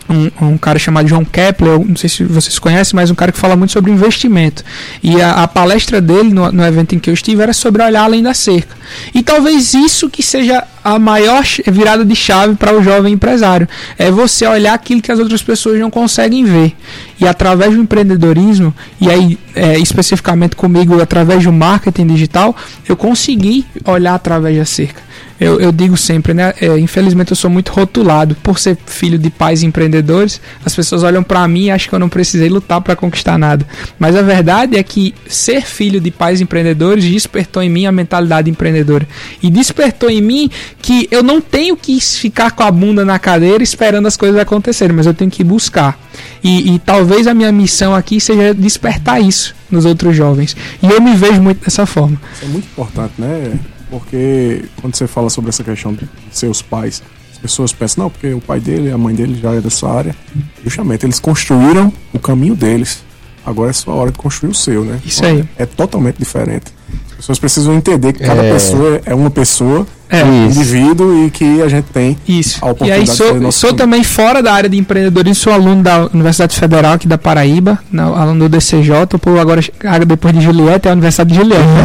um, 0.08 0.48
um, 0.48 0.58
cara 0.58 0.78
chamado 0.78 1.08
John 1.08 1.24
Kepler, 1.24 1.78
não 1.78 1.96
sei 1.96 2.08
se 2.08 2.24
vocês 2.24 2.58
conhecem, 2.58 2.94
mas 2.94 3.10
um 3.10 3.14
cara 3.14 3.32
que 3.32 3.38
fala 3.38 3.56
muito 3.56 3.72
sobre 3.72 3.90
investimento. 3.90 4.62
E 5.02 5.20
a, 5.20 5.42
a 5.42 5.48
palestra 5.48 6.00
dele 6.00 6.32
no, 6.32 6.50
no, 6.52 6.64
evento 6.64 6.94
em 6.94 6.98
que 6.98 7.10
eu 7.10 7.14
estive 7.14 7.42
era 7.42 7.52
sobre 7.52 7.82
olhar 7.82 8.04
além 8.04 8.22
da 8.22 8.34
cerca. 8.34 8.76
E 9.14 9.22
talvez 9.22 9.74
isso 9.74 10.08
que 10.10 10.22
seja 10.22 10.64
a 10.84 10.98
maior 10.98 11.42
virada 11.66 12.04
de 12.04 12.14
chave 12.14 12.54
para 12.56 12.76
o 12.76 12.82
jovem 12.82 13.14
empresário. 13.14 13.66
É 13.98 14.10
você 14.10 14.46
olhar 14.46 14.74
aquilo 14.74 15.00
que 15.00 15.10
as 15.10 15.18
outras 15.18 15.42
pessoas 15.42 15.80
não 15.80 15.90
conseguem 15.90 16.44
ver. 16.44 16.74
E 17.18 17.26
através 17.26 17.74
do 17.74 17.80
empreendedorismo, 17.80 18.74
e 19.00 19.10
aí 19.10 19.38
é, 19.54 19.78
especificamente 19.78 20.54
comigo, 20.54 21.00
através 21.00 21.42
do 21.42 21.52
marketing 21.52 22.06
digital, 22.08 22.54
eu 22.86 22.96
consegui 22.96 23.64
olhar 23.86 24.14
através 24.14 24.58
da 24.58 24.64
cerca 24.66 25.04
eu, 25.38 25.60
eu 25.60 25.72
digo 25.72 25.96
sempre, 25.96 26.32
né? 26.32 26.54
É, 26.60 26.78
infelizmente 26.78 27.32
eu 27.32 27.36
sou 27.36 27.50
muito 27.50 27.72
rotulado 27.72 28.36
por 28.36 28.58
ser 28.58 28.78
filho 28.86 29.18
de 29.18 29.30
pais 29.30 29.62
empreendedores. 29.62 30.40
As 30.64 30.74
pessoas 30.74 31.02
olham 31.02 31.22
para 31.22 31.46
mim 31.48 31.64
e 31.64 31.70
acham 31.70 31.88
que 31.88 31.94
eu 31.94 31.98
não 31.98 32.08
precisei 32.08 32.48
lutar 32.48 32.80
para 32.80 32.94
conquistar 32.94 33.36
nada. 33.36 33.66
Mas 33.98 34.14
a 34.14 34.22
verdade 34.22 34.76
é 34.76 34.82
que 34.82 35.14
ser 35.26 35.62
filho 35.62 36.00
de 36.00 36.10
pais 36.10 36.40
empreendedores 36.40 37.04
despertou 37.04 37.62
em 37.62 37.68
mim 37.68 37.84
a 37.86 37.92
mentalidade 37.92 38.48
empreendedora 38.48 39.06
e 39.42 39.50
despertou 39.50 40.08
em 40.08 40.22
mim 40.22 40.50
que 40.84 41.08
eu 41.10 41.22
não 41.22 41.40
tenho 41.40 41.78
que 41.78 41.98
ficar 41.98 42.50
com 42.50 42.62
a 42.62 42.70
bunda 42.70 43.06
na 43.06 43.18
cadeira 43.18 43.62
esperando 43.62 44.04
as 44.06 44.18
coisas 44.18 44.38
acontecerem, 44.38 44.94
mas 44.94 45.06
eu 45.06 45.14
tenho 45.14 45.30
que 45.30 45.42
buscar. 45.42 45.98
E, 46.42 46.74
e 46.74 46.78
talvez 46.78 47.26
a 47.26 47.32
minha 47.32 47.50
missão 47.50 47.94
aqui 47.94 48.20
seja 48.20 48.52
despertar 48.52 49.18
isso 49.18 49.54
nos 49.70 49.86
outros 49.86 50.14
jovens. 50.14 50.54
E 50.82 50.86
eu 50.86 51.00
me 51.00 51.16
vejo 51.16 51.40
muito 51.40 51.64
dessa 51.64 51.86
forma. 51.86 52.20
Isso 52.34 52.44
é 52.44 52.48
muito 52.48 52.66
importante, 52.66 53.14
né? 53.16 53.58
Porque 53.88 54.66
quando 54.82 54.94
você 54.94 55.06
fala 55.06 55.30
sobre 55.30 55.48
essa 55.48 55.64
questão 55.64 55.94
de 55.94 56.06
seus 56.30 56.60
pais, 56.60 57.02
as 57.32 57.38
pessoas 57.38 57.72
pensam, 57.72 58.04
não, 58.04 58.10
porque 58.10 58.34
o 58.34 58.40
pai 58.42 58.60
dele, 58.60 58.92
a 58.92 58.98
mãe 58.98 59.14
dele 59.14 59.40
já 59.40 59.54
é 59.54 59.62
dessa 59.62 59.88
área. 59.88 60.14
Justamente, 60.62 61.06
eles 61.06 61.18
construíram 61.18 61.90
o 62.12 62.18
caminho 62.18 62.54
deles. 62.54 63.02
Agora 63.46 63.70
é 63.70 63.72
sua 63.72 63.94
hora 63.94 64.12
de 64.12 64.18
construir 64.18 64.50
o 64.50 64.54
seu, 64.54 64.84
né? 64.84 65.00
Isso 65.02 65.24
aí. 65.24 65.48
É 65.56 65.64
totalmente 65.64 66.18
diferente. 66.18 66.66
As 67.08 67.16
pessoas 67.16 67.38
precisam 67.38 67.74
entender 67.74 68.12
que 68.12 68.22
cada 68.22 68.42
é... 68.42 68.52
pessoa 68.52 69.00
é 69.06 69.14
uma 69.14 69.30
pessoa 69.30 69.86
é, 70.22 70.46
indivíduo 70.46 71.26
e 71.26 71.30
que 71.30 71.62
a 71.62 71.68
gente 71.68 71.86
tem 71.86 72.16
isso. 72.26 72.60
e 72.84 72.92
aí 72.92 73.06
sou, 73.06 73.50
sou 73.52 73.72
também 73.72 74.02
fora 74.02 74.42
da 74.42 74.52
área 74.52 74.68
de 74.68 74.76
empreendedorismo, 74.76 75.34
sou 75.34 75.52
aluno 75.52 75.82
da 75.82 76.08
Universidade 76.12 76.56
Federal 76.56 76.94
aqui 76.94 77.06
da 77.06 77.18
Paraíba, 77.18 77.78
na, 77.90 78.04
aluno 78.04 78.48
do 78.48 78.48
DCJ, 78.48 79.18
por 79.20 79.38
agora 79.38 79.60
depois 80.06 80.34
de 80.34 80.40
Juliette 80.40 80.88
é 80.88 80.90
a 80.90 80.94
Universidade 80.94 81.30
de 81.30 81.36
Juliette. 81.36 81.64
Né? 81.64 81.84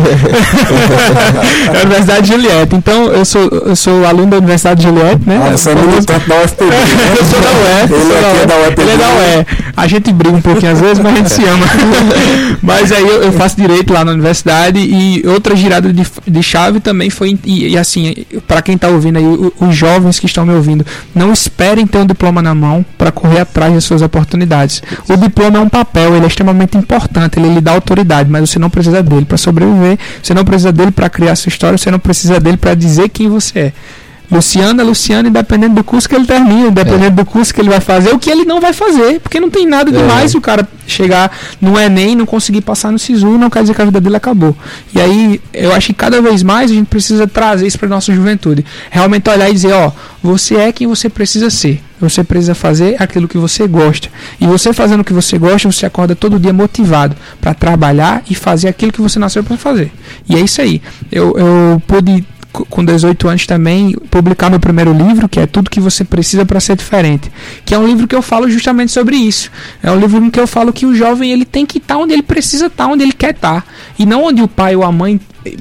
é 1.73 1.77
a 1.77 1.81
Universidade 1.81 2.21
de 2.21 2.33
Juliette. 2.33 2.75
Então 2.75 3.05
eu 3.05 3.25
sou 3.25 3.49
eu 3.65 3.75
sou 3.75 4.05
aluno 4.05 4.27
da 4.27 4.37
Universidade 4.37 4.81
de 4.81 4.87
Juliette, 4.87 5.27
né? 5.27 5.39
Ah, 5.43 5.51
você 5.51 5.71
é 5.71 5.75
muito 5.75 6.05
tanto 6.05 6.27
da 6.27 6.35
UFPB. 6.43 6.69
Né? 6.99 7.15
eu 7.19 7.25
sou 7.25 7.41
da 7.41 7.49
ele, 7.49 7.87
sou 7.87 8.21
da 8.21 8.31
UF. 8.31 8.43
É 8.43 8.45
da 8.45 8.55
UFPB. 8.57 8.81
ele 8.81 8.91
é 8.91 8.97
da 8.97 9.07
UF. 9.09 9.73
A 9.75 9.87
gente 9.87 10.11
briga 10.11 10.35
um 10.35 10.41
pouquinho 10.41 10.71
às 10.71 10.79
vezes, 10.79 10.99
mas 10.99 11.13
a 11.13 11.15
gente 11.17 11.31
se 11.31 11.43
ama. 11.43 11.65
mas 12.61 12.91
aí 12.91 13.01
eu, 13.01 13.23
eu, 13.23 13.31
faço 13.31 13.55
direito 13.55 13.93
lá 13.93 14.03
na 14.03 14.11
universidade 14.11 14.79
e 14.79 15.23
outra 15.27 15.55
girada 15.55 15.91
de, 15.91 16.05
de 16.27 16.43
chave 16.43 16.79
também 16.79 17.09
foi 17.09 17.37
e, 17.45 17.69
e 17.69 17.77
assim 17.77 18.13
para 18.47 18.61
quem 18.61 18.75
está 18.75 18.87
ouvindo 18.87 19.17
aí, 19.17 19.25
os 19.59 19.75
jovens 19.75 20.19
que 20.19 20.25
estão 20.25 20.45
me 20.45 20.53
ouvindo, 20.53 20.85
não 21.13 21.31
esperem 21.31 21.85
ter 21.85 21.97
um 21.99 22.05
diploma 22.05 22.41
na 22.41 22.53
mão 22.53 22.85
para 22.97 23.11
correr 23.11 23.39
atrás 23.39 23.73
das 23.73 23.83
suas 23.83 24.01
oportunidades. 24.01 24.81
O 25.09 25.15
diploma 25.15 25.57
é 25.57 25.61
um 25.61 25.69
papel, 25.69 26.15
ele 26.15 26.25
é 26.25 26.27
extremamente 26.27 26.77
importante, 26.77 27.39
ele 27.39 27.53
lhe 27.53 27.61
dá 27.61 27.71
autoridade, 27.71 28.29
mas 28.29 28.49
você 28.49 28.59
não 28.59 28.69
precisa 28.69 29.01
dele 29.01 29.25
para 29.25 29.37
sobreviver, 29.37 29.97
você 30.21 30.33
não 30.33 30.45
precisa 30.45 30.71
dele 30.71 30.91
para 30.91 31.09
criar 31.09 31.35
sua 31.35 31.49
história, 31.49 31.77
você 31.77 31.91
não 31.91 31.99
precisa 31.99 32.39
dele 32.39 32.57
para 32.57 32.75
dizer 32.75 33.09
quem 33.09 33.29
você 33.29 33.59
é. 33.59 33.73
Luciano 34.31 34.79
é 34.79 34.83
Luciano, 34.83 35.27
independente 35.27 35.73
do 35.73 35.83
curso 35.83 36.07
que 36.07 36.15
ele 36.15 36.25
termina, 36.25 36.67
independente 36.67 37.07
é. 37.07 37.09
do 37.09 37.25
curso 37.25 37.53
que 37.53 37.59
ele 37.59 37.69
vai 37.69 37.79
fazer, 37.79 38.11
o 38.11 38.19
que 38.19 38.29
ele 38.29 38.45
não 38.45 38.61
vai 38.61 38.73
fazer, 38.73 39.19
porque 39.19 39.39
não 39.39 39.49
tem 39.49 39.65
nada 39.65 39.91
demais 39.91 40.35
é. 40.35 40.37
o 40.37 40.41
cara 40.41 40.67
chegar 40.85 41.31
no 41.61 41.79
Enem 41.79 42.15
não 42.15 42.25
conseguir 42.25 42.61
passar 42.61 42.91
no 42.91 42.99
SISU, 42.99 43.37
não 43.37 43.49
quer 43.49 43.61
dizer 43.61 43.73
que 43.73 43.81
a 43.81 43.85
vida 43.85 44.01
dele 44.01 44.15
acabou. 44.15 44.55
E 44.93 44.99
aí, 44.99 45.41
eu 45.53 45.73
acho 45.73 45.87
que 45.87 45.93
cada 45.93 46.21
vez 46.21 46.43
mais 46.43 46.69
a 46.69 46.73
gente 46.73 46.87
precisa 46.87 47.27
trazer 47.27 47.67
isso 47.67 47.79
para 47.79 47.87
nossa 47.87 48.13
juventude. 48.13 48.65
Realmente 48.89 49.29
olhar 49.29 49.49
e 49.49 49.53
dizer, 49.53 49.73
ó, 49.73 49.91
você 50.21 50.55
é 50.55 50.71
quem 50.71 50.87
você 50.87 51.09
precisa 51.09 51.49
ser. 51.49 51.81
Você 51.99 52.23
precisa 52.23 52.55
fazer 52.55 52.95
aquilo 53.01 53.27
que 53.27 53.37
você 53.37 53.67
gosta. 53.67 54.09
E 54.39 54.47
você 54.47 54.71
fazendo 54.71 55.01
o 55.01 55.03
que 55.03 55.13
você 55.13 55.37
gosta, 55.37 55.69
você 55.69 55.85
acorda 55.85 56.15
todo 56.15 56.39
dia 56.39 56.53
motivado 56.53 57.15
para 57.41 57.53
trabalhar 57.53 58.23
e 58.29 58.35
fazer 58.35 58.69
aquilo 58.69 58.91
que 58.91 59.01
você 59.01 59.19
nasceu 59.19 59.43
para 59.43 59.57
fazer. 59.57 59.91
E 60.27 60.35
é 60.35 60.39
isso 60.39 60.61
aí. 60.61 60.81
Eu, 61.11 61.35
eu 61.37 61.81
pude 61.85 62.25
com 62.51 62.83
18 62.83 63.27
anos 63.27 63.45
também 63.45 63.95
publicar 64.09 64.49
meu 64.49 64.59
primeiro 64.59 64.91
livro, 64.91 65.29
que 65.29 65.39
é 65.39 65.45
Tudo 65.45 65.69
que 65.69 65.79
você 65.79 66.03
precisa 66.03 66.45
para 66.45 66.59
ser 66.59 66.75
diferente, 66.75 67.31
que 67.63 67.73
é 67.73 67.79
um 67.79 67.85
livro 67.85 68.07
que 68.07 68.15
eu 68.15 68.21
falo 68.21 68.49
justamente 68.49 68.91
sobre 68.91 69.15
isso. 69.15 69.51
É 69.81 69.91
um 69.91 69.99
livro 69.99 70.23
em 70.23 70.29
que 70.29 70.39
eu 70.39 70.47
falo 70.47 70.73
que 70.73 70.85
o 70.85 70.95
jovem 70.95 71.31
ele 71.31 71.45
tem 71.45 71.65
que 71.65 71.77
estar 71.77 71.95
tá 71.95 71.99
onde 71.99 72.13
ele 72.13 72.23
precisa 72.23 72.67
estar, 72.67 72.85
tá, 72.85 72.91
onde 72.91 73.03
ele 73.03 73.13
quer 73.13 73.31
estar, 73.31 73.61
tá, 73.61 73.67
e 73.97 74.05
não 74.05 74.23
onde 74.23 74.41
o 74.41 74.47
pai 74.47 74.75
ou 74.75 74.83
a 74.83 74.91
mãe 74.91 75.19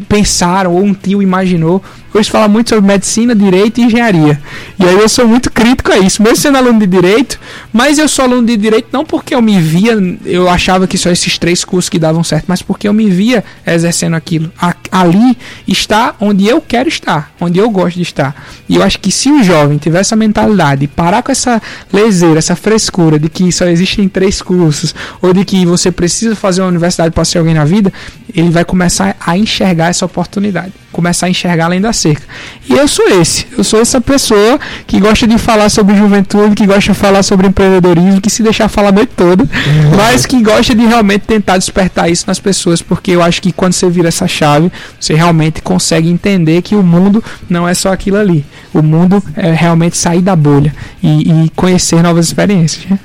pensaram 0.09 0.75
ou 0.75 0.83
um 0.83 0.95
tio 0.95 1.23
imaginou. 1.23 1.83
Hoje 2.13 2.31
fala 2.31 2.49
muito 2.49 2.71
sobre 2.71 2.87
medicina, 2.87 3.35
direito 3.35 3.79
e 3.79 3.85
engenharia. 3.85 4.41
E 4.79 4.85
aí 4.85 4.95
eu 4.95 5.09
sou 5.09 5.29
muito 5.29 5.51
crítico 5.51 5.93
a 5.93 5.99
isso, 5.99 6.23
mesmo 6.23 6.37
sendo 6.37 6.57
aluno 6.57 6.79
de 6.81 6.87
direito, 6.87 7.39
mas 7.73 7.99
eu 7.99 8.09
sou 8.09 8.25
aluno 8.25 8.47
de 8.47 8.57
direito 8.57 8.89
não 8.93 9.05
porque 9.05 9.35
eu 9.35 9.43
me 9.43 9.61
via, 9.61 9.93
eu 10.25 10.49
achava 10.49 10.87
que 10.87 10.97
só 10.97 11.11
esses 11.11 11.37
três 11.37 11.65
cursos 11.65 11.91
que 11.91 11.99
davam 11.99 12.25
certo, 12.25 12.47
mas 12.49 12.63
porque 12.63 12.89
eu 12.89 12.93
me 12.95 13.11
via 13.11 13.45
exercendo 13.67 14.15
aquilo. 14.15 14.51
A, 14.59 14.75
ali 14.91 15.37
está 15.67 16.15
onde 16.19 16.47
eu 16.47 16.61
quero 16.61 16.89
estar, 16.89 17.31
onde 17.41 17.59
eu 17.59 17.69
gosto 17.69 17.97
de 17.97 18.03
estar. 18.03 18.35
E 18.69 18.77
eu 18.77 18.83
acho 18.83 18.99
que 18.99 19.13
se 19.13 19.31
o 19.31 19.43
jovem 19.43 19.77
tiver 19.77 20.01
essa 20.01 20.17
mentalidade, 20.17 20.87
parar 20.87 21.23
com 21.23 21.31
essa 21.31 21.61
leseira, 21.93 22.39
essa 22.39 22.57
frescura 22.57 23.19
de 23.19 23.29
que 23.29 23.53
só 23.53 23.67
existem 23.67 24.09
três 24.09 24.41
cursos, 24.41 24.95
ou 25.21 25.35
de 25.35 25.45
que 25.45 25.67
você 25.67 25.91
precisa 25.91 26.35
fazer 26.35 26.63
uma 26.63 26.69
universidade 26.69 27.13
para 27.13 27.25
ser 27.25 27.39
alguém 27.39 27.55
na 27.55 27.65
vida, 27.65 27.93
ele 28.35 28.51
vai 28.51 28.65
começar 28.65 29.17
a 29.21 29.37
enxergar 29.37 29.89
essa 29.89 30.07
oportunidade, 30.07 30.73
começar 30.91 31.27
a 31.27 31.31
enxergar 31.31 31.67
além 31.67 31.81
da 31.81 31.93
cerca. 31.99 32.23
E 32.69 32.73
eu 32.73 32.87
sou 32.87 33.09
esse, 33.21 33.47
eu 33.57 33.65
sou 33.65 33.81
essa 33.81 34.01
pessoa 34.01 34.59
que 34.87 35.01
gosta 35.01 35.27
de 35.27 35.39
falar 35.39 35.69
sobre 35.69 35.97
juventude, 35.97 36.55
que 36.55 36.67
gosta 36.67 36.93
de 36.93 36.99
falar 36.99 37.23
sobre 37.23 37.47
empreendedorismo, 37.47 38.21
que 38.21 38.31
se 38.31 38.43
deixar 38.43 38.69
falar 38.69 38.89
a 38.89 38.93
noite 38.93 39.13
toda, 39.17 39.45
uhum. 39.45 39.97
mas 39.97 40.27
que 40.27 40.43
gosta 40.43 40.75
de 40.75 40.85
realmente 40.87 41.23
tentar 41.23 41.59
despertar 41.59 42.11
isso 42.11 42.25
nas 42.27 42.39
pessoas, 42.39 42.81
porque 42.81 43.11
eu 43.11 43.23
acho 43.23 43.43
que 43.43 43.53
quando 43.53 43.73
você 43.73 43.89
vira 43.89 44.09
essa 44.09 44.29
chave, 44.29 44.71
você 44.99 45.15
realmente 45.15 45.61
consegue 45.63 46.09
entender 46.09 46.63
que 46.63 46.75
o 46.75 46.83
mundo 46.83 47.23
não 47.49 47.69
é 47.69 47.75
só 47.75 47.93
aquilo 47.93 48.17
ali. 48.17 48.45
O 48.73 48.83
mundo 48.83 49.23
é 49.37 49.53
realmente 49.53 49.97
sair 49.97 50.21
da 50.21 50.37
bolha 50.37 50.75
e, 51.03 51.45
e 51.45 51.51
conhecer 51.51 52.03
novas 52.03 52.27
experiências. 52.27 52.87
Né? 52.87 52.99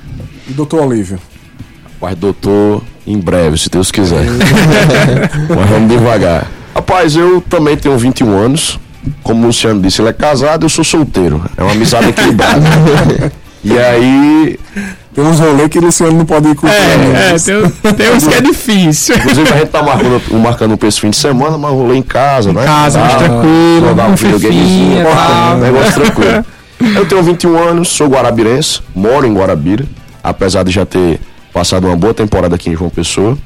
E 0.47 0.53
doutor 0.53 0.85
Olívio? 0.85 1.19
Rapaz, 2.03 2.17
doutor, 2.17 2.83
em 3.07 3.17
breve, 3.17 3.57
se 3.57 3.69
Deus 3.69 3.89
quiser. 3.89 4.25
Mas 5.49 5.69
vamos 5.69 5.89
devagar. 5.89 6.47
Rapaz, 6.75 7.15
eu 7.15 7.39
também 7.41 7.77
tenho 7.77 7.97
21 7.97 8.37
anos. 8.37 8.79
Como 9.21 9.43
o 9.43 9.47
Luciano 9.47 9.81
disse, 9.81 10.01
ele 10.01 10.09
é 10.09 10.13
casado, 10.13 10.65
eu 10.65 10.69
sou 10.69 10.83
solteiro. 10.83 11.43
É 11.57 11.63
uma 11.63 11.71
amizade 11.71 12.09
equilibrada. 12.09 12.61
e 13.63 13.77
aí. 13.77 14.59
Tem 15.13 15.23
uns 15.23 15.39
rolês 15.39 15.69
que 15.69 15.77
o 15.77 15.81
Luciano 15.81 16.17
não 16.17 16.25
pode 16.25 16.47
ir 16.47 16.55
com 16.55 16.67
É, 16.67 16.71
é 16.71 17.37
tem, 17.37 17.93
tem 17.93 18.15
uns 18.15 18.27
que 18.27 18.33
é 18.33 18.41
difícil. 18.41 19.15
Inclusive, 19.15 19.53
a 19.53 19.57
gente 19.57 19.69
tá 19.69 19.83
marcando, 19.83 20.39
marcando 20.39 20.71
um 20.71 20.87
esse 20.87 20.99
fim 20.99 21.11
de 21.11 21.17
semana, 21.17 21.55
mas 21.55 21.71
rolê 21.71 21.97
em 21.97 22.01
casa, 22.01 22.51
né? 22.51 22.63
Em 22.63 22.65
casa, 22.65 22.99
mais 22.99 23.15
tranquilo. 23.17 23.87
Jogar 23.89 24.07
um 24.07 24.15
videogamezinho, 24.15 25.03
negócio 25.61 25.93
tranquilo. 25.93 26.45
Eu 26.95 27.05
tenho 27.05 27.23
21 27.23 27.57
anos, 27.57 27.89
sou 27.89 28.07
guarabirense, 28.07 28.81
moro 28.95 29.25
em 29.27 29.33
Guarabira, 29.33 29.85
apesar 30.23 30.63
de 30.63 30.71
já 30.71 30.85
ter 30.85 31.19
passado 31.53 31.85
uma 31.85 31.95
boa 31.95 32.13
temporada 32.13 32.55
aqui 32.55 32.71
em 32.71 32.75
João 32.75 32.89
Pessoa. 32.89 33.37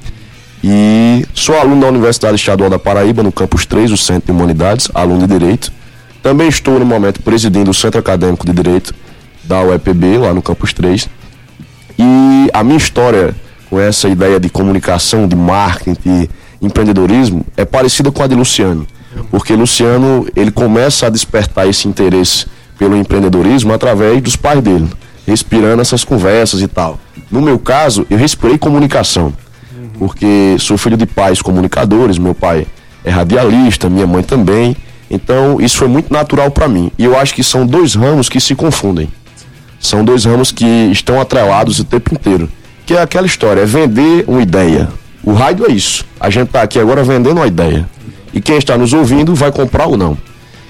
E 0.63 1.25
sou 1.33 1.57
aluno 1.59 1.81
da 1.81 1.87
Universidade 1.87 2.35
Estadual 2.35 2.69
da 2.69 2.79
Paraíba, 2.79 3.21
no 3.21 3.31
campus 3.31 3.65
3, 3.65 3.91
o 3.91 3.97
Centro 3.97 4.27
de 4.27 4.31
Humanidades, 4.31 4.89
aluno 4.93 5.27
de 5.27 5.27
Direito. 5.27 5.71
Também 6.21 6.47
estou, 6.47 6.79
no 6.79 6.85
momento, 6.85 7.21
presidindo 7.21 7.71
o 7.71 7.73
Centro 7.73 7.99
Acadêmico 7.99 8.45
de 8.45 8.53
Direito 8.53 8.93
da 9.43 9.61
UEPB, 9.61 10.17
lá 10.17 10.33
no 10.33 10.41
campus 10.41 10.73
3. 10.73 11.07
E 11.97 12.49
a 12.53 12.63
minha 12.63 12.77
história 12.77 13.35
com 13.69 13.79
essa 13.79 14.07
ideia 14.07 14.39
de 14.39 14.49
comunicação, 14.49 15.27
de 15.27 15.35
marketing, 15.35 15.97
de 16.03 16.29
empreendedorismo, 16.61 17.45
é 17.55 17.65
parecida 17.65 18.11
com 18.11 18.23
a 18.23 18.27
de 18.27 18.35
Luciano. 18.35 18.87
Porque 19.29 19.53
Luciano, 19.53 20.27
ele 20.35 20.51
começa 20.51 21.07
a 21.07 21.09
despertar 21.09 21.67
esse 21.67 21.87
interesse 21.87 22.45
pelo 22.77 22.95
empreendedorismo 22.95 23.73
através 23.73 24.21
dos 24.21 24.35
pais 24.35 24.61
dele, 24.61 24.87
respirando 25.25 25.81
essas 25.81 26.03
conversas 26.03 26.61
e 26.61 26.67
tal. 26.67 26.99
No 27.29 27.41
meu 27.41 27.57
caso, 27.57 28.05
eu 28.09 28.17
respirei 28.17 28.57
comunicação, 28.57 29.33
porque 29.97 30.55
sou 30.59 30.77
filho 30.77 30.97
de 30.97 31.05
pais 31.05 31.41
comunicadores, 31.41 32.17
meu 32.17 32.35
pai 32.35 32.67
é 33.03 33.09
radialista, 33.09 33.89
minha 33.89 34.07
mãe 34.07 34.23
também. 34.23 34.75
Então, 35.09 35.59
isso 35.61 35.77
foi 35.77 35.87
muito 35.87 36.11
natural 36.11 36.51
para 36.51 36.67
mim. 36.67 36.91
E 36.97 37.03
eu 37.05 37.17
acho 37.17 37.33
que 37.33 37.43
são 37.43 37.65
dois 37.65 37.95
ramos 37.95 38.27
que 38.27 38.39
se 38.39 38.53
confundem. 38.53 39.09
São 39.79 40.03
dois 40.03 40.25
ramos 40.25 40.51
que 40.51 40.65
estão 40.91 41.19
atrelados 41.19 41.79
o 41.79 41.83
tempo 41.83 42.13
inteiro. 42.13 42.49
Que 42.85 42.93
é 42.93 43.01
aquela 43.01 43.25
história, 43.25 43.61
é 43.61 43.65
vender 43.65 44.25
uma 44.27 44.41
ideia. 44.41 44.89
O 45.23 45.33
raio 45.33 45.65
é 45.67 45.71
isso. 45.71 46.05
A 46.19 46.29
gente 46.29 46.47
está 46.47 46.61
aqui 46.61 46.79
agora 46.79 47.03
vendendo 47.03 47.37
uma 47.37 47.47
ideia. 47.47 47.87
E 48.33 48.41
quem 48.41 48.57
está 48.57 48.77
nos 48.77 48.93
ouvindo 48.93 49.33
vai 49.33 49.51
comprar 49.51 49.87
ou 49.87 49.97
não. 49.97 50.17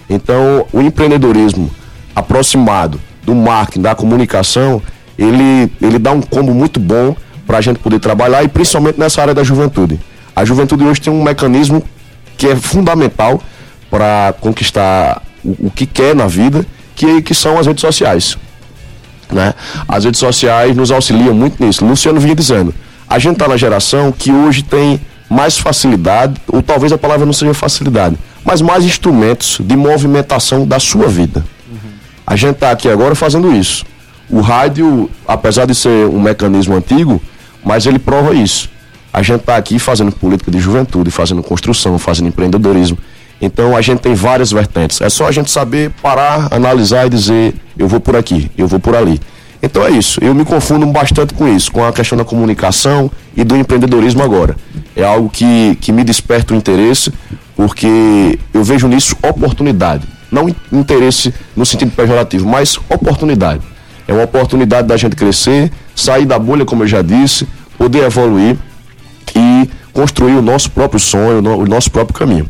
Então, 0.09 0.65
o 0.71 0.81
empreendedorismo 0.81 1.69
aproximado 2.15 2.99
do 3.23 3.35
marketing, 3.35 3.81
da 3.81 3.93
comunicação, 3.93 4.81
ele, 5.17 5.71
ele 5.81 5.99
dá 5.99 6.11
um 6.11 6.21
combo 6.21 6.53
muito 6.53 6.79
bom 6.79 7.15
para 7.47 7.57
a 7.57 7.61
gente 7.61 7.79
poder 7.79 7.99
trabalhar 7.99 8.43
e 8.43 8.49
principalmente 8.49 8.99
nessa 8.99 9.21
área 9.21 9.33
da 9.33 9.43
juventude. 9.43 9.97
A 10.35 10.43
juventude 10.43 10.83
hoje 10.83 11.01
tem 11.01 11.11
um 11.11 11.23
mecanismo 11.23 11.81
que 12.37 12.45
é 12.45 12.55
fundamental 12.55 13.41
para 13.89 14.35
conquistar 14.39 15.23
o, 15.43 15.67
o, 15.67 15.71
que 15.71 15.85
quer 15.85 16.13
na 16.13 16.27
vida, 16.27 16.65
que, 16.93 17.21
que 17.21 17.33
são 17.33 17.57
as 17.57 17.65
redes 17.65 17.81
sociais. 17.81 18.37
Né? 19.31 19.53
As 19.87 20.03
redes 20.03 20.19
sociais 20.19 20.75
nos 20.75 20.91
auxiliam 20.91 21.33
muito 21.33 21.63
nisso. 21.63 21.85
Luciano 21.85 22.19
vinha 22.19 22.35
dizendo, 22.35 22.75
a 23.09 23.17
gente 23.17 23.33
está 23.33 23.47
na 23.47 23.55
geração 23.55 24.11
que 24.11 24.31
hoje 24.31 24.61
tem 24.61 24.99
mais 25.29 25.57
facilidade, 25.57 26.39
ou 26.47 26.61
talvez 26.61 26.91
a 26.91 26.97
palavra 26.97 27.25
não 27.25 27.33
seja 27.33 27.53
facilidade, 27.53 28.17
mas 28.43 28.61
mais 28.61 28.85
instrumentos 28.85 29.59
de 29.61 29.75
movimentação 29.75 30.67
da 30.67 30.79
sua 30.79 31.07
vida. 31.07 31.43
Uhum. 31.69 31.77
A 32.25 32.35
gente 32.35 32.55
está 32.55 32.71
aqui 32.71 32.89
agora 32.89 33.15
fazendo 33.15 33.53
isso. 33.53 33.85
O 34.29 34.41
rádio, 34.41 35.09
apesar 35.27 35.65
de 35.65 35.73
ser 35.73 36.05
um 36.07 36.19
mecanismo 36.19 36.75
antigo, 36.75 37.21
mas 37.67 37.85
ele 37.85 37.99
prova 37.99 38.33
isso. 38.33 38.69
A 39.11 39.21
gente 39.21 39.41
está 39.41 39.57
aqui 39.57 39.77
fazendo 39.77 40.11
política 40.11 40.49
de 40.49 40.59
juventude, 40.59 41.11
fazendo 41.11 41.43
construção, 41.43 41.97
fazendo 41.99 42.27
empreendedorismo. 42.29 42.97
Então 43.41 43.75
a 43.75 43.81
gente 43.81 43.99
tem 43.99 44.15
várias 44.15 44.51
vertentes. 44.51 45.01
É 45.01 45.09
só 45.09 45.27
a 45.27 45.31
gente 45.31 45.51
saber 45.51 45.91
parar, 46.01 46.47
analisar 46.51 47.05
e 47.05 47.09
dizer: 47.09 47.53
eu 47.77 47.87
vou 47.87 47.99
por 47.99 48.15
aqui, 48.15 48.49
eu 48.57 48.67
vou 48.67 48.79
por 48.79 48.95
ali. 48.95 49.19
Então 49.61 49.85
é 49.85 49.91
isso. 49.91 50.23
Eu 50.23 50.33
me 50.33 50.45
confundo 50.45 50.85
bastante 50.87 51.33
com 51.33 51.47
isso, 51.47 51.71
com 51.71 51.83
a 51.83 51.91
questão 51.91 52.17
da 52.17 52.23
comunicação 52.23 53.11
e 53.35 53.43
do 53.43 53.55
empreendedorismo 53.55 54.23
agora. 54.23 54.55
É 54.95 55.03
algo 55.03 55.29
que, 55.29 55.77
que 55.81 55.91
me 55.91 56.03
desperta 56.03 56.53
o 56.53 56.57
interesse, 56.57 57.11
porque 57.55 58.39
eu 58.53 58.63
vejo 58.63 58.87
nisso 58.87 59.15
oportunidade. 59.27 60.07
Não 60.31 60.47
interesse 60.71 61.33
no 61.55 61.65
sentido 61.65 61.91
pejorativo, 61.91 62.47
mas 62.47 62.77
oportunidade. 62.89 63.63
É 64.07 64.13
uma 64.13 64.23
oportunidade 64.23 64.87
da 64.87 64.95
gente 64.95 65.15
crescer, 65.15 65.71
sair 65.95 66.25
da 66.25 66.39
bolha, 66.39 66.63
como 66.65 66.83
eu 66.83 66.87
já 66.87 67.01
disse, 67.01 67.47
poder 67.87 68.03
evoluir 68.03 68.57
e 69.33 69.69
construir 69.93 70.33
o 70.33 70.41
nosso 70.41 70.69
próprio 70.69 70.99
sonho, 70.99 71.39
o 71.39 71.65
nosso 71.65 71.89
próprio 71.89 72.19
caminho. 72.19 72.45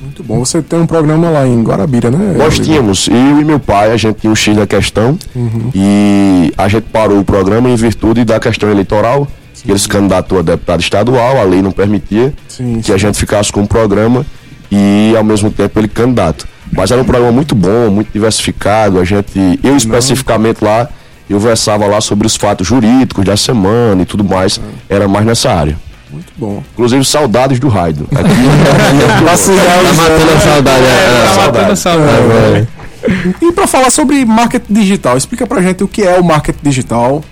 Muito 0.00 0.24
bom. 0.24 0.38
Você 0.44 0.62
tem 0.62 0.80
um 0.80 0.86
programa 0.86 1.28
lá 1.28 1.46
em 1.46 1.62
Guarabira, 1.62 2.10
né? 2.10 2.34
Nós 2.36 2.58
tínhamos, 2.58 3.06
eu 3.06 3.40
e 3.40 3.44
meu 3.44 3.60
pai, 3.60 3.92
a 3.92 3.96
gente 3.96 4.20
tinha 4.20 4.32
o 4.32 4.36
X 4.36 4.56
da 4.56 4.66
questão 4.66 5.16
uhum. 5.36 5.70
e 5.74 6.52
a 6.56 6.66
gente 6.68 6.84
parou 6.84 7.20
o 7.20 7.24
programa 7.24 7.68
em 7.68 7.76
virtude 7.76 8.24
da 8.24 8.40
questão 8.40 8.70
eleitoral. 8.70 9.28
Sim. 9.52 9.70
Ele 9.70 9.78
se 9.78 9.88
candidatou 9.88 10.38
a 10.38 10.42
deputado 10.42 10.80
estadual, 10.80 11.38
a 11.38 11.42
lei 11.42 11.60
não 11.60 11.72
permitia 11.72 12.32
sim, 12.48 12.78
que 12.78 12.86
sim. 12.86 12.92
a 12.92 12.96
gente 12.96 13.18
ficasse 13.18 13.52
com 13.52 13.62
o 13.62 13.66
programa 13.66 14.24
e 14.70 15.12
ao 15.16 15.24
mesmo 15.24 15.50
tempo 15.50 15.78
ele 15.78 15.88
candidato. 15.88 16.48
Mas 16.72 16.90
era 16.90 17.00
um 17.00 17.04
programa 17.04 17.32
muito 17.32 17.54
bom, 17.54 17.90
muito 17.90 18.10
diversificado. 18.12 19.00
A 19.00 19.04
gente, 19.04 19.58
eu 19.62 19.76
especificamente 19.76 20.62
lá, 20.62 20.88
eu 21.28 21.38
versava 21.38 21.86
lá 21.86 22.00
sobre 22.00 22.26
os 22.26 22.36
fatos 22.36 22.66
jurídicos 22.66 23.24
da 23.24 23.36
semana 23.36 24.02
e 24.02 24.06
tudo 24.06 24.24
mais. 24.24 24.60
Era 24.88 25.06
mais 25.06 25.26
nessa 25.26 25.50
área. 25.50 25.76
Muito 26.10 26.32
bom. 26.36 26.62
Inclusive, 26.72 27.04
saudades 27.04 27.60
do 27.60 27.68
Raido. 27.68 28.08
Aqui, 28.10 28.18
tá 29.06 29.20
matando 29.94 30.32
a 30.32 30.40
saudade. 30.40 30.84
É, 30.84 30.88
é, 30.88 31.26
tá 31.26 31.46
matando 31.46 31.72
a 31.72 31.76
saudade. 31.76 32.22
É, 32.32 32.58
é. 32.58 33.46
E 33.46 33.52
para 33.52 33.66
falar 33.66 33.90
sobre 33.90 34.24
marketing 34.24 34.72
digital, 34.72 35.16
explica 35.16 35.46
pra 35.46 35.60
gente 35.60 35.84
o 35.84 35.88
que 35.88 36.02
é 36.02 36.18
o 36.18 36.24
marketing 36.24 36.58
digital, 36.62 37.22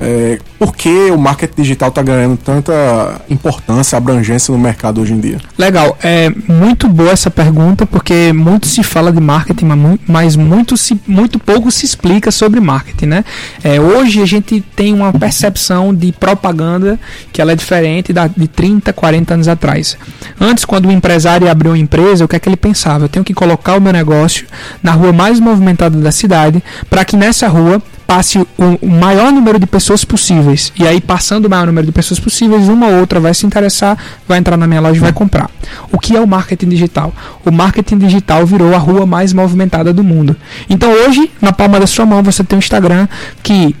é, 0.00 0.38
por 0.58 0.74
que 0.74 1.10
o 1.10 1.18
marketing 1.18 1.60
digital 1.60 1.90
está 1.90 2.02
ganhando 2.02 2.36
tanta 2.36 3.20
importância, 3.28 3.98
abrangência 3.98 4.50
no 4.50 4.58
mercado 4.58 5.00
hoje 5.00 5.12
em 5.12 5.20
dia? 5.20 5.38
Legal, 5.58 5.98
é 6.02 6.30
muito 6.48 6.88
boa 6.88 7.10
essa 7.10 7.30
pergunta, 7.30 7.84
porque 7.84 8.32
muito 8.32 8.66
se 8.66 8.82
fala 8.82 9.12
de 9.12 9.20
marketing, 9.20 9.66
mas 10.06 10.36
muito, 10.36 10.76
se, 10.76 10.98
muito 11.06 11.38
pouco 11.38 11.70
se 11.70 11.84
explica 11.84 12.30
sobre 12.30 12.60
marketing, 12.60 13.06
né? 13.06 13.24
É, 13.62 13.78
hoje 13.78 14.22
a 14.22 14.26
gente 14.26 14.62
tem 14.74 14.94
uma 14.94 15.12
percepção 15.12 15.94
de 15.94 16.12
propaganda 16.12 16.98
que 17.30 17.42
ela 17.42 17.52
é 17.52 17.56
diferente 17.56 18.12
da, 18.12 18.26
de 18.26 18.48
30, 18.48 18.92
40 18.94 19.34
anos 19.34 19.48
atrás. 19.48 19.98
Antes, 20.40 20.64
quando 20.64 20.86
o 20.86 20.92
empresário 20.92 21.50
abriu 21.50 21.72
uma 21.72 21.78
empresa, 21.78 22.24
o 22.24 22.28
que 22.28 22.36
é 22.36 22.38
que 22.38 22.48
ele 22.48 22.56
pensava? 22.56 23.04
Eu 23.04 23.08
tenho 23.08 23.24
que 23.24 23.34
colocar 23.34 23.76
o 23.76 23.80
meu 23.80 23.92
negócio 23.92 24.46
na 24.82 24.92
rua 24.92 25.12
mais 25.12 25.38
movimentada 25.38 25.98
da 25.98 26.10
cidade, 26.10 26.62
para 26.88 27.04
que 27.04 27.16
nessa 27.16 27.46
rua 27.48 27.82
passe 28.10 28.44
o 28.58 28.88
maior 28.88 29.30
número 29.30 29.56
de 29.56 29.66
pessoas 29.66 30.04
possíveis. 30.04 30.72
E 30.76 30.84
aí, 30.84 31.00
passando 31.00 31.44
o 31.44 31.48
maior 31.48 31.64
número 31.64 31.86
de 31.86 31.92
pessoas 31.92 32.18
possíveis, 32.18 32.68
uma 32.68 32.88
ou 32.88 32.98
outra 32.98 33.20
vai 33.20 33.32
se 33.32 33.46
interessar, 33.46 33.96
vai 34.26 34.36
entrar 34.36 34.56
na 34.56 34.66
minha 34.66 34.80
loja 34.80 34.96
e 34.96 34.98
vai 34.98 35.12
comprar. 35.12 35.48
O 35.92 35.96
que 35.96 36.16
é 36.16 36.20
o 36.20 36.26
marketing 36.26 36.70
digital? 36.70 37.14
O 37.44 37.52
marketing 37.52 37.98
digital 37.98 38.44
virou 38.44 38.74
a 38.74 38.78
rua 38.78 39.06
mais 39.06 39.32
movimentada 39.32 39.92
do 39.92 40.02
mundo. 40.02 40.34
Então, 40.68 40.90
hoje, 40.90 41.30
na 41.40 41.52
palma 41.52 41.78
da 41.78 41.86
sua 41.86 42.04
mão, 42.04 42.20
você 42.20 42.42
tem 42.42 42.56
um 42.56 42.58
Instagram 42.58 43.06
que 43.44 43.76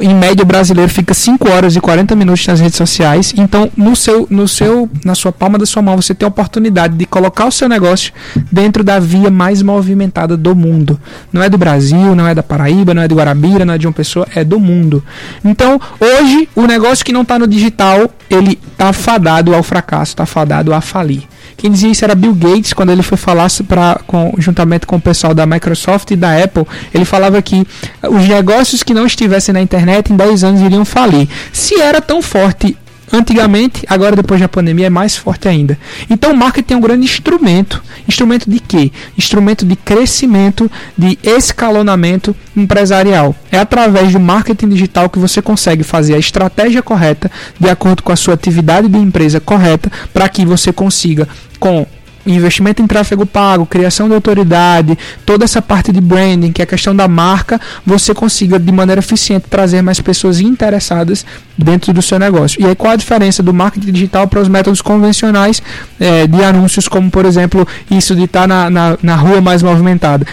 em 0.00 0.14
média 0.14 0.42
o 0.42 0.46
brasileiro 0.46 0.90
fica 0.90 1.12
5 1.12 1.50
horas 1.50 1.76
e 1.76 1.80
40 1.80 2.14
minutos 2.14 2.46
nas 2.46 2.60
redes 2.60 2.76
sociais. 2.76 3.34
Então, 3.36 3.70
no 3.76 3.94
seu, 3.94 4.26
no 4.30 4.46
seu, 4.46 4.88
na 5.04 5.14
sua 5.14 5.32
palma 5.32 5.58
da 5.58 5.66
sua 5.66 5.82
mão, 5.82 5.96
você 5.96 6.14
tem 6.14 6.24
a 6.24 6.28
oportunidade 6.28 6.96
de 6.96 7.06
colocar 7.06 7.46
o 7.46 7.50
seu 7.50 7.68
negócio 7.68 8.12
dentro 8.50 8.82
da 8.82 8.98
via 8.98 9.30
mais 9.30 9.62
movimentada 9.62 10.36
do 10.36 10.54
mundo. 10.54 11.00
Não 11.32 11.42
é 11.42 11.48
do 11.48 11.58
Brasil, 11.58 12.14
não 12.14 12.26
é 12.26 12.34
da 12.34 12.42
Paraíba, 12.42 12.94
não 12.94 13.02
é 13.02 13.08
de 13.08 13.14
Guarabira, 13.14 13.64
não 13.64 13.74
é 13.74 13.78
de 13.78 13.86
uma 13.86 13.92
pessoa, 13.92 14.26
é 14.34 14.44
do 14.44 14.58
mundo. 14.58 15.02
Então, 15.44 15.80
hoje, 16.00 16.48
o 16.54 16.66
negócio 16.66 17.04
que 17.04 17.12
não 17.12 17.22
está 17.22 17.38
no 17.38 17.46
digital, 17.46 18.10
ele 18.30 18.58
está 18.72 18.92
fadado 18.92 19.54
ao 19.54 19.62
fracasso, 19.62 20.12
está 20.12 20.26
fadado 20.26 20.72
a 20.72 20.80
falir. 20.80 21.22
Quem 21.56 21.70
dizia 21.70 21.90
isso 21.90 22.04
era 22.04 22.14
Bill 22.14 22.34
Gates, 22.34 22.72
quando 22.72 22.90
ele 22.90 23.02
foi 23.02 23.16
falar 23.16 23.48
pra, 23.66 24.00
com, 24.06 24.34
juntamente 24.38 24.86
com 24.86 24.96
o 24.96 25.00
pessoal 25.00 25.34
da 25.34 25.46
Microsoft 25.46 26.10
e 26.10 26.16
da 26.16 26.42
Apple. 26.42 26.66
Ele 26.92 27.04
falava 27.04 27.40
que 27.40 27.66
os 28.02 28.28
negócios 28.28 28.82
que 28.82 28.94
não 28.94 29.06
estivessem 29.06 29.52
na 29.52 29.60
internet 29.60 30.12
em 30.12 30.16
10 30.16 30.44
anos 30.44 30.60
iriam 30.60 30.84
falir. 30.84 31.28
Se 31.52 31.80
era 31.80 32.00
tão 32.00 32.20
forte 32.22 32.76
antigamente, 33.16 33.84
agora 33.88 34.16
depois 34.16 34.40
da 34.40 34.48
pandemia 34.48 34.86
é 34.86 34.90
mais 34.90 35.16
forte 35.16 35.48
ainda. 35.48 35.78
Então 36.08 36.32
o 36.32 36.36
marketing 36.36 36.74
é 36.74 36.76
um 36.76 36.80
grande 36.80 37.04
instrumento. 37.04 37.82
Instrumento 38.08 38.50
de 38.50 38.60
quê? 38.60 38.92
Instrumento 39.16 39.64
de 39.64 39.76
crescimento, 39.76 40.70
de 40.96 41.18
escalonamento 41.22 42.34
empresarial. 42.56 43.34
É 43.50 43.58
através 43.58 44.12
do 44.12 44.20
marketing 44.20 44.68
digital 44.68 45.08
que 45.08 45.18
você 45.18 45.40
consegue 45.40 45.82
fazer 45.82 46.14
a 46.14 46.18
estratégia 46.18 46.82
correta, 46.82 47.30
de 47.58 47.68
acordo 47.68 48.02
com 48.02 48.12
a 48.12 48.16
sua 48.16 48.34
atividade 48.34 48.88
de 48.88 48.98
empresa 48.98 49.40
correta, 49.40 49.90
para 50.12 50.28
que 50.28 50.44
você 50.44 50.72
consiga 50.72 51.28
com 51.58 51.86
investimento 52.26 52.82
em 52.82 52.86
tráfego 52.86 53.26
pago, 53.26 53.66
criação 53.66 54.08
de 54.08 54.14
autoridade, 54.14 54.96
toda 55.24 55.44
essa 55.44 55.60
parte 55.60 55.92
de 55.92 56.00
branding, 56.00 56.52
que 56.52 56.62
é 56.62 56.64
a 56.64 56.66
questão 56.66 56.94
da 56.94 57.06
marca, 57.06 57.60
você 57.84 58.14
consiga 58.14 58.58
de 58.58 58.72
maneira 58.72 59.00
eficiente 59.00 59.46
trazer 59.48 59.82
mais 59.82 60.00
pessoas 60.00 60.40
interessadas 60.40 61.24
dentro 61.56 61.92
do 61.92 62.02
seu 62.02 62.18
negócio. 62.18 62.60
E 62.60 62.66
aí 62.66 62.74
qual 62.74 62.92
a 62.92 62.96
diferença 62.96 63.42
do 63.42 63.52
marketing 63.52 63.92
digital 63.92 64.26
para 64.26 64.40
os 64.40 64.48
métodos 64.48 64.80
convencionais 64.80 65.62
é, 66.00 66.26
de 66.26 66.42
anúncios, 66.42 66.88
como 66.88 67.10
por 67.10 67.24
exemplo 67.24 67.66
isso 67.90 68.14
de 68.14 68.24
estar 68.24 68.42
tá 68.42 68.46
na, 68.46 68.70
na, 68.70 68.98
na 69.02 69.16
rua 69.16 69.40
mais 69.40 69.62
movimentada? 69.62 70.26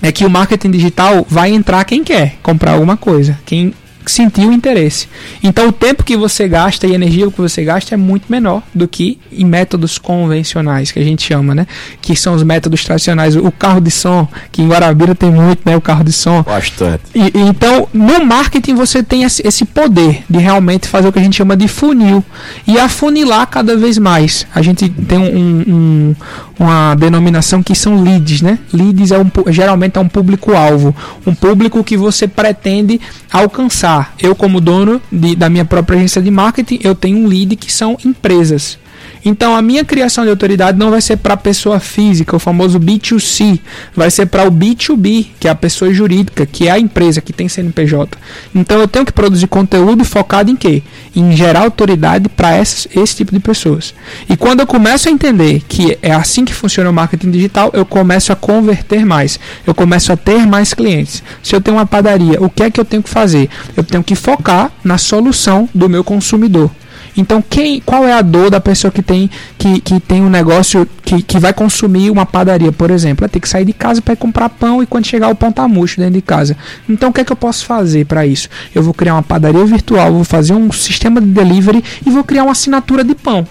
É 0.00 0.12
que 0.12 0.24
o 0.24 0.30
marketing 0.30 0.70
digital 0.70 1.26
vai 1.28 1.52
entrar 1.52 1.84
quem 1.84 2.04
quer 2.04 2.36
comprar 2.42 2.72
alguma 2.72 2.96
coisa. 2.96 3.36
Quem 3.44 3.74
sentir 4.10 4.46
o 4.46 4.52
interesse. 4.52 5.08
Então 5.42 5.68
o 5.68 5.72
tempo 5.72 6.04
que 6.04 6.16
você 6.16 6.48
gasta 6.48 6.86
e 6.86 6.92
a 6.92 6.94
energia 6.94 7.30
que 7.30 7.40
você 7.40 7.64
gasta 7.64 7.94
é 7.94 7.98
muito 7.98 8.24
menor 8.28 8.62
do 8.74 8.86
que 8.88 9.18
em 9.30 9.44
métodos 9.44 9.98
convencionais, 9.98 10.90
que 10.90 10.98
a 10.98 11.04
gente 11.04 11.22
chama, 11.22 11.54
né? 11.54 11.66
Que 12.00 12.16
são 12.16 12.34
os 12.34 12.42
métodos 12.42 12.84
tradicionais. 12.84 13.36
O 13.36 13.50
carro 13.50 13.80
de 13.80 13.90
som, 13.90 14.28
que 14.50 14.62
em 14.62 14.68
Guarabira 14.68 15.14
tem 15.14 15.30
muito, 15.30 15.60
né? 15.64 15.76
O 15.76 15.80
carro 15.80 16.04
de 16.04 16.12
som. 16.12 16.42
Bastante. 16.42 17.02
E, 17.14 17.32
então, 17.34 17.88
no 17.92 18.24
marketing 18.24 18.74
você 18.74 19.02
tem 19.02 19.24
esse 19.24 19.64
poder 19.64 20.24
de 20.28 20.38
realmente 20.38 20.88
fazer 20.88 21.08
o 21.08 21.12
que 21.12 21.18
a 21.18 21.22
gente 21.22 21.36
chama 21.36 21.56
de 21.56 21.68
funil 21.68 22.24
e 22.66 22.78
afunilar 22.78 23.46
cada 23.46 23.76
vez 23.76 23.98
mais. 23.98 24.46
A 24.54 24.62
gente 24.62 24.88
tem 24.88 25.18
um, 25.18 25.64
um, 25.66 26.16
uma 26.58 26.94
denominação 26.94 27.62
que 27.62 27.74
são 27.74 28.02
leads, 28.02 28.42
né? 28.42 28.58
Leads 28.72 29.12
é 29.12 29.18
um, 29.18 29.30
geralmente 29.52 29.96
é 29.96 30.00
um 30.00 30.08
público-alvo, 30.08 30.94
um 31.26 31.34
público 31.34 31.84
que 31.84 31.96
você 31.96 32.26
pretende 32.26 33.00
alcançar. 33.32 34.14
Eu, 34.18 34.34
como 34.34 34.60
dono 34.60 35.00
de, 35.10 35.36
da 35.36 35.48
minha 35.48 35.64
própria 35.64 35.96
agência 35.96 36.20
de 36.20 36.30
marketing, 36.30 36.80
eu 36.82 36.94
tenho 36.94 37.18
um 37.18 37.26
lead 37.26 37.54
que 37.56 37.72
são 37.72 37.96
empresas. 38.04 38.78
Então 39.24 39.56
a 39.56 39.62
minha 39.62 39.84
criação 39.84 40.24
de 40.24 40.30
autoridade 40.30 40.78
não 40.78 40.90
vai 40.90 41.00
ser 41.00 41.16
para 41.16 41.34
a 41.34 41.36
pessoa 41.36 41.80
física, 41.80 42.36
o 42.36 42.38
famoso 42.38 42.78
B2C, 42.78 43.60
vai 43.94 44.10
ser 44.10 44.26
para 44.26 44.46
o 44.46 44.50
B2B, 44.50 45.26
que 45.38 45.48
é 45.48 45.50
a 45.50 45.54
pessoa 45.54 45.92
jurídica, 45.92 46.46
que 46.46 46.68
é 46.68 46.70
a 46.70 46.78
empresa 46.78 47.20
que 47.20 47.32
tem 47.32 47.48
CNPJ. 47.48 48.16
Então 48.54 48.78
eu 48.78 48.88
tenho 48.88 49.04
que 49.04 49.12
produzir 49.12 49.46
conteúdo 49.46 50.04
focado 50.04 50.50
em 50.50 50.56
quê? 50.56 50.82
Em 51.14 51.36
gerar 51.36 51.60
autoridade 51.60 52.28
para 52.28 52.58
esse 52.58 53.16
tipo 53.16 53.32
de 53.32 53.40
pessoas. 53.40 53.94
E 54.28 54.36
quando 54.36 54.60
eu 54.60 54.66
começo 54.66 55.08
a 55.08 55.12
entender 55.12 55.62
que 55.68 55.98
é 56.02 56.12
assim 56.12 56.44
que 56.44 56.54
funciona 56.54 56.90
o 56.90 56.92
marketing 56.92 57.30
digital, 57.30 57.70
eu 57.72 57.84
começo 57.84 58.32
a 58.32 58.36
converter 58.36 59.04
mais, 59.04 59.38
eu 59.66 59.74
começo 59.74 60.12
a 60.12 60.16
ter 60.16 60.46
mais 60.46 60.74
clientes. 60.74 61.22
Se 61.42 61.54
eu 61.54 61.60
tenho 61.60 61.76
uma 61.76 61.86
padaria, 61.86 62.42
o 62.42 62.48
que 62.48 62.62
é 62.62 62.70
que 62.70 62.80
eu 62.80 62.84
tenho 62.84 63.02
que 63.02 63.10
fazer? 63.10 63.48
Eu 63.76 63.84
tenho 63.84 64.02
que 64.02 64.14
focar 64.14 64.70
na 64.82 64.98
solução 64.98 65.68
do 65.74 65.88
meu 65.88 66.04
consumidor. 66.04 66.70
Então, 67.16 67.42
quem, 67.42 67.80
qual 67.80 68.06
é 68.06 68.12
a 68.12 68.22
dor 68.22 68.50
da 68.50 68.60
pessoa 68.60 68.90
que 68.90 69.02
tem 69.02 69.30
que, 69.56 69.80
que 69.80 70.00
tem 70.00 70.22
um 70.22 70.30
negócio 70.30 70.86
que, 71.02 71.22
que 71.22 71.38
vai 71.38 71.52
consumir 71.52 72.10
uma 72.10 72.24
padaria, 72.24 72.72
por 72.72 72.90
exemplo? 72.90 73.24
É 73.24 73.28
ter 73.28 73.40
que 73.40 73.48
sair 73.48 73.64
de 73.64 73.72
casa 73.72 74.00
para 74.00 74.14
comprar 74.16 74.48
pão 74.48 74.82
e 74.82 74.86
quando 74.86 75.06
chegar 75.06 75.28
o 75.28 75.34
pão 75.34 75.50
tá 75.50 75.66
murcho 75.66 75.98
dentro 75.98 76.14
de 76.14 76.22
casa. 76.22 76.56
Então, 76.88 77.10
o 77.10 77.12
que 77.12 77.20
é 77.20 77.24
que 77.24 77.32
eu 77.32 77.36
posso 77.36 77.64
fazer 77.64 78.06
para 78.06 78.26
isso? 78.26 78.48
Eu 78.74 78.82
vou 78.82 78.94
criar 78.94 79.14
uma 79.14 79.22
padaria 79.22 79.64
virtual, 79.64 80.12
vou 80.12 80.24
fazer 80.24 80.52
um 80.52 80.70
sistema 80.70 81.20
de 81.20 81.26
delivery 81.26 81.82
e 82.06 82.10
vou 82.10 82.24
criar 82.24 82.44
uma 82.44 82.52
assinatura 82.52 83.02
de 83.02 83.14
pão. 83.14 83.46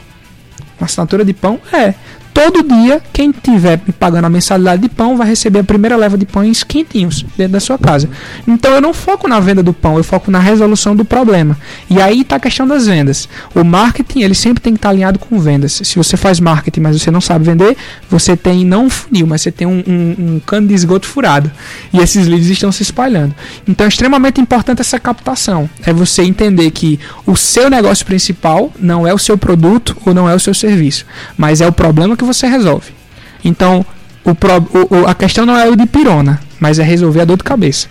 Uma 0.80 0.86
assinatura 0.86 1.26
de 1.26 1.34
pão 1.34 1.60
é 1.74 1.96
todo 2.38 2.62
dia, 2.62 3.02
quem 3.12 3.32
tiver 3.32 3.80
pagando 4.00 4.26
a 4.26 4.30
mensalidade 4.30 4.84
de 4.84 4.90
pão 4.90 5.18
vai 5.18 5.28
receber 5.28 5.58
a 5.58 5.64
primeira 5.64 5.96
leva 5.96 6.16
de 6.16 6.24
pães 6.24 6.64
quentinhos 6.64 7.26
dentro 7.36 7.54
da 7.54 7.60
sua 7.60 7.80
casa. 7.80 8.08
Então 8.48 8.76
eu 8.76 8.80
não 8.80 8.94
foco 8.94 9.28
na 9.28 9.40
venda 9.40 9.64
do 9.64 9.74
pão, 9.74 9.98
eu 9.98 10.04
foco 10.04 10.30
na 10.30 10.38
resolução 10.38 10.96
do 10.96 11.04
problema. 11.04 11.58
E 11.90 12.00
aí 12.00 12.22
está 12.22 12.36
a 12.36 12.40
questão 12.40 12.68
das 12.68 12.86
vendas. 12.86 13.28
O 13.56 13.64
marketing, 13.64 14.22
ele 14.22 14.36
sempre 14.36 14.62
tem 14.62 14.74
que 14.74 14.78
estar 14.78 14.90
tá 14.90 14.94
alinhado 14.94 15.18
com 15.18 15.40
vendas. 15.40 15.82
Se 15.84 15.96
você 15.96 16.16
faz 16.16 16.40
marketing, 16.40 16.80
mas 16.80 17.02
você 17.02 17.10
não 17.10 17.20
sabe 17.20 17.44
vender, 17.44 17.76
você 18.08 18.38
tem 18.38 18.64
não 18.64 18.86
um 18.86 18.90
funil, 18.90 19.26
mas 19.26 19.42
você 19.42 19.52
tem 19.52 19.66
um, 19.66 19.84
um, 19.88 20.36
um 20.36 20.40
cano 20.40 20.68
de 20.68 20.76
esgoto 20.76 21.08
furado. 21.08 21.52
E 21.92 21.98
esses 21.98 22.28
leads 22.28 22.50
estão 22.50 22.72
se 22.72 22.84
espalhando. 22.84 23.34
Então 23.68 23.86
é 23.86 23.90
extremamente 23.90 24.40
importante 24.40 24.80
essa 24.80 25.00
captação. 25.00 25.68
É 25.84 25.92
você 25.92 26.22
entender 26.22 26.70
que 26.70 27.00
o 27.26 27.36
seu 27.36 27.68
negócio 27.68 28.06
principal 28.06 28.72
não 28.80 29.08
é 29.08 29.14
o 29.14 29.18
seu 29.18 29.40
produto 29.40 29.98
ou 30.06 30.14
não 30.14 30.30
é 30.30 30.36
o 30.36 30.40
seu 30.40 30.54
serviço, 30.54 31.04
mas 31.36 31.62
é 31.62 31.68
o 31.68 31.72
problema 31.72 32.16
que 32.16 32.27
você 32.28 32.48
resolve. 32.48 32.92
Então, 33.44 33.86
o, 34.24 34.32
o, 34.32 35.08
a 35.08 35.16
questão 35.16 35.46
não 35.46 35.58
é 35.58 35.70
o 35.70 35.76
de 35.76 35.86
pirona, 35.86 36.40
mas 36.60 36.80
é 36.80 36.84
resolver 36.84 37.22
a 37.22 37.26
dor 37.26 37.38
de 37.38 37.44
cabeça. 37.44 37.88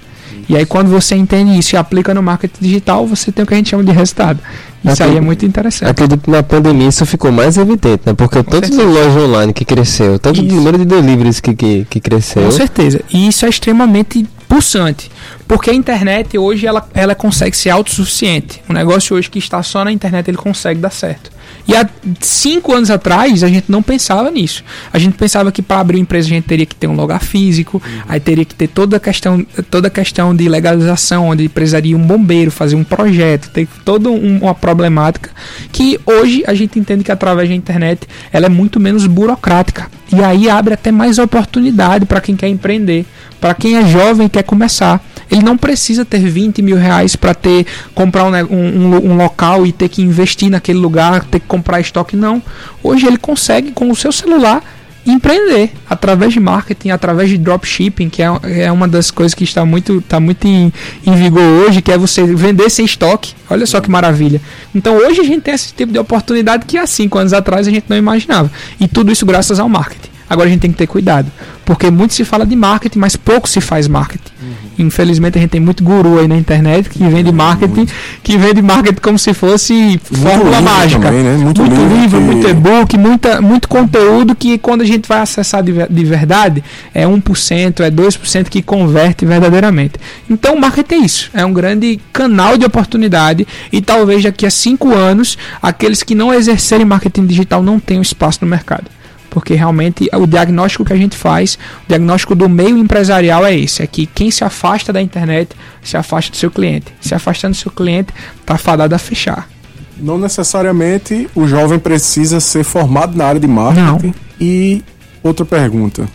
E 0.49 0.57
aí, 0.57 0.65
quando 0.65 0.89
você 0.89 1.17
entende 1.17 1.59
isso 1.59 1.75
e 1.75 1.77
aplica 1.77 2.15
no 2.15 2.23
marketing 2.23 2.61
digital, 2.61 3.05
você 3.07 3.33
tem 3.33 3.43
o 3.43 3.47
que 3.47 3.55
a 3.55 3.57
gente 3.57 3.71
chama 3.71 3.83
de 3.83 3.91
resultado. 3.91 4.39
Isso 4.85 5.03
aí 5.03 5.17
é 5.17 5.21
muito 5.21 5.45
interessante. 5.45 5.91
Acredito 5.91 6.21
que 6.23 6.31
na 6.31 6.43
pandemia 6.43 6.89
isso 6.89 7.05
ficou 7.05 7.33
mais 7.33 7.57
evidente, 7.57 8.03
né? 8.07 8.15
Porque 8.15 8.41
Com 8.43 8.51
tanto 8.51 8.71
de 8.71 8.83
loja 8.83 9.21
online 9.21 9.53
que 9.53 9.65
cresceu, 9.65 10.19
tanto 10.19 10.41
de 10.41 10.55
número 10.55 10.79
de 10.79 10.85
deliveries 10.85 11.41
que, 11.41 11.55
que, 11.55 11.85
que 11.91 11.99
cresceu. 11.99 12.45
Com 12.45 12.53
certeza. 12.53 13.01
E 13.13 13.27
isso 13.27 13.45
é 13.45 13.49
extremamente 13.49 14.25
pulsante. 14.49 15.11
Porque 15.49 15.71
a 15.71 15.75
internet 15.75 16.39
hoje 16.39 16.67
ela, 16.67 16.89
ela 16.95 17.17
consegue 17.17 17.57
ser 17.57 17.71
autossuficiente. 17.71 18.63
Um 18.71 18.73
negócio 18.73 19.17
hoje 19.17 19.29
que 19.29 19.41
está 19.41 19.61
só 19.65 19.85
na 19.85 19.91
internet 19.91 20.29
ele 20.29 20.39
consegue 20.39 20.81
dar 20.81 20.91
certo. 20.91 21.33
E 21.69 21.75
há 21.75 21.89
cinco 22.21 22.73
anos 22.73 22.91
atrás 22.91 23.43
a 23.43 23.49
gente 23.49 23.71
não 23.71 23.83
pensava 23.83 24.31
nisso. 24.31 24.63
A 24.93 24.99
gente 24.99 25.15
pensava 25.15 25.51
que 25.51 25.61
para 25.61 25.81
abrir 25.81 25.97
uma 25.97 26.03
empresa 26.03 26.29
a 26.29 26.31
gente 26.31 26.45
teria 26.45 26.67
que 26.67 26.75
ter 26.75 26.87
um 26.87 26.95
lugar 26.95 27.23
físico, 27.23 27.83
uhum. 27.85 28.03
aí 28.09 28.21
teria 28.21 28.45
que 28.45 28.55
ter 28.55 28.69
toda 28.69 28.97
a 28.97 29.01
questão, 29.01 29.45
toda 29.71 29.89
a 29.89 29.91
questão 29.91 30.35
de 30.35 30.49
legalização, 30.49 31.29
onde 31.29 31.49
precisaria 31.49 31.97
um 31.97 32.07
bombeiro 32.07 32.51
fazer 32.51 32.77
um 32.77 32.85
projeto, 32.85 33.51
ter 33.51 33.67
toda 33.85 34.09
um, 34.09 34.39
uma 34.43 34.55
problemática 34.55 35.31
que 35.73 35.99
hoje 36.07 36.45
a 36.47 36.55
gente 36.55 36.79
entende 36.79 37.03
que 37.03 37.13
através 37.13 37.49
da 37.49 37.55
internet 37.55 38.07
ela 38.33 38.47
é 38.47 38.51
muito 38.51 38.79
menos 38.79 39.07
burocrática. 39.07 39.91
E 40.13 40.23
aí 40.23 40.49
abre 40.49 40.75
até 40.75 40.93
mais 40.93 41.19
oportunidade 41.19 42.07
para 42.07 42.21
quem 42.21 42.37
quer 42.37 42.49
empreender, 42.49 43.05
para 43.41 43.55
quem 43.55 43.77
é 43.77 43.87
jovem 43.87 44.27
e 44.27 44.31
quer 44.31 44.45
começar. 44.45 45.05
Ele 45.31 45.43
não 45.43 45.57
precisa 45.57 46.05
ter 46.05 46.21
20 46.21 46.63
mil 46.63 46.77
reais 46.77 47.17
para 47.17 47.35
ter 47.35 47.67
comprar 47.95 48.25
um, 48.25 48.35
um, 48.53 49.11
um, 49.11 49.17
local 49.17 49.67
e 49.67 49.73
ter 49.73 49.89
que 49.89 50.03
investir 50.03 50.51
naquele 50.51 50.79
lugar, 50.79 51.25
ter 51.25 51.41
que 51.41 51.47
comprar 51.47 51.81
estoque, 51.81 52.17
não. 52.17 52.43
Hoje 52.83 53.07
ele 53.07 53.19
consegue 53.19 53.73
com 53.73 53.91
o 53.91 53.97
seu 53.97 54.13
celular 54.13 54.63
empreender 55.07 55.71
através 55.89 56.33
de 56.33 56.41
marketing, 56.41 56.91
através 56.91 57.31
de 57.31 57.39
dropshipping, 57.39 58.09
que 58.09 58.23
é, 58.23 58.27
é 58.65 58.73
uma 58.73 58.89
das 58.89 59.11
coisas 59.11 59.35
que 59.35 59.45
está 59.45 59.65
muito, 59.65 59.99
está 59.99 60.19
muito 60.19 60.47
em, 60.47 60.73
em 61.07 61.15
vigor 61.15 61.43
hoje, 61.43 61.81
que 61.81 61.93
é 61.93 61.99
você 61.99 62.25
vender 62.25 62.69
sem 62.71 62.85
estoque. 62.85 63.35
Olha 63.49 63.67
só 63.67 63.81
que 63.81 63.91
maravilha. 63.91 64.41
Então 64.75 64.97
hoje 64.97 65.21
a 65.21 65.25
gente 65.25 65.43
tem 65.43 65.55
esse 65.55 65.73
tipo 65.73 65.93
de 65.93 65.99
oportunidade 65.99 66.67
que 66.67 66.77
há 66.77 66.87
cinco 66.87 67.19
anos 67.19 67.33
atrás 67.33 67.69
a 67.69 67.71
gente 67.71 67.87
não 67.89 67.97
imaginava. 67.97 68.51
E 68.81 68.89
tudo 68.89 69.13
isso 69.13 69.25
graças 69.25 69.61
ao 69.61 69.69
marketing. 69.69 70.16
Agora 70.29 70.49
a 70.49 70.51
gente 70.51 70.61
tem 70.61 70.73
que 70.73 70.77
ter 70.77 70.87
cuidado, 70.87 71.31
porque 71.65 71.91
muito 71.91 72.15
se 72.15 72.25
fala 72.25 72.45
de 72.45 72.57
marketing, 72.57 72.99
mas 72.99 73.15
pouco 73.15 73.49
se 73.49 73.61
faz 73.61 73.87
marketing. 73.87 74.33
Uhum. 74.43 74.87
Infelizmente 74.87 75.39
a 75.39 75.41
gente 75.41 75.51
tem 75.51 75.61
muito 75.61 75.83
guru 75.85 76.19
aí 76.19 76.27
na 76.27 76.37
internet 76.37 76.91
que 76.91 76.99
vende 76.99 77.31
marketing, 77.33 77.87
que 78.23 78.37
vende 78.37 78.61
marketing 78.61 79.01
como 79.01 79.19
se 79.19 79.33
fosse 79.33 79.73
muito 79.73 80.17
fórmula 80.17 80.61
mágica. 80.61 81.03
Também, 81.03 81.23
né? 81.23 81.37
Muito, 81.37 81.63
muito 81.63 81.81
livro, 81.81 81.97
livro 81.97 82.19
que... 82.19 82.25
muito 82.25 82.49
e-book, 82.49 82.99
muita, 82.99 83.41
muito 83.41 83.69
conteúdo 83.69 84.35
que 84.35 84.59
quando 84.59 84.83
a 84.83 84.85
gente 84.85 85.09
vai 85.09 85.21
acessar 85.21 85.63
de, 85.63 85.73
de 85.89 86.05
verdade 86.05 86.63
é 86.93 87.07
1%, 87.07 87.81
é 87.81 87.91
2% 87.91 88.49
que 88.49 88.63
converte 88.63 89.25
verdadeiramente. 89.25 89.95
Então 90.29 90.57
o 90.57 90.61
marketing 90.61 90.95
é 90.95 90.99
isso, 90.99 91.31
é 91.33 91.45
um 91.47 91.53
grande 91.53 92.01
canal 92.13 92.59
de 92.59 92.65
oportunidade 92.65 93.47
e 93.73 93.81
talvez 93.81 94.25
daqui 94.25 94.45
a 94.45 94.51
cinco 94.51 94.93
anos 94.93 95.39
aqueles 95.63 96.03
que 96.03 96.15
não 96.15 96.35
exercerem 96.35 96.85
marketing 96.85 97.27
digital 97.27 97.63
não 97.63 97.79
tenham 97.79 98.03
espaço 98.03 98.41
no 98.43 98.49
mercado 98.49 98.85
porque 99.31 99.55
realmente 99.55 100.09
o 100.13 100.27
diagnóstico 100.27 100.85
que 100.85 100.93
a 100.93 100.97
gente 100.97 101.17
faz, 101.17 101.59
o 101.85 101.89
diagnóstico 101.89 102.35
do 102.35 102.49
meio 102.49 102.77
empresarial 102.77 103.45
é 103.45 103.57
esse, 103.57 103.83
é 103.83 103.87
que 103.87 104.07
quem 104.07 104.31
se 104.31 104.45
afasta 104.45 104.93
da 104.93 105.01
internet 105.01 105.51
se 105.83 105.97
afasta 105.97 106.31
do 106.31 106.37
seu 106.37 106.51
cliente. 106.51 106.93
Se 107.01 107.15
afastando 107.15 107.55
do 107.55 107.59
seu 107.59 107.71
cliente, 107.71 108.13
está 108.41 108.57
fadado 108.57 108.95
a 108.95 108.99
fechar. 108.99 109.49
Não 109.97 110.19
necessariamente 110.19 111.29
o 111.35 111.47
jovem 111.47 111.79
precisa 111.79 112.41
ser 112.41 112.65
formado 112.65 113.17
na 113.17 113.27
área 113.27 113.41
de 113.41 113.47
marketing. 113.47 114.07
Não. 114.09 114.15
E 114.41 114.83
outra 115.23 115.45
pergunta, 115.45 116.09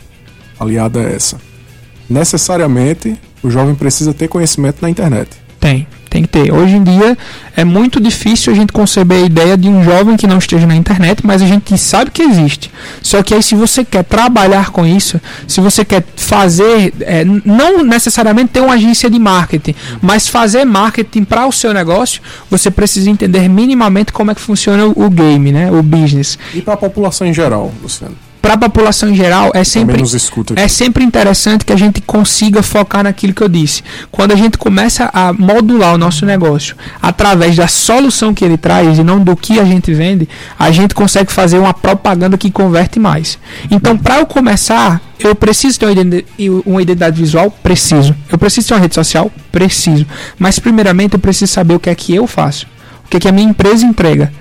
aliada 0.60 1.00
a 1.00 1.04
essa. 1.04 1.38
Necessariamente 2.10 3.20
o 3.42 3.50
jovem 3.50 3.74
precisa 3.74 4.14
ter 4.14 4.28
conhecimento 4.28 4.82
na 4.82 4.90
internet. 4.90 5.30
Tem. 5.60 5.88
Tem 6.12 6.24
que 6.24 6.28
ter. 6.28 6.52
Hoje 6.52 6.76
em 6.76 6.84
dia 6.84 7.18
é 7.56 7.64
muito 7.64 7.98
difícil 8.02 8.52
a 8.52 8.56
gente 8.56 8.74
conceber 8.74 9.24
a 9.24 9.26
ideia 9.26 9.58
de 9.58 9.70
um 9.70 9.82
jovem 9.82 10.18
que 10.18 10.28
não 10.28 10.40
esteja 10.40 10.68
na 10.68 10.76
internet, 10.76 11.26
mas 11.26 11.42
a 11.42 11.48
gente 11.48 11.78
sabe 11.78 12.12
que 12.12 12.22
existe. 12.22 12.70
Só 13.02 13.24
que 13.24 13.34
aí, 13.34 13.42
se 13.42 13.56
você 13.56 13.86
quer 13.86 14.04
trabalhar 14.04 14.72
com 14.72 14.86
isso, 14.86 15.22
se 15.48 15.62
você 15.62 15.86
quer 15.86 16.04
fazer, 16.18 16.94
é, 17.00 17.24
não 17.24 17.82
necessariamente 17.82 18.50
ter 18.50 18.60
uma 18.60 18.74
agência 18.74 19.10
de 19.10 19.18
marketing, 19.18 19.74
mas 20.02 20.28
fazer 20.28 20.66
marketing 20.66 21.24
para 21.24 21.48
o 21.48 21.52
seu 21.54 21.74
negócio, 21.74 22.22
você 22.50 22.70
precisa 22.70 23.10
entender 23.10 23.48
minimamente 23.48 24.12
como 24.12 24.32
é 24.32 24.36
que 24.36 24.42
funciona 24.42 24.86
o, 24.88 25.10
game, 25.10 25.54
né? 25.54 25.72
o 25.72 25.82
business. 25.82 26.38
E 26.54 26.62
para 26.62 26.74
a 26.74 26.78
população 26.78 27.26
em 27.26 27.34
geral, 27.34 27.72
Luciano? 27.82 28.31
Para 28.42 28.54
a 28.56 28.58
população 28.58 29.10
em 29.10 29.16
geral 29.16 29.52
é 29.54 29.64
sempre 29.64 30.02
é 30.56 30.68
sempre 30.68 31.04
interessante 31.04 31.64
que 31.64 31.72
a 31.72 31.78
gente 31.78 32.02
consiga 32.02 32.64
focar 32.64 33.04
naquilo 33.04 33.34
que 33.34 33.42
eu 33.42 33.48
disse. 33.48 33.84
Quando 34.10 34.32
a 34.32 34.36
gente 34.36 34.58
começa 34.58 35.10
a 35.14 35.32
modular 35.32 35.94
o 35.94 35.98
nosso 35.98 36.26
negócio 36.26 36.76
através 37.02 37.56
da 37.56 37.68
solução 37.68 38.34
que 38.34 38.44
ele 38.44 38.58
traz 38.58 38.98
e 38.98 39.04
não 39.04 39.20
do 39.20 39.36
que 39.36 39.60
a 39.60 39.66
gente 39.66 39.94
vende, 39.94 40.28
a 40.58 40.72
gente 40.72 40.96
consegue 40.96 41.32
fazer 41.32 41.60
uma 41.60 41.74
propaganda 41.74 42.38
que 42.38 42.50
converte 42.50 43.00
mais. 43.00 43.38
Então, 43.70 43.98
para 43.98 44.20
eu 44.20 44.26
começar, 44.26 45.00
eu 45.20 45.36
preciso 45.36 45.80
ter 45.80 46.26
uma 46.66 46.82
identidade 46.82 47.22
visual? 47.22 47.52
Preciso. 47.52 48.16
Eu 48.30 48.38
preciso 48.38 48.68
ter 48.70 48.74
uma 48.74 48.80
rede 48.80 48.96
social? 48.96 49.32
Preciso. 49.52 50.06
Mas 50.40 50.58
primeiramente 50.58 51.14
eu 51.14 51.20
preciso 51.20 51.52
saber 51.52 51.76
o 51.76 51.80
que 51.80 51.90
é 51.90 51.96
que 51.96 52.16
eu 52.16 52.26
faço. 52.26 52.66
O 53.06 53.10
que 53.10 53.18
é 53.18 53.20
que 53.20 53.28
a 53.28 53.32
minha 53.32 53.50
empresa 53.50 53.86
entrega. 53.86 54.32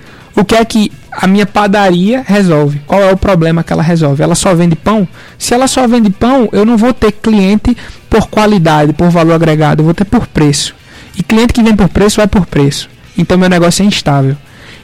O 0.41 0.45
que 0.45 0.55
é 0.55 0.65
que 0.65 0.91
a 1.13 1.27
minha 1.27 1.45
padaria 1.45 2.25
resolve? 2.27 2.81
Qual 2.87 2.99
é 2.99 3.13
o 3.13 3.17
problema 3.17 3.63
que 3.63 3.75
ela 3.75 3.83
resolve? 3.83 4.23
Ela 4.23 4.35
só 4.35 4.55
vende 4.55 4.75
pão? 4.75 5.07
Se 5.37 5.53
ela 5.53 5.69
só 5.69 5.87
vende 5.87 6.09
pão, 6.09 6.49
eu 6.51 6.65
não 6.65 6.79
vou 6.79 6.95
ter 6.95 7.13
cliente 7.13 7.77
por 8.09 8.27
qualidade, 8.27 8.95
por 8.95 9.11
valor 9.11 9.35
agregado, 9.35 9.83
eu 9.83 9.85
vou 9.85 9.93
ter 9.93 10.07
por 10.07 10.27
preço. 10.27 10.75
E 11.15 11.23
cliente 11.23 11.53
que 11.53 11.63
vem 11.63 11.77
por 11.77 11.91
preço 11.91 12.17
vai 12.17 12.27
por 12.27 12.47
preço. 12.47 12.89
Então 13.19 13.37
meu 13.37 13.51
negócio 13.51 13.83
é 13.83 13.85
instável. 13.85 14.35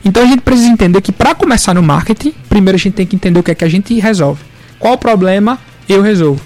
Então 0.05 0.23
a 0.23 0.27
gente 0.27 0.43
precisa 0.43 0.69
entender 0.69 1.01
que 1.01 1.11
para 1.11 1.35
começar 1.35 1.73
no 1.73 1.83
marketing, 1.83 2.35
primeiro 2.51 2.77
a 2.77 2.79
gente 2.79 2.93
tem 2.93 3.07
que 3.07 3.17
entender 3.17 3.41
o 3.41 3.43
que 3.43 3.53
é 3.53 3.55
que 3.55 3.65
a 3.65 3.69
gente 3.71 3.99
resolve. 3.99 4.43
Qual 4.79 4.99
problema 4.99 5.59
eu 5.89 6.03
resolvo? 6.03 6.43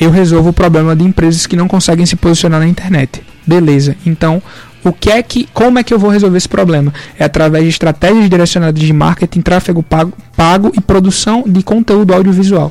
Eu 0.00 0.10
resolvo 0.10 0.48
o 0.48 0.52
problema 0.54 0.96
de 0.96 1.04
empresas 1.04 1.46
que 1.46 1.54
não 1.54 1.68
conseguem 1.68 2.06
se 2.06 2.16
posicionar 2.16 2.60
na 2.60 2.66
internet. 2.66 3.22
Beleza. 3.46 3.94
Então, 4.06 4.42
o 4.84 4.92
que 4.92 5.10
é 5.10 5.22
que, 5.22 5.48
como 5.52 5.78
é 5.78 5.82
que 5.82 5.92
eu 5.92 5.98
vou 5.98 6.10
resolver 6.10 6.36
esse 6.36 6.48
problema? 6.48 6.92
É 7.18 7.24
através 7.24 7.64
de 7.64 7.70
estratégias 7.70 8.28
direcionadas 8.28 8.78
de 8.78 8.92
marketing, 8.92 9.40
tráfego 9.40 9.82
pago, 9.82 10.12
pago 10.36 10.70
e 10.76 10.80
produção 10.80 11.42
de 11.46 11.62
conteúdo 11.62 12.12
audiovisual. 12.12 12.70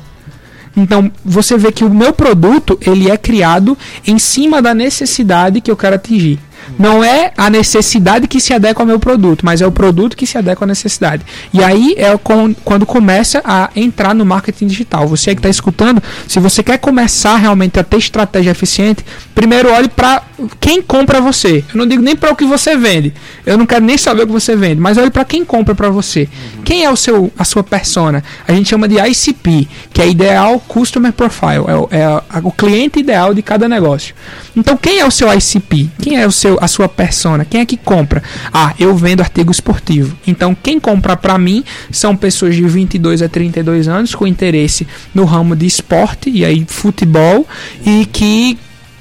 Então, 0.76 1.12
você 1.24 1.58
vê 1.58 1.72
que 1.72 1.84
o 1.84 1.90
meu 1.90 2.14
produto, 2.14 2.78
ele 2.82 3.10
é 3.10 3.18
criado 3.18 3.78
em 4.06 4.18
cima 4.18 4.62
da 4.62 4.74
necessidade 4.74 5.62
que 5.62 5.70
eu 5.70 5.78
quero 5.78 5.96
atingir. 5.96 6.40
Não 6.78 7.04
é 7.04 7.32
a 7.38 7.50
necessidade 7.50 8.28
que 8.28 8.40
se 8.40 8.54
adequa 8.54 8.82
ao 8.82 8.88
meu 8.88 9.00
produto, 9.00 9.46
mas 9.46 9.62
é 9.62 9.68
o 9.68 9.72
produto 9.72 10.18
que 10.18 10.26
se 10.26 10.38
adequa 10.38 10.66
à 10.66 10.68
necessidade. 10.68 11.24
E 11.54 11.64
aí 11.64 11.96
é 11.98 12.18
quando 12.64 12.86
começa 12.86 13.42
a 13.44 13.70
entrar 13.76 14.14
no 14.14 14.26
marketing 14.26 14.68
digital. 14.68 15.08
Você 15.08 15.34
que 15.34 15.40
está 15.40 15.50
escutando, 15.50 16.02
se 16.28 16.40
você 16.40 16.64
quer 16.64 16.78
começar 16.78 17.38
realmente 17.38 17.80
a 17.80 17.84
ter 17.84 17.98
estratégia 17.98 18.52
eficiente, 18.52 19.06
primeiro 19.34 19.72
olhe 19.72 19.88
para 19.88 20.24
quem 20.60 20.82
compra 20.82 21.22
você. 21.22 21.64
Eu 21.74 21.78
não 21.78 21.88
digo 21.88 22.02
nem 22.02 22.16
para 22.16 22.32
o 22.32 22.36
que 22.36 22.46
você 22.46 22.76
vende. 22.76 23.14
Eu 23.46 23.58
não 23.58 23.66
quero 23.66 23.84
nem 23.86 23.98
saber 23.98 24.24
o 24.24 24.28
que 24.28 24.34
você 24.34 24.56
vende, 24.56 24.80
mas 24.82 24.98
olhe 24.98 25.10
para 25.10 25.26
quem 25.26 25.46
compra 25.46 25.76
para 25.76 25.90
você. 25.90 26.28
Quem 26.64 26.84
é 26.84 26.90
o 26.90 26.96
seu, 26.96 27.32
a 27.38 27.44
sua 27.44 27.64
persona? 27.64 28.24
A 28.48 28.54
gente 28.54 28.70
chama 28.70 28.88
de 28.88 28.96
ICP, 28.98 29.68
que 29.94 30.02
é 30.02 30.08
Ideal 30.08 30.60
Customer 30.68 31.14
Profile. 31.14 31.64
É, 31.68 31.76
o, 31.76 31.90
é 31.92 32.42
o 32.44 32.52
cliente 32.52 33.00
ideal 33.00 33.34
de 33.34 33.42
cada 33.42 33.68
negócio. 33.68 34.16
Então, 34.56 34.78
quem 34.78 35.00
é 35.00 35.06
o 35.06 35.12
seu 35.12 35.32
ICP? 35.32 35.90
Quem 36.02 36.20
é 36.20 36.28
o 36.28 36.32
seu 36.32 36.53
seu, 36.54 36.58
a 36.62 36.68
sua 36.68 36.90
persona? 36.90 37.46
Quem 37.46 37.62
é 37.62 37.66
que 37.66 37.78
compra? 37.78 38.22
Ah, 38.54 38.74
eu 38.80 38.96
vendo 38.96 39.22
artigo 39.22 39.52
esportivo. 39.52 40.16
Então, 40.26 40.56
quem 40.56 40.80
compra 40.80 41.16
para 41.16 41.38
mim 41.38 41.64
são 41.92 42.16
pessoas 42.16 42.56
de 42.56 42.64
22 42.64 43.22
a 43.22 43.30
32 43.30 43.88
anos 43.88 44.16
com 44.16 44.28
interesse 44.28 44.88
no 45.14 45.26
ramo 45.26 45.56
de 45.56 45.66
esporte 45.66 46.30
e 46.30 46.46
aí 46.46 46.66
futebol 46.68 47.48
e 47.86 48.06
que 48.06 48.58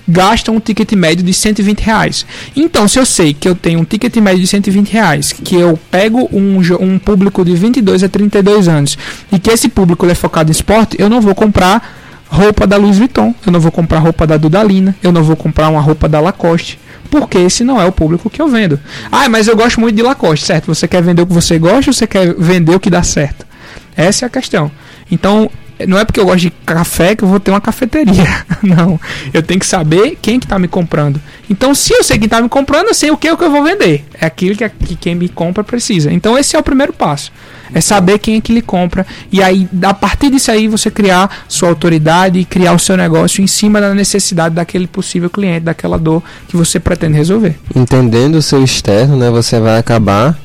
gastam 0.09 0.57
um 0.57 0.61
ticket 0.61 0.93
médio 0.93 1.25
de 1.25 1.33
120 1.33 1.81
reais. 1.81 2.27
Então, 2.57 2.89
se 2.89 2.99
eu 2.99 3.07
sei 3.07 3.33
que 3.33 3.49
eu 3.49 3.55
tenho 3.55 3.81
um 3.81 3.85
ticket 3.85 4.15
médio 4.17 4.41
de 4.41 4.47
120 4.47 4.91
reais, 4.91 5.33
que 5.33 5.55
eu 5.55 5.79
pego 5.91 6.29
um, 6.33 6.59
um 6.81 6.99
público 6.99 7.45
de 7.45 7.55
22 7.55 8.03
a 8.03 8.09
32 8.09 8.69
anos 8.69 8.99
e 9.31 9.39
que 9.39 9.51
esse 9.51 9.69
público 9.69 10.05
é 10.07 10.15
focado 10.15 10.51
em 10.51 10.53
esporte, 10.53 10.97
eu 10.99 11.09
não 11.09 11.21
vou 11.21 11.35
comprar 11.35 12.02
roupa 12.33 12.67
da 12.67 12.79
Louis 12.79 12.97
Vuitton, 12.97 13.35
eu 13.45 13.53
não 13.53 13.61
vou 13.61 13.71
comprar 13.71 13.99
roupa 13.99 14.27
da 14.27 14.39
Dudalina, 14.39 14.97
eu 15.03 15.13
não 15.13 15.23
vou 15.23 15.37
comprar 15.37 15.69
uma 15.69 15.81
roupa 15.81 16.09
da 16.09 16.19
Lacoste, 16.19 16.81
porque 17.11 17.37
esse 17.37 17.63
não 17.63 17.79
é 17.79 17.85
o 17.85 17.93
público 17.93 18.31
que 18.31 18.41
eu 18.41 18.49
vendo. 18.49 18.81
Ah, 19.11 19.29
mas 19.29 19.49
eu 19.49 19.55
gosto 19.55 19.79
muito 19.79 19.95
de 19.95 20.03
Lacoste, 20.03 20.47
certo? 20.47 20.75
Você 20.75 20.89
quer 20.89 21.03
vender 21.03 21.21
o 21.21 21.27
que 21.27 21.33
você 21.35 21.59
gosta 21.59 21.91
ou 21.91 21.95
você 21.95 22.07
quer 22.07 22.35
vender 22.35 22.75
o 22.75 22.81
que 22.81 22.89
dá 22.89 23.03
certo? 23.03 23.47
Essa 23.95 24.25
é 24.25 24.27
a 24.27 24.31
questão. 24.31 24.71
Então, 25.11 25.51
não 25.87 25.99
é 25.99 26.05
porque 26.05 26.21
eu 26.21 26.25
gosto 26.25 26.41
de 26.41 26.51
café 26.51 27.15
que 27.15 27.25
eu 27.25 27.29
vou 27.29 27.41
ter 27.41 27.51
uma 27.51 27.61
cafeteria. 27.61 28.45
Não. 28.63 28.99
Eu 29.33 29.43
tenho 29.43 29.61
que 29.61 29.67
saber 29.67 30.19
quem 30.21 30.39
que 30.39 30.47
tá 30.47 30.59
me 30.59 30.69
comprando. 30.69 31.21
Então, 31.49 31.75
se 31.75 31.93
eu 31.93 32.03
sei 32.03 32.19
quem 32.19 32.27
está 32.27 32.41
me 32.41 32.49
comprando, 32.49 32.89
eu 32.89 32.95
sei 32.95 33.11
o 33.11 33.17
que, 33.17 33.31
o 33.31 33.37
que 33.37 33.45
eu 33.45 33.51
vou 33.51 33.63
vender. 33.63 34.05
É 34.21 34.27
aquilo 34.27 34.57
que, 34.57 34.69
que 34.69 34.97
quem 34.97 35.15
me 35.15 35.29
compra 35.29 35.63
precisa. 35.63 36.13
Então, 36.13 36.39
esse 36.39 36.57
é 36.57 36.59
o 36.59 36.63
primeiro 36.63 36.93
passo. 36.93 37.33
É 37.75 37.81
saber 37.81 38.19
quem 38.19 38.37
é 38.37 38.41
que 38.41 38.53
lhe 38.53 38.63
compra. 38.63 39.07
E 39.31 39.43
aí, 39.43 39.69
a 39.83 39.95
partir 39.95 40.31
disso 40.31 40.51
aí, 40.51 40.69
você 40.69 40.91
criar 40.91 41.45
sua 41.49 41.69
autoridade 41.69 42.39
e 42.39 42.45
criar 42.45 42.73
o 42.75 42.79
seu 42.79 42.97
negócio 42.97 43.43
em 43.43 43.47
cima 43.47 43.81
da 43.81 43.95
necessidade 43.95 44.55
daquele 44.55 44.87
possível 44.87 45.31
cliente, 45.31 45.61
daquela 45.61 45.99
dor 45.99 46.23
que 46.49 46.57
você 46.57 46.79
pretende 46.79 47.17
resolver. 47.17 47.59
Entendendo 47.75 48.37
o 48.37 48.43
seu 48.43 48.63
externo, 48.63 49.17
né? 49.17 49.31
Você 49.31 49.59
vai 49.59 49.79
acabar 49.79 50.39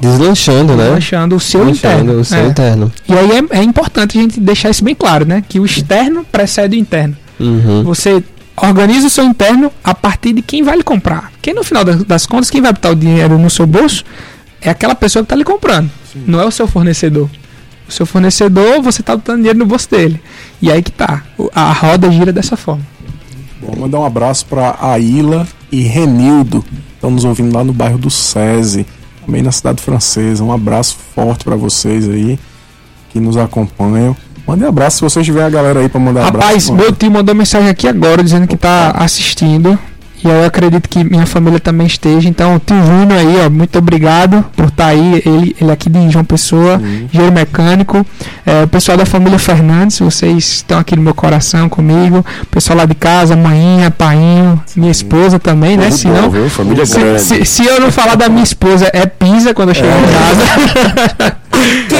Deslanchando, 0.00 0.76
né? 0.76 0.84
Deslanchando 0.84 1.36
o 1.36 1.40
seu 1.40 1.64
Deslanchando 1.64 2.02
interno. 2.02 2.20
o 2.20 2.24
seu 2.24 2.38
é. 2.38 2.46
interno. 2.46 2.92
E 3.08 3.12
aí 3.12 3.30
é, 3.32 3.58
é, 3.58 3.62
importante 3.62 4.18
a 4.18 4.20
gente 4.20 4.40
deixar 4.40 4.70
isso 4.70 4.84
bem 4.84 4.94
claro, 4.94 5.24
né? 5.24 5.42
Que 5.46 5.58
o 5.58 5.64
externo 5.64 6.24
precede 6.30 6.76
o 6.76 6.78
interno. 6.78 7.16
Uhum. 7.38 7.82
Você 7.84 8.22
organiza 8.56 9.06
o 9.06 9.10
seu 9.10 9.24
interno 9.24 9.70
a 9.84 9.94
partir 9.94 10.32
de 10.32 10.42
quem 10.42 10.62
vai 10.62 10.76
lhe 10.76 10.82
comprar. 10.82 11.32
Quem 11.42 11.54
no 11.54 11.62
final 11.62 11.84
das, 11.84 12.02
das 12.04 12.26
contas, 12.26 12.50
quem 12.50 12.60
vai 12.60 12.72
botar 12.72 12.90
o 12.90 12.94
dinheiro 12.94 13.38
no 13.38 13.50
seu 13.50 13.66
bolso 13.66 14.04
é 14.60 14.70
aquela 14.70 14.94
pessoa 14.94 15.22
que 15.22 15.26
está 15.26 15.36
lhe 15.36 15.44
comprando. 15.44 15.90
Sim. 16.12 16.24
Não 16.26 16.40
é 16.40 16.44
o 16.44 16.50
seu 16.50 16.66
fornecedor. 16.66 17.28
O 17.88 17.92
seu 17.92 18.06
fornecedor, 18.06 18.82
você 18.82 19.00
está 19.00 19.14
botando 19.14 19.38
dinheiro 19.38 19.58
no 19.58 19.66
bolso 19.66 19.90
dele. 19.90 20.20
E 20.60 20.72
aí 20.72 20.82
que 20.82 20.90
tá. 20.90 21.22
A 21.54 21.72
roda 21.72 22.10
gira 22.10 22.32
dessa 22.32 22.56
forma. 22.56 22.84
Bom, 23.60 23.80
mandar 23.80 24.00
um 24.00 24.04
abraço 24.04 24.46
para 24.46 24.76
Aila 24.80 25.46
e 25.70 25.82
Renildo. 25.82 26.64
Estão 26.94 27.10
nos 27.10 27.24
ouvindo 27.24 27.54
lá 27.54 27.62
no 27.62 27.72
bairro 27.72 27.98
do 27.98 28.10
SESI 28.10 28.86
também 29.26 29.42
na 29.42 29.52
cidade 29.52 29.82
francesa. 29.82 30.42
Um 30.42 30.52
abraço 30.52 30.96
forte 31.14 31.44
para 31.44 31.56
vocês 31.56 32.08
aí 32.08 32.38
que 33.10 33.18
nos 33.20 33.36
acompanham. 33.36 34.16
Mande 34.46 34.64
um 34.64 34.68
abraço 34.68 34.98
se 34.98 35.02
vocês 35.02 35.26
tiverem 35.26 35.48
a 35.48 35.50
galera 35.50 35.80
aí 35.80 35.88
para 35.88 36.00
mandar 36.00 36.22
Rapaz, 36.22 36.44
abraço. 36.44 36.72
Rapaz, 36.72 36.86
meu 36.86 36.96
tio 36.96 37.10
mandou 37.10 37.34
mensagem 37.34 37.68
aqui 37.68 37.88
agora 37.88 38.22
dizendo 38.22 38.46
que 38.46 38.56
tá 38.56 38.92
assistindo. 38.92 39.76
E 40.24 40.28
eu 40.28 40.44
acredito 40.44 40.88
que 40.88 41.04
minha 41.04 41.26
família 41.26 41.60
também 41.60 41.86
esteja. 41.86 42.28
Então, 42.28 42.60
tio 42.64 42.76
Júnior 42.76 43.18
aí, 43.18 43.44
ó, 43.44 43.50
muito 43.50 43.78
obrigado 43.78 44.44
por 44.56 44.66
estar 44.66 44.84
tá 44.84 44.90
aí. 44.90 45.22
Ele, 45.24 45.56
ele 45.60 45.70
aqui 45.70 45.90
de 45.90 46.10
João 46.10 46.24
Pessoa, 46.24 46.76
uhum. 46.76 47.06
engenheiro 47.12 47.34
mecânico. 47.34 48.04
É, 48.44 48.64
o 48.64 48.68
pessoal 48.68 48.96
da 48.96 49.04
família 49.04 49.38
Fernandes, 49.38 49.98
vocês 49.98 50.38
estão 50.38 50.78
aqui 50.78 50.96
no 50.96 51.02
meu 51.02 51.14
coração 51.14 51.68
comigo. 51.68 52.24
O 52.42 52.46
pessoal 52.46 52.78
lá 52.78 52.84
de 52.86 52.94
casa, 52.94 53.36
manhinha, 53.36 53.90
painho, 53.90 54.60
minha 54.74 54.90
esposa 54.90 55.38
também, 55.38 55.76
né? 55.76 55.90
Se, 55.90 56.08
não, 56.08 56.30
família 56.48 56.86
se, 56.86 57.18
se, 57.18 57.44
se, 57.44 57.64
eu 57.64 57.80
não 57.80 57.90
falar 57.90 58.14
da 58.14 58.28
minha 58.28 58.44
esposa, 58.44 58.90
é 58.92 59.06
pisa 59.06 59.52
quando 59.52 59.70
eu 59.70 59.74
chegar 59.74 59.96
é. 59.96 60.00
em 60.00 61.16
casa. 61.18 61.36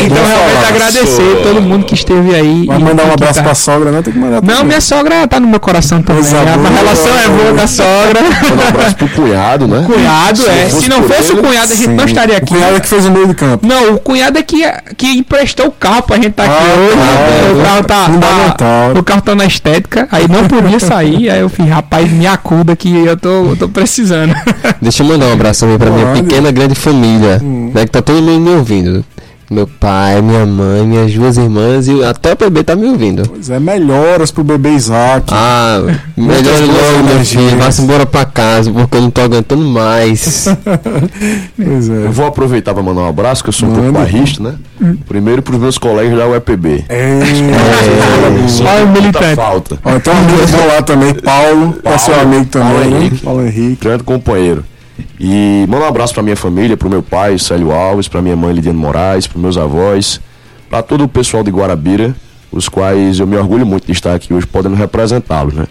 então, 0.04 0.24
realmente 0.24 0.68
agradecer 0.68 1.42
todo 1.42 1.62
mundo 1.62 1.84
que 1.84 1.94
esteve 1.94 2.34
aí. 2.34 2.66
Vai 2.66 2.78
mandar 2.78 3.04
um 3.04 3.12
abraço 3.12 3.34
tá. 3.34 3.42
pra 3.42 3.54
sogra, 3.54 3.90
né? 3.90 4.02
Tem 4.02 4.12
que 4.12 4.18
mandar 4.18 4.42
Não, 4.42 4.64
minha 4.64 4.80
sogra 4.80 5.26
tá 5.26 5.40
no 5.40 5.48
meu 5.48 5.60
coração 5.60 6.02
também. 6.02 6.22
A 6.22 6.68
relação 6.68 7.18
é 7.18 7.28
boa 7.28 7.54
com 7.54 7.62
a 7.62 7.66
sogra. 7.66 8.20
Um 8.56 8.68
abraço 8.68 8.96
pro 8.96 9.08
cunhado, 9.08 9.66
né? 9.66 9.84
Cunhado, 9.86 10.42
se 10.42 10.48
é. 10.48 10.68
Se 10.68 10.88
não 10.88 11.02
fosse 11.02 11.32
ele, 11.32 11.40
o 11.40 11.42
cunhado, 11.42 11.72
a 11.72 11.76
gente 11.76 11.88
sim. 11.88 11.94
não 11.94 12.04
estaria 12.04 12.36
aqui. 12.36 12.52
O 12.52 12.56
cunhado 12.56 12.76
é 12.76 12.80
que 12.80 12.88
fez 12.88 13.06
o 13.06 13.10
meio 13.10 13.26
de 13.26 13.34
campo. 13.34 13.66
Não, 13.66 13.94
o 13.94 13.98
cunhado 13.98 14.38
é 14.38 14.42
que, 14.42 14.62
que 14.96 15.06
emprestou 15.18 15.66
o 15.66 15.72
carro 15.72 16.02
pra 16.02 16.16
gente 16.16 16.28
estar 16.28 16.46
tá 16.46 16.52
aqui 16.52 16.64
ah, 16.64 16.80
hoje. 16.80 16.96
Tá, 16.96 17.52
o 17.52 17.62
carro 17.62 17.84
tá, 17.84 18.54
tá, 18.56 19.00
o 19.00 19.02
carro 19.02 19.20
tá 19.22 19.34
na 19.34 19.44
estética, 19.44 20.08
aí 20.10 20.28
não 20.28 20.46
podia 20.46 20.78
sair. 20.80 21.30
Aí 21.30 21.40
eu 21.40 21.48
fiz, 21.48 21.68
rapaz, 21.68 22.10
me 22.10 22.26
acuda 22.26 22.76
que 22.76 22.94
eu 22.94 23.16
tô, 23.16 23.28
eu 23.46 23.56
tô 23.56 23.68
precisando. 23.68 24.34
Deixa 24.80 25.02
eu 25.02 25.06
mandar 25.06 25.26
um 25.26 25.32
abraço 25.32 25.60
também 25.60 25.78
pra 25.78 25.90
minha 25.90 26.06
pequena 26.12 26.50
grande 26.50 26.74
família, 26.74 27.40
hum. 27.42 27.70
né? 27.74 27.84
Que 27.84 27.90
tá 27.90 28.02
todo 28.02 28.22
mundo 28.22 28.40
me 28.40 28.50
ouvindo. 28.56 29.04
Meu 29.48 29.66
pai, 29.66 30.20
minha 30.20 30.44
mãe, 30.44 30.84
minhas 30.84 31.14
duas 31.14 31.36
irmãs 31.36 31.86
e 31.86 32.02
até 32.02 32.32
o 32.32 32.36
bebê 32.36 32.64
tá 32.64 32.74
me 32.74 32.88
ouvindo. 32.88 33.22
Pois 33.28 33.48
é, 33.48 33.60
melhoras 33.60 34.32
pro 34.32 34.42
bebê 34.42 34.70
Isaac. 34.70 35.32
Ah, 35.32 35.82
melhor 36.16 36.60
logo, 36.62 37.14
meu 37.14 37.24
filho. 37.24 37.56
Vá-se 37.56 37.80
embora 37.82 38.04
pra 38.04 38.24
casa, 38.24 38.72
porque 38.72 38.96
eu 38.96 39.02
não 39.02 39.10
tô 39.10 39.20
aguentando 39.20 39.64
mais. 39.64 40.48
pois 41.56 41.88
é. 41.88 42.06
Eu 42.06 42.12
vou 42.12 42.26
aproveitar 42.26 42.74
pra 42.74 42.82
mandar 42.82 43.02
um 43.02 43.08
abraço, 43.08 43.44
que 43.44 43.50
eu 43.50 43.52
sou 43.52 43.68
um 43.68 43.72
pouco 43.72 43.92
barrista, 43.92 44.42
né? 44.42 44.54
Hum. 44.82 44.96
Primeiro 45.06 45.42
pros 45.42 45.60
meus 45.60 45.78
colegas 45.78 46.18
da 46.18 46.26
UEPB. 46.26 46.84
É, 46.88 46.96
é, 46.96 47.06
é, 48.66 48.82
é 48.82 48.84
militante. 48.84 49.36
falta. 49.36 49.78
Ó, 49.84 50.00
tem 50.00 50.12
um 50.12 50.18
amigo 50.18 50.66
lá 50.66 50.82
também, 50.82 51.14
Paulo, 51.14 51.72
Paulo 51.74 51.94
é 51.94 51.98
seu 51.98 52.20
amigo 52.20 52.46
também, 52.46 52.72
Paulo? 52.72 52.96
Henrique. 52.96 53.24
Paulo 53.24 53.46
Henrique. 53.46 53.84
Grande 53.84 54.02
companheiro. 54.02 54.64
E 55.18 55.64
mando 55.68 55.84
um 55.84 55.88
abraço 55.88 56.14
para 56.14 56.22
minha 56.22 56.36
família, 56.36 56.76
para 56.76 56.86
o 56.86 56.90
meu 56.90 57.02
pai, 57.02 57.38
Célio 57.38 57.72
Alves, 57.72 58.08
para 58.08 58.22
minha 58.22 58.36
mãe, 58.36 58.54
Lidiane 58.54 58.78
Moraes, 58.78 59.26
para 59.26 59.40
meus 59.40 59.56
avós, 59.56 60.20
para 60.68 60.82
todo 60.82 61.04
o 61.04 61.08
pessoal 61.08 61.42
de 61.42 61.50
Guarabira, 61.50 62.14
os 62.50 62.68
quais 62.68 63.18
eu 63.18 63.26
me 63.26 63.36
orgulho 63.36 63.66
muito 63.66 63.86
de 63.86 63.92
estar 63.92 64.14
aqui 64.14 64.32
hoje 64.32 64.46
podendo 64.46 64.74
representá-los, 64.74 65.54
né? 65.54 65.66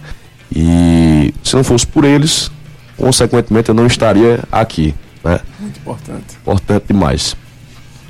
E 0.55 1.33
se 1.43 1.55
não 1.55 1.63
fosse 1.63 1.85
por 1.85 2.03
eles, 2.03 2.51
consequentemente 2.97 3.69
eu 3.69 3.75
não 3.75 3.85
estaria 3.85 4.43
aqui, 4.51 4.93
né? 5.23 5.39
Muito 5.59 5.79
importante. 5.79 6.37
Importante 6.41 6.85
demais. 6.87 7.35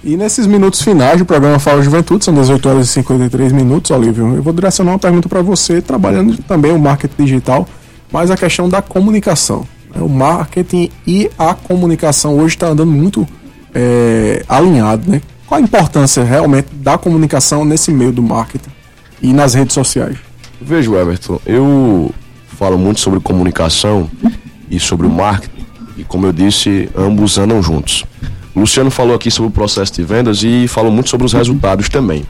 E 0.03 0.16
nesses 0.16 0.45
minutos 0.45 0.82
finais 0.84 1.18
do 1.18 1.26
programa 1.26 1.57
Fala 1.57 1.82
Juventude, 1.82 2.24
são 2.24 2.34
18 2.34 2.70
horas 2.70 2.89
e 2.89 2.91
53 2.91 3.51
minutos, 3.51 3.89
Olívio, 3.89 4.36
eu 4.36 4.43
vou 4.43 4.53
direcionar 4.53 4.91
uma 4.91 4.99
pergunta 4.99 5.28
para 5.28 5.41
você, 5.41 5.82
trabalhando 5.82 6.38
também 6.43 6.72
o 6.72 6.78
marketing 6.78 7.24
digital, 7.24 7.68
mas 8.11 8.30
a 8.30 8.38
questão 8.38 8.70
da 8.70 8.84
comunicação. 8.84 9.66
O 10.00 10.10
marketing 10.10 10.89
e 11.08 11.30
a 11.38 11.54
comunicação 11.54 12.38
hoje 12.38 12.56
está 12.56 12.68
andando 12.68 12.91
muito 12.91 13.28
é, 13.74 14.43
alinhado, 14.48 15.10
né? 15.10 15.22
Qual 15.48 15.60
a 15.60 15.64
importância 15.64 16.24
realmente 16.24 16.68
da 16.74 16.98
comunicação 16.98 17.64
nesse 17.64 17.91
meio 17.91 18.12
do 18.12 18.22
marketing 18.22 18.70
e 19.22 19.32
nas 19.32 19.54
redes 19.54 19.74
sociais? 19.74 20.18
Vejo, 20.60 20.96
Everton, 20.96 21.39
eu 21.46 22.12
falo 22.48 22.78
muito 22.78 23.00
sobre 23.00 23.20
comunicação 23.20 24.10
e 24.70 24.80
sobre 24.80 25.06
o 25.06 25.10
marketing 25.10 25.66
e, 25.98 26.04
como 26.04 26.26
eu 26.26 26.34
disse, 26.34 26.89
ambos 26.96 27.38
andam 27.38 27.62
juntos. 27.62 28.06
O 28.56 28.62
Luciano 28.62 28.89
falou 28.89 29.16
aqui 29.16 29.30
sobre 29.30 29.50
o 29.50 29.52
processo 29.52 29.93
de 29.93 30.04
vendas 30.04 30.41
e 30.43 30.68
falou 30.68 30.91
muito 30.91 31.10
sobre 31.10 31.26
os 31.26 31.34
resultados 31.34 31.89
também. 31.89 32.26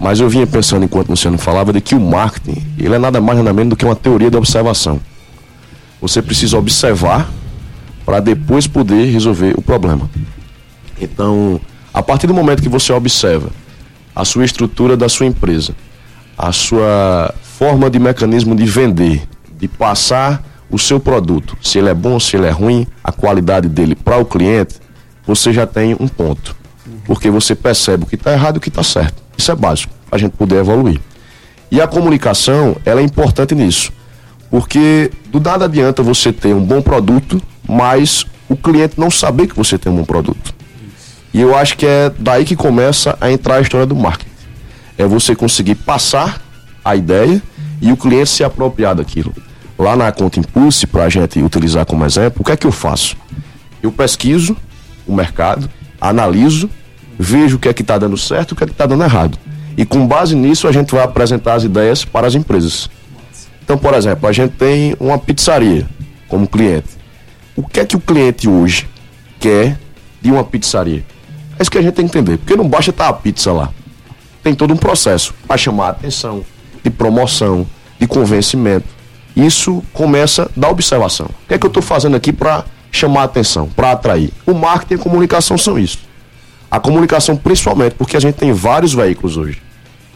Mas 0.00 0.20
eu 0.20 0.28
vinha 0.28 0.46
pensando, 0.46 0.84
enquanto 0.84 1.08
o 1.08 1.12
Luciano 1.12 1.38
falava, 1.38 1.72
de 1.72 1.80
que 1.80 1.94
o 1.94 2.00
marketing 2.00 2.64
ele 2.78 2.94
é 2.94 2.98
nada 2.98 3.20
mais 3.20 3.38
nada 3.38 3.52
menos 3.52 3.70
do 3.70 3.76
que 3.76 3.84
uma 3.84 3.94
teoria 3.96 4.30
da 4.30 4.38
observação. 4.38 5.00
Você 6.00 6.22
precisa 6.22 6.56
observar 6.56 7.30
para 8.04 8.20
depois 8.20 8.66
poder 8.66 9.10
resolver 9.12 9.54
o 9.56 9.62
problema. 9.62 10.08
Então, 11.00 11.60
a 11.92 12.02
partir 12.02 12.26
do 12.26 12.34
momento 12.34 12.62
que 12.62 12.68
você 12.68 12.92
observa 12.92 13.50
a 14.14 14.24
sua 14.24 14.44
estrutura 14.44 14.96
da 14.96 15.08
sua 15.08 15.26
empresa, 15.26 15.74
a 16.36 16.52
sua 16.52 17.34
forma 17.42 17.90
de 17.90 17.98
mecanismo 17.98 18.54
de 18.54 18.64
vender, 18.64 19.22
de 19.58 19.66
passar 19.66 20.42
o 20.70 20.78
seu 20.78 21.00
produto, 21.00 21.56
se 21.62 21.78
ele 21.78 21.88
é 21.88 21.94
bom, 21.94 22.20
se 22.20 22.36
ele 22.36 22.46
é 22.46 22.50
ruim, 22.50 22.86
a 23.02 23.10
qualidade 23.10 23.68
dele 23.68 23.94
para 23.94 24.18
o 24.18 24.24
cliente, 24.24 24.76
você 25.26 25.52
já 25.52 25.66
tem 25.66 25.96
um 25.98 26.08
ponto. 26.08 26.56
Porque 27.04 27.30
você 27.30 27.54
percebe 27.54 28.04
o 28.04 28.06
que 28.06 28.14
está 28.14 28.32
errado 28.32 28.56
e 28.56 28.58
o 28.58 28.60
que 28.60 28.68
está 28.68 28.82
certo. 28.82 29.22
Isso 29.36 29.50
é 29.50 29.54
básico, 29.54 29.92
para 30.08 30.16
a 30.16 30.20
gente 30.20 30.32
poder 30.32 30.56
evoluir. 30.56 31.00
E 31.70 31.80
a 31.80 31.86
comunicação, 31.86 32.76
ela 32.84 33.00
é 33.00 33.04
importante 33.04 33.54
nisso. 33.54 33.92
Porque 34.50 35.10
do 35.26 35.40
nada 35.40 35.66
adianta 35.66 36.02
você 36.02 36.32
ter 36.32 36.54
um 36.54 36.64
bom 36.64 36.80
produto, 36.80 37.40
mas 37.68 38.24
o 38.48 38.56
cliente 38.56 38.98
não 38.98 39.10
saber 39.10 39.46
que 39.46 39.56
você 39.56 39.76
tem 39.76 39.92
um 39.92 39.96
bom 39.96 40.04
produto. 40.04 40.54
E 41.32 41.40
eu 41.40 41.56
acho 41.56 41.76
que 41.76 41.86
é 41.86 42.10
daí 42.18 42.44
que 42.44 42.56
começa 42.56 43.16
a 43.20 43.30
entrar 43.30 43.56
a 43.56 43.60
história 43.60 43.86
do 43.86 43.94
marketing. 43.94 44.30
É 44.96 45.06
você 45.06 45.36
conseguir 45.36 45.74
passar 45.74 46.40
a 46.84 46.96
ideia 46.96 47.42
e 47.80 47.92
o 47.92 47.96
cliente 47.96 48.30
se 48.30 48.42
apropriar 48.42 48.94
daquilo. 48.94 49.32
Lá 49.78 49.94
na 49.94 50.10
conta 50.10 50.40
Impulse, 50.40 50.86
para 50.86 51.04
a 51.04 51.08
gente 51.08 51.38
utilizar 51.40 51.84
como 51.86 52.04
exemplo, 52.04 52.40
o 52.40 52.44
que 52.44 52.52
é 52.52 52.56
que 52.56 52.66
eu 52.66 52.72
faço? 52.72 53.16
Eu 53.82 53.92
pesquiso 53.92 54.56
o 55.06 55.14
mercado, 55.14 55.70
analiso, 56.00 56.68
vejo 57.18 57.56
o 57.56 57.58
que 57.58 57.68
é 57.68 57.72
que 57.72 57.82
está 57.82 57.96
dando 57.98 58.16
certo 58.16 58.50
e 58.50 58.54
o 58.54 58.56
que 58.56 58.64
é 58.64 58.66
que 58.66 58.72
está 58.72 58.86
dando 58.86 59.04
errado. 59.04 59.38
E 59.76 59.84
com 59.84 60.06
base 60.06 60.34
nisso 60.34 60.66
a 60.66 60.72
gente 60.72 60.90
vai 60.90 61.04
apresentar 61.04 61.54
as 61.54 61.62
ideias 61.62 62.04
para 62.04 62.26
as 62.26 62.34
empresas. 62.34 62.90
Então, 63.68 63.76
por 63.76 63.92
exemplo, 63.92 64.26
a 64.26 64.32
gente 64.32 64.52
tem 64.52 64.96
uma 64.98 65.18
pizzaria 65.18 65.86
como 66.26 66.48
cliente. 66.48 66.88
O 67.54 67.62
que 67.62 67.80
é 67.80 67.84
que 67.84 67.96
o 67.96 68.00
cliente 68.00 68.48
hoje 68.48 68.88
quer 69.38 69.78
de 70.22 70.32
uma 70.32 70.42
pizzaria? 70.42 71.04
É 71.58 71.60
isso 71.60 71.70
que 71.70 71.76
a 71.76 71.82
gente 71.82 71.92
tem 71.92 72.08
que 72.08 72.16
entender. 72.16 72.38
Porque 72.38 72.56
não 72.56 72.66
basta 72.66 72.90
estar 72.90 73.08
a 73.08 73.12
pizza 73.12 73.52
lá. 73.52 73.68
Tem 74.42 74.54
todo 74.54 74.72
um 74.72 74.76
processo 74.78 75.34
para 75.46 75.58
chamar 75.58 75.88
a 75.88 75.90
atenção, 75.90 76.46
de 76.82 76.88
promoção, 76.88 77.66
de 78.00 78.06
convencimento. 78.06 78.86
Isso 79.36 79.84
começa 79.92 80.50
da 80.56 80.70
observação. 80.70 81.26
O 81.26 81.48
que 81.48 81.52
é 81.52 81.58
que 81.58 81.66
eu 81.66 81.68
estou 81.68 81.82
fazendo 81.82 82.16
aqui 82.16 82.32
para 82.32 82.64
chamar 82.90 83.20
a 83.20 83.24
atenção, 83.24 83.68
para 83.68 83.92
atrair? 83.92 84.30
O 84.46 84.54
marketing 84.54 84.94
e 84.94 84.96
a 84.96 84.98
comunicação 84.98 85.58
são 85.58 85.78
isso. 85.78 85.98
A 86.70 86.80
comunicação, 86.80 87.36
principalmente, 87.36 87.96
porque 87.96 88.16
a 88.16 88.20
gente 88.20 88.36
tem 88.36 88.50
vários 88.50 88.94
veículos 88.94 89.36
hoje. 89.36 89.60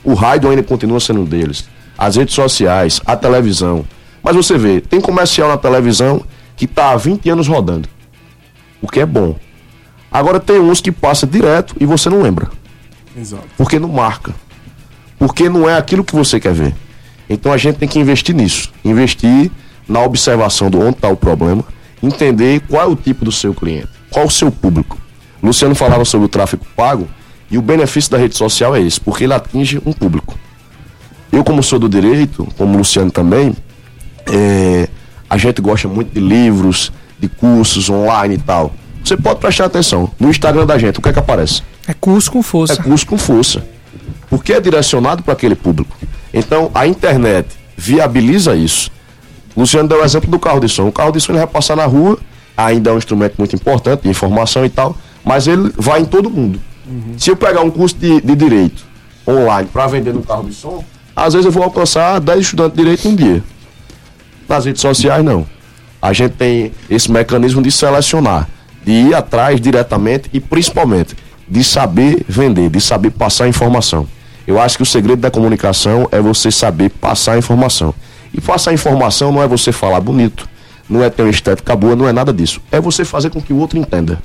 O 0.03 0.15
rádio 0.15 0.49
ainda 0.49 0.63
continua 0.63 1.01
sendo 1.01 1.21
um 1.21 1.25
deles. 1.27 1.69
As 2.03 2.17
redes 2.17 2.35
sociais, 2.35 3.01
a 3.07 3.15
televisão. 3.15 3.85
Mas 4.25 4.35
você 4.35 4.59
vê, 4.59 4.81
tem 4.81 5.01
comercial 5.01 5.49
na 5.49 5.57
televisão 5.57 6.21
que 6.57 6.65
está 6.65 6.91
há 6.91 6.97
20 6.97 7.31
anos 7.31 7.47
rodando. 7.47 7.89
O 8.81 8.89
que 8.89 8.99
é 8.99 9.07
bom. 9.07 9.37
Agora 10.11 10.41
tem 10.41 10.59
uns 10.59 10.81
que 10.81 10.91
passa 10.91 11.29
direto 11.29 11.77
e 11.79 11.87
você 11.87 12.11
não 12.11 12.21
lembra. 12.21 12.51
Exato. 13.17 13.47
Porque 13.57 13.79
não 13.79 13.89
marca. 13.89 14.35
Porque 15.17 15.49
não 15.49 15.71
é 15.71 15.77
aquilo 15.77 16.03
que 16.03 16.13
você 16.13 16.41
quer 16.41 16.53
ver. 16.53 16.75
Então 17.31 17.53
a 17.53 17.57
gente 17.57 17.77
tem 17.77 17.89
que 17.89 18.01
investir 18.01 18.35
nisso. 18.35 18.73
Investir 18.85 19.49
na 19.89 20.01
observação 20.01 20.69
do 20.69 20.81
onde 20.81 20.97
está 20.97 21.09
o 21.09 21.17
problema, 21.17 21.65
entender 22.03 22.63
qual 22.69 22.83
é 22.83 22.87
o 22.87 22.97
tipo 22.97 23.25
do 23.25 23.31
seu 23.31 23.55
cliente, 23.55 23.91
qual 24.11 24.25
é 24.25 24.27
o 24.27 24.31
seu 24.31 24.51
público. 24.51 24.99
Luciano 25.41 25.77
falava 25.77 26.05
sobre 26.05 26.27
o 26.27 26.29
tráfego 26.29 26.67
pago 26.75 27.07
e 27.49 27.57
o 27.57 27.63
benefício 27.63 28.11
da 28.11 28.19
rede 28.19 28.37
social 28.37 28.75
é 28.75 28.81
esse, 28.81 29.01
porque 29.01 29.23
ele 29.23 29.35
atinge 29.35 29.81
um 29.87 29.93
público. 29.93 30.37
Eu, 31.43 31.45
como 31.45 31.61
sou 31.61 31.77
do 31.77 31.89
direito, 31.89 32.47
como 32.57 32.75
o 32.75 32.79
Luciano 32.79 33.11
também, 33.11 33.53
é, 34.27 34.89
a 35.29 35.37
gente 35.37 35.61
gosta 35.61 35.89
muito 35.89 36.15
de 36.15 36.21
livros, 36.21 36.93
de 37.19 37.29
cursos 37.29 37.91
online 37.91 38.37
e 38.37 38.39
tal. 38.39 38.73
Você 39.05 39.17
pode 39.17 39.41
prestar 39.41 39.65
atenção. 39.65 40.09
No 40.21 40.31
Instagram 40.31 40.65
da 40.65 40.79
gente, 40.79 41.01
o 41.01 41.03
que 41.03 41.09
é 41.09 41.13
que 41.13 41.19
aparece? 41.19 41.63
É 41.89 41.93
curso 41.95 42.31
com 42.31 42.45
força. 42.45 42.75
É 42.75 42.77
curso 42.77 43.05
com 43.05 43.19
força. 43.19 43.67
Porque 44.31 44.53
é 44.53 44.61
direcionado 44.61 45.25
para 45.25 45.33
aquele 45.33 45.57
público. 45.57 45.97
Então, 46.33 46.71
a 46.73 46.87
internet 46.87 47.49
viabiliza 47.77 48.55
isso. 48.55 48.89
Luciano 49.57 49.89
deu 49.89 50.01
o 50.01 50.05
exemplo 50.05 50.31
do 50.31 50.39
carro 50.39 50.61
de 50.61 50.69
som. 50.69 50.87
O 50.87 50.93
carro 50.93 51.11
de 51.11 51.21
som 51.21 51.33
ele 51.33 51.39
vai 51.39 51.49
passar 51.49 51.75
na 51.75 51.87
rua, 51.87 52.21
ainda 52.57 52.91
é 52.91 52.93
um 52.93 52.99
instrumento 52.99 53.35
muito 53.37 53.57
importante 53.57 54.03
de 54.03 54.09
informação 54.09 54.65
e 54.65 54.69
tal, 54.69 54.97
mas 55.25 55.49
ele 55.49 55.73
vai 55.77 56.03
em 56.03 56.05
todo 56.05 56.31
mundo. 56.31 56.61
Uhum. 56.87 57.15
Se 57.19 57.31
eu 57.31 57.37
pegar 57.37 57.63
um 57.63 57.71
curso 57.71 57.97
de, 57.97 58.21
de 58.21 58.37
direito 58.37 58.85
online 59.27 59.69
para 59.73 59.89
vender 59.89 60.15
no 60.15 60.23
carro 60.23 60.45
de 60.45 60.55
som, 60.55 60.85
às 61.15 61.35
vezes 61.35 61.47
eu 61.47 61.53
vou 61.53 61.63
alcançar 61.63 62.21
10 62.21 62.41
estudantes 62.41 62.77
de 62.77 62.83
direito 62.83 63.09
um 63.09 63.15
dia. 63.15 63.43
Nas 64.49 64.65
redes 64.65 64.81
sociais, 64.81 65.25
não. 65.25 65.47
A 66.01 66.13
gente 66.13 66.33
tem 66.33 66.73
esse 66.91 67.11
mecanismo 67.11 67.63
de 67.63 67.71
selecionar, 67.71 68.49
de 68.85 68.93
ir 68.93 69.15
atrás 69.15 69.61
diretamente 69.61 70.29
e 70.33 70.41
principalmente 70.41 71.15
de 71.49 71.63
saber 71.63 72.25
vender, 72.29 72.71
de 72.71 72.81
saber 72.81 73.11
passar 73.11 73.47
informação. 73.47 74.07
Eu 74.47 74.61
acho 74.61 74.77
que 74.77 74.83
o 74.83 74.87
segredo 74.87 75.21
da 75.21 75.31
comunicação 75.31 76.09
é 76.11 76.21
você 76.21 76.51
saber 76.51 76.91
passar 76.91 77.39
informação. 77.39 77.95
E 78.35 78.41
passar 78.41 78.73
informação 78.73 79.31
não 79.31 79.43
é 79.43 79.47
você 79.47 79.71
falar 79.71 80.01
bonito, 80.01 80.49
não 80.89 81.05
é 81.05 81.11
ter 81.11 81.23
uma 81.23 81.31
estética 81.31 81.77
boa, 81.77 81.95
não 81.95 82.09
é 82.09 82.13
nada 82.13 82.33
disso. 82.33 82.61
É 82.73 82.81
você 82.81 83.05
fazer 83.05 83.31
com 83.31 83.41
que 83.41 83.53
o 83.53 83.59
outro 83.59 83.79
entenda. 83.79 84.21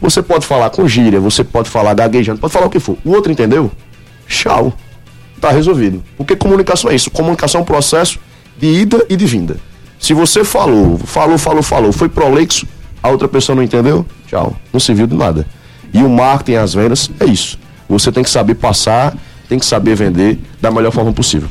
Você 0.00 0.20
pode 0.20 0.44
falar 0.44 0.68
com 0.70 0.86
gíria, 0.86 1.20
você 1.20 1.44
pode 1.44 1.70
falar 1.70 1.94
gaguejando, 1.94 2.40
pode 2.40 2.52
falar 2.52 2.66
o 2.66 2.70
que 2.70 2.80
for. 2.80 2.98
O 3.04 3.10
outro 3.12 3.30
entendeu? 3.30 3.70
Tchau. 4.26 4.72
Tá 5.42 5.50
resolvido. 5.50 6.04
Porque 6.16 6.36
comunicação 6.36 6.88
é 6.88 6.94
isso. 6.94 7.10
Comunicação 7.10 7.58
é 7.58 7.62
um 7.62 7.66
processo 7.66 8.20
de 8.56 8.68
ida 8.68 9.04
e 9.08 9.16
de 9.16 9.26
vinda. 9.26 9.56
Se 9.98 10.14
você 10.14 10.44
falou, 10.44 10.96
falou, 10.98 11.36
falou, 11.36 11.64
falou, 11.64 11.92
foi 11.92 12.08
prolixo, 12.08 12.64
a 13.02 13.08
outra 13.08 13.26
pessoa 13.26 13.56
não 13.56 13.62
entendeu, 13.62 14.06
tchau. 14.28 14.54
Não 14.72 14.78
se 14.78 14.94
viu 14.94 15.04
de 15.04 15.16
nada. 15.16 15.44
E 15.92 16.00
o 16.00 16.08
marketing, 16.08 16.58
as 16.58 16.74
vendas, 16.74 17.10
é 17.18 17.24
isso. 17.24 17.58
Você 17.88 18.12
tem 18.12 18.22
que 18.22 18.30
saber 18.30 18.54
passar, 18.54 19.16
tem 19.48 19.58
que 19.58 19.66
saber 19.66 19.96
vender 19.96 20.38
da 20.60 20.70
melhor 20.70 20.92
forma 20.92 21.12
possível. 21.12 21.48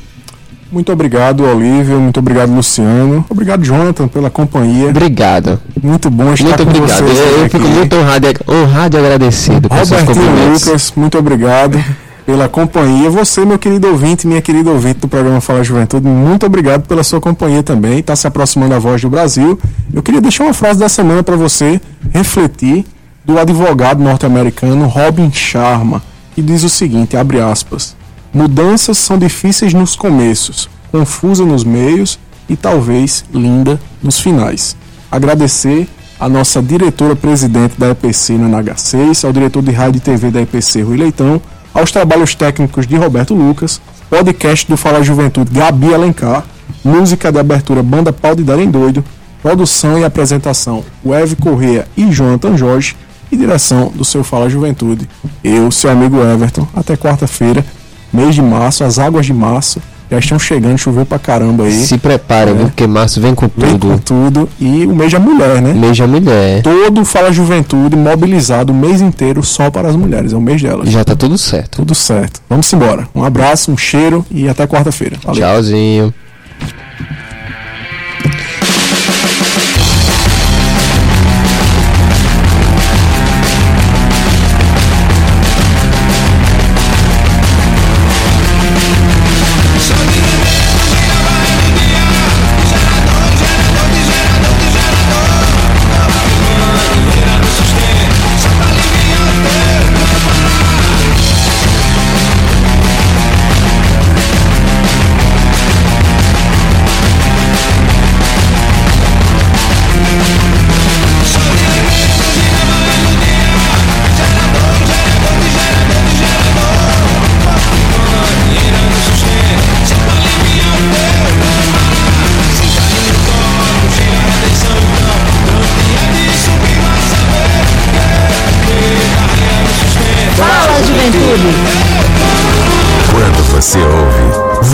Muito 0.72 0.89
obrigado, 0.89 1.44
Olívio. 1.44 2.00
Muito 2.00 2.22
obrigado, 2.22 2.50
Luciano. 2.50 3.26
Obrigado, 3.30 3.62
Jonathan, 3.62 4.08
pela 4.08 4.30
companhia. 4.30 4.88
Obrigado. 4.88 5.60
Muito 5.84 6.10
bom 6.10 6.34
estar 6.34 6.46
muito 6.46 6.64
com 6.64 6.70
obrigado. 6.70 7.04
vocês. 7.04 7.20
Eu, 7.20 7.44
eu 7.44 7.50
fico 7.50 7.68
muito 7.68 7.96
honrado, 7.98 8.28
honrado 8.48 8.96
e 8.96 9.00
agradecido. 9.02 9.68
Robertinho 9.68 10.54
Lucas, 10.54 10.94
muito 10.96 11.18
obrigado 11.18 11.78
pela 12.26 12.48
companhia. 12.48 13.10
Você, 13.10 13.46
meu 13.46 13.60
querido 13.60 13.88
ouvinte, 13.88 14.28
minha 14.28 14.42
querida 14.42 14.70
ouvinte 14.70 15.00
do 15.00 15.08
programa 15.08 15.42
Fala 15.42 15.64
Juventude, 15.64 16.08
muito 16.08 16.46
obrigado 16.46 16.88
pela 16.88 17.04
sua 17.04 17.20
companhia 17.20 17.64
também. 17.64 18.00
Está 18.00 18.16
se 18.16 18.28
aproximando 18.28 18.74
a 18.74 18.80
voz 18.80 19.02
do 19.02 19.10
Brasil. 19.10 19.60
Eu 19.94 20.02
queria 20.02 20.22
deixar 20.22 20.46
uma 20.46 20.54
frase 20.54 20.80
da 20.80 20.90
semana 20.90 21.24
para 21.24 21.36
você 21.36 21.80
refletir 22.14 22.86
do 23.26 23.40
advogado 23.40 24.02
norte-americano 24.02 24.88
Robin 24.88 25.32
Sharma, 25.32 26.02
que 26.34 26.42
diz 26.42 26.64
o 26.64 26.70
seguinte, 26.70 27.16
abre 27.18 27.40
aspas: 27.40 27.96
Mudanças 28.34 28.98
são 28.98 29.18
difíceis 29.18 29.74
nos 29.74 29.96
começos, 29.96 30.70
confusa 30.92 31.46
nos 31.46 31.64
meios 31.64 32.20
e 32.50 32.56
talvez 32.56 33.26
linda 33.34 33.80
nos 34.02 34.20
finais. 34.20 34.76
Agradecer 35.12 35.88
a 36.20 36.30
nossa 36.30 36.62
diretora-presidente 36.62 37.80
da 37.80 37.90
EPC 37.90 38.38
na 38.38 38.62
NH6, 38.62 39.26
ao 39.26 39.34
diretor 39.34 39.64
de 39.64 39.72
rádio 39.72 39.98
e 39.98 40.02
TV 40.02 40.30
da 40.30 40.42
EPC, 40.42 40.84
Rui 40.84 40.98
Leitão, 40.98 41.42
aos 41.74 41.92
trabalhos 41.92 42.36
técnicos 42.36 42.86
de 42.86 42.96
Roberto 42.96 43.34
Lucas, 43.34 43.82
podcast 44.10 44.68
do 44.68 44.76
Fala 44.76 45.04
Juventude 45.04 45.52
Gabi 45.52 45.94
Alencar, 45.94 46.44
música 46.84 47.32
de 47.32 47.40
abertura 47.40 47.82
Banda 47.82 48.12
Pau 48.12 48.36
de 48.36 48.44
Darem 48.44 48.70
Doido, 48.70 49.04
produção 49.42 50.00
e 50.00 50.04
apresentação 50.04 50.84
Weve 51.06 51.36
Correia 51.36 51.88
e 51.96 52.12
Jonathan 52.12 52.58
Jorge 52.58 52.96
e 53.32 53.38
direção 53.38 53.92
do 53.94 54.04
seu 54.04 54.24
Fala 54.24 54.50
Juventude. 54.50 55.10
Eu, 55.44 55.72
seu 55.72 55.90
amigo 55.90 56.22
Everton, 56.22 56.68
até 56.76 56.96
quarta-feira 56.98 57.66
mês 58.12 58.36
de 58.36 58.42
março, 58.42 58.84
as 58.84 59.00
águas 59.00 59.26
de 59.26 59.34
março 59.34 59.82
já 60.12 60.20
estão 60.20 60.38
chegando, 60.38 60.78
choveu 60.78 61.05
pra 61.05 61.18
caramba 61.18 61.64
aí. 61.64 61.86
Se 61.86 61.97
prepara, 61.97 62.51
é. 62.51 62.53
porque 62.53 62.86
março 62.86 63.22
vem 63.22 63.34
com 63.34 63.47
tudo. 63.47 63.66
Vem 63.66 63.78
com 63.80 63.97
tudo. 63.97 64.49
E 64.59 64.86
o 64.86 64.93
mês 64.93 65.12
da 65.12 65.20
mulher, 65.20 65.62
né? 65.62 65.74
Mês 65.74 65.97
da 65.97 66.05
mulher. 66.05 66.62
Todo 66.62 67.05
Fala 67.05 67.32
Juventude 67.32 67.95
mobilizado 67.95 68.74
o 68.74 68.76
mês 68.76 68.99
inteiro 68.99 69.41
só 69.41 69.72
para 69.72 69.88
as 69.88 69.95
mulheres. 69.95 70.34
É 70.34 70.36
o 70.36 70.41
mês 70.41 70.62
delas. 70.62 70.89
Já 70.89 71.05
tá 71.05 71.16
tudo 71.16 71.38
certo. 71.38 71.78
Tudo 71.78 71.95
certo. 71.95 72.41
Vamos 72.49 72.72
embora. 72.74 73.07
Um 73.16 73.24
abraço, 73.24 73.72
um 73.72 73.78
cheiro 73.78 74.26
e 74.30 74.49
até 74.49 74.68
quarta-feira. 74.68 75.16
Tchauzinho. 75.32 76.14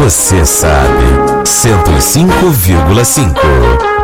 Você 0.10 0.45
sabe. 0.45 1.03
105,5 1.43 3.34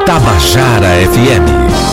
Tabajara 0.05 0.89
FM 1.13 1.92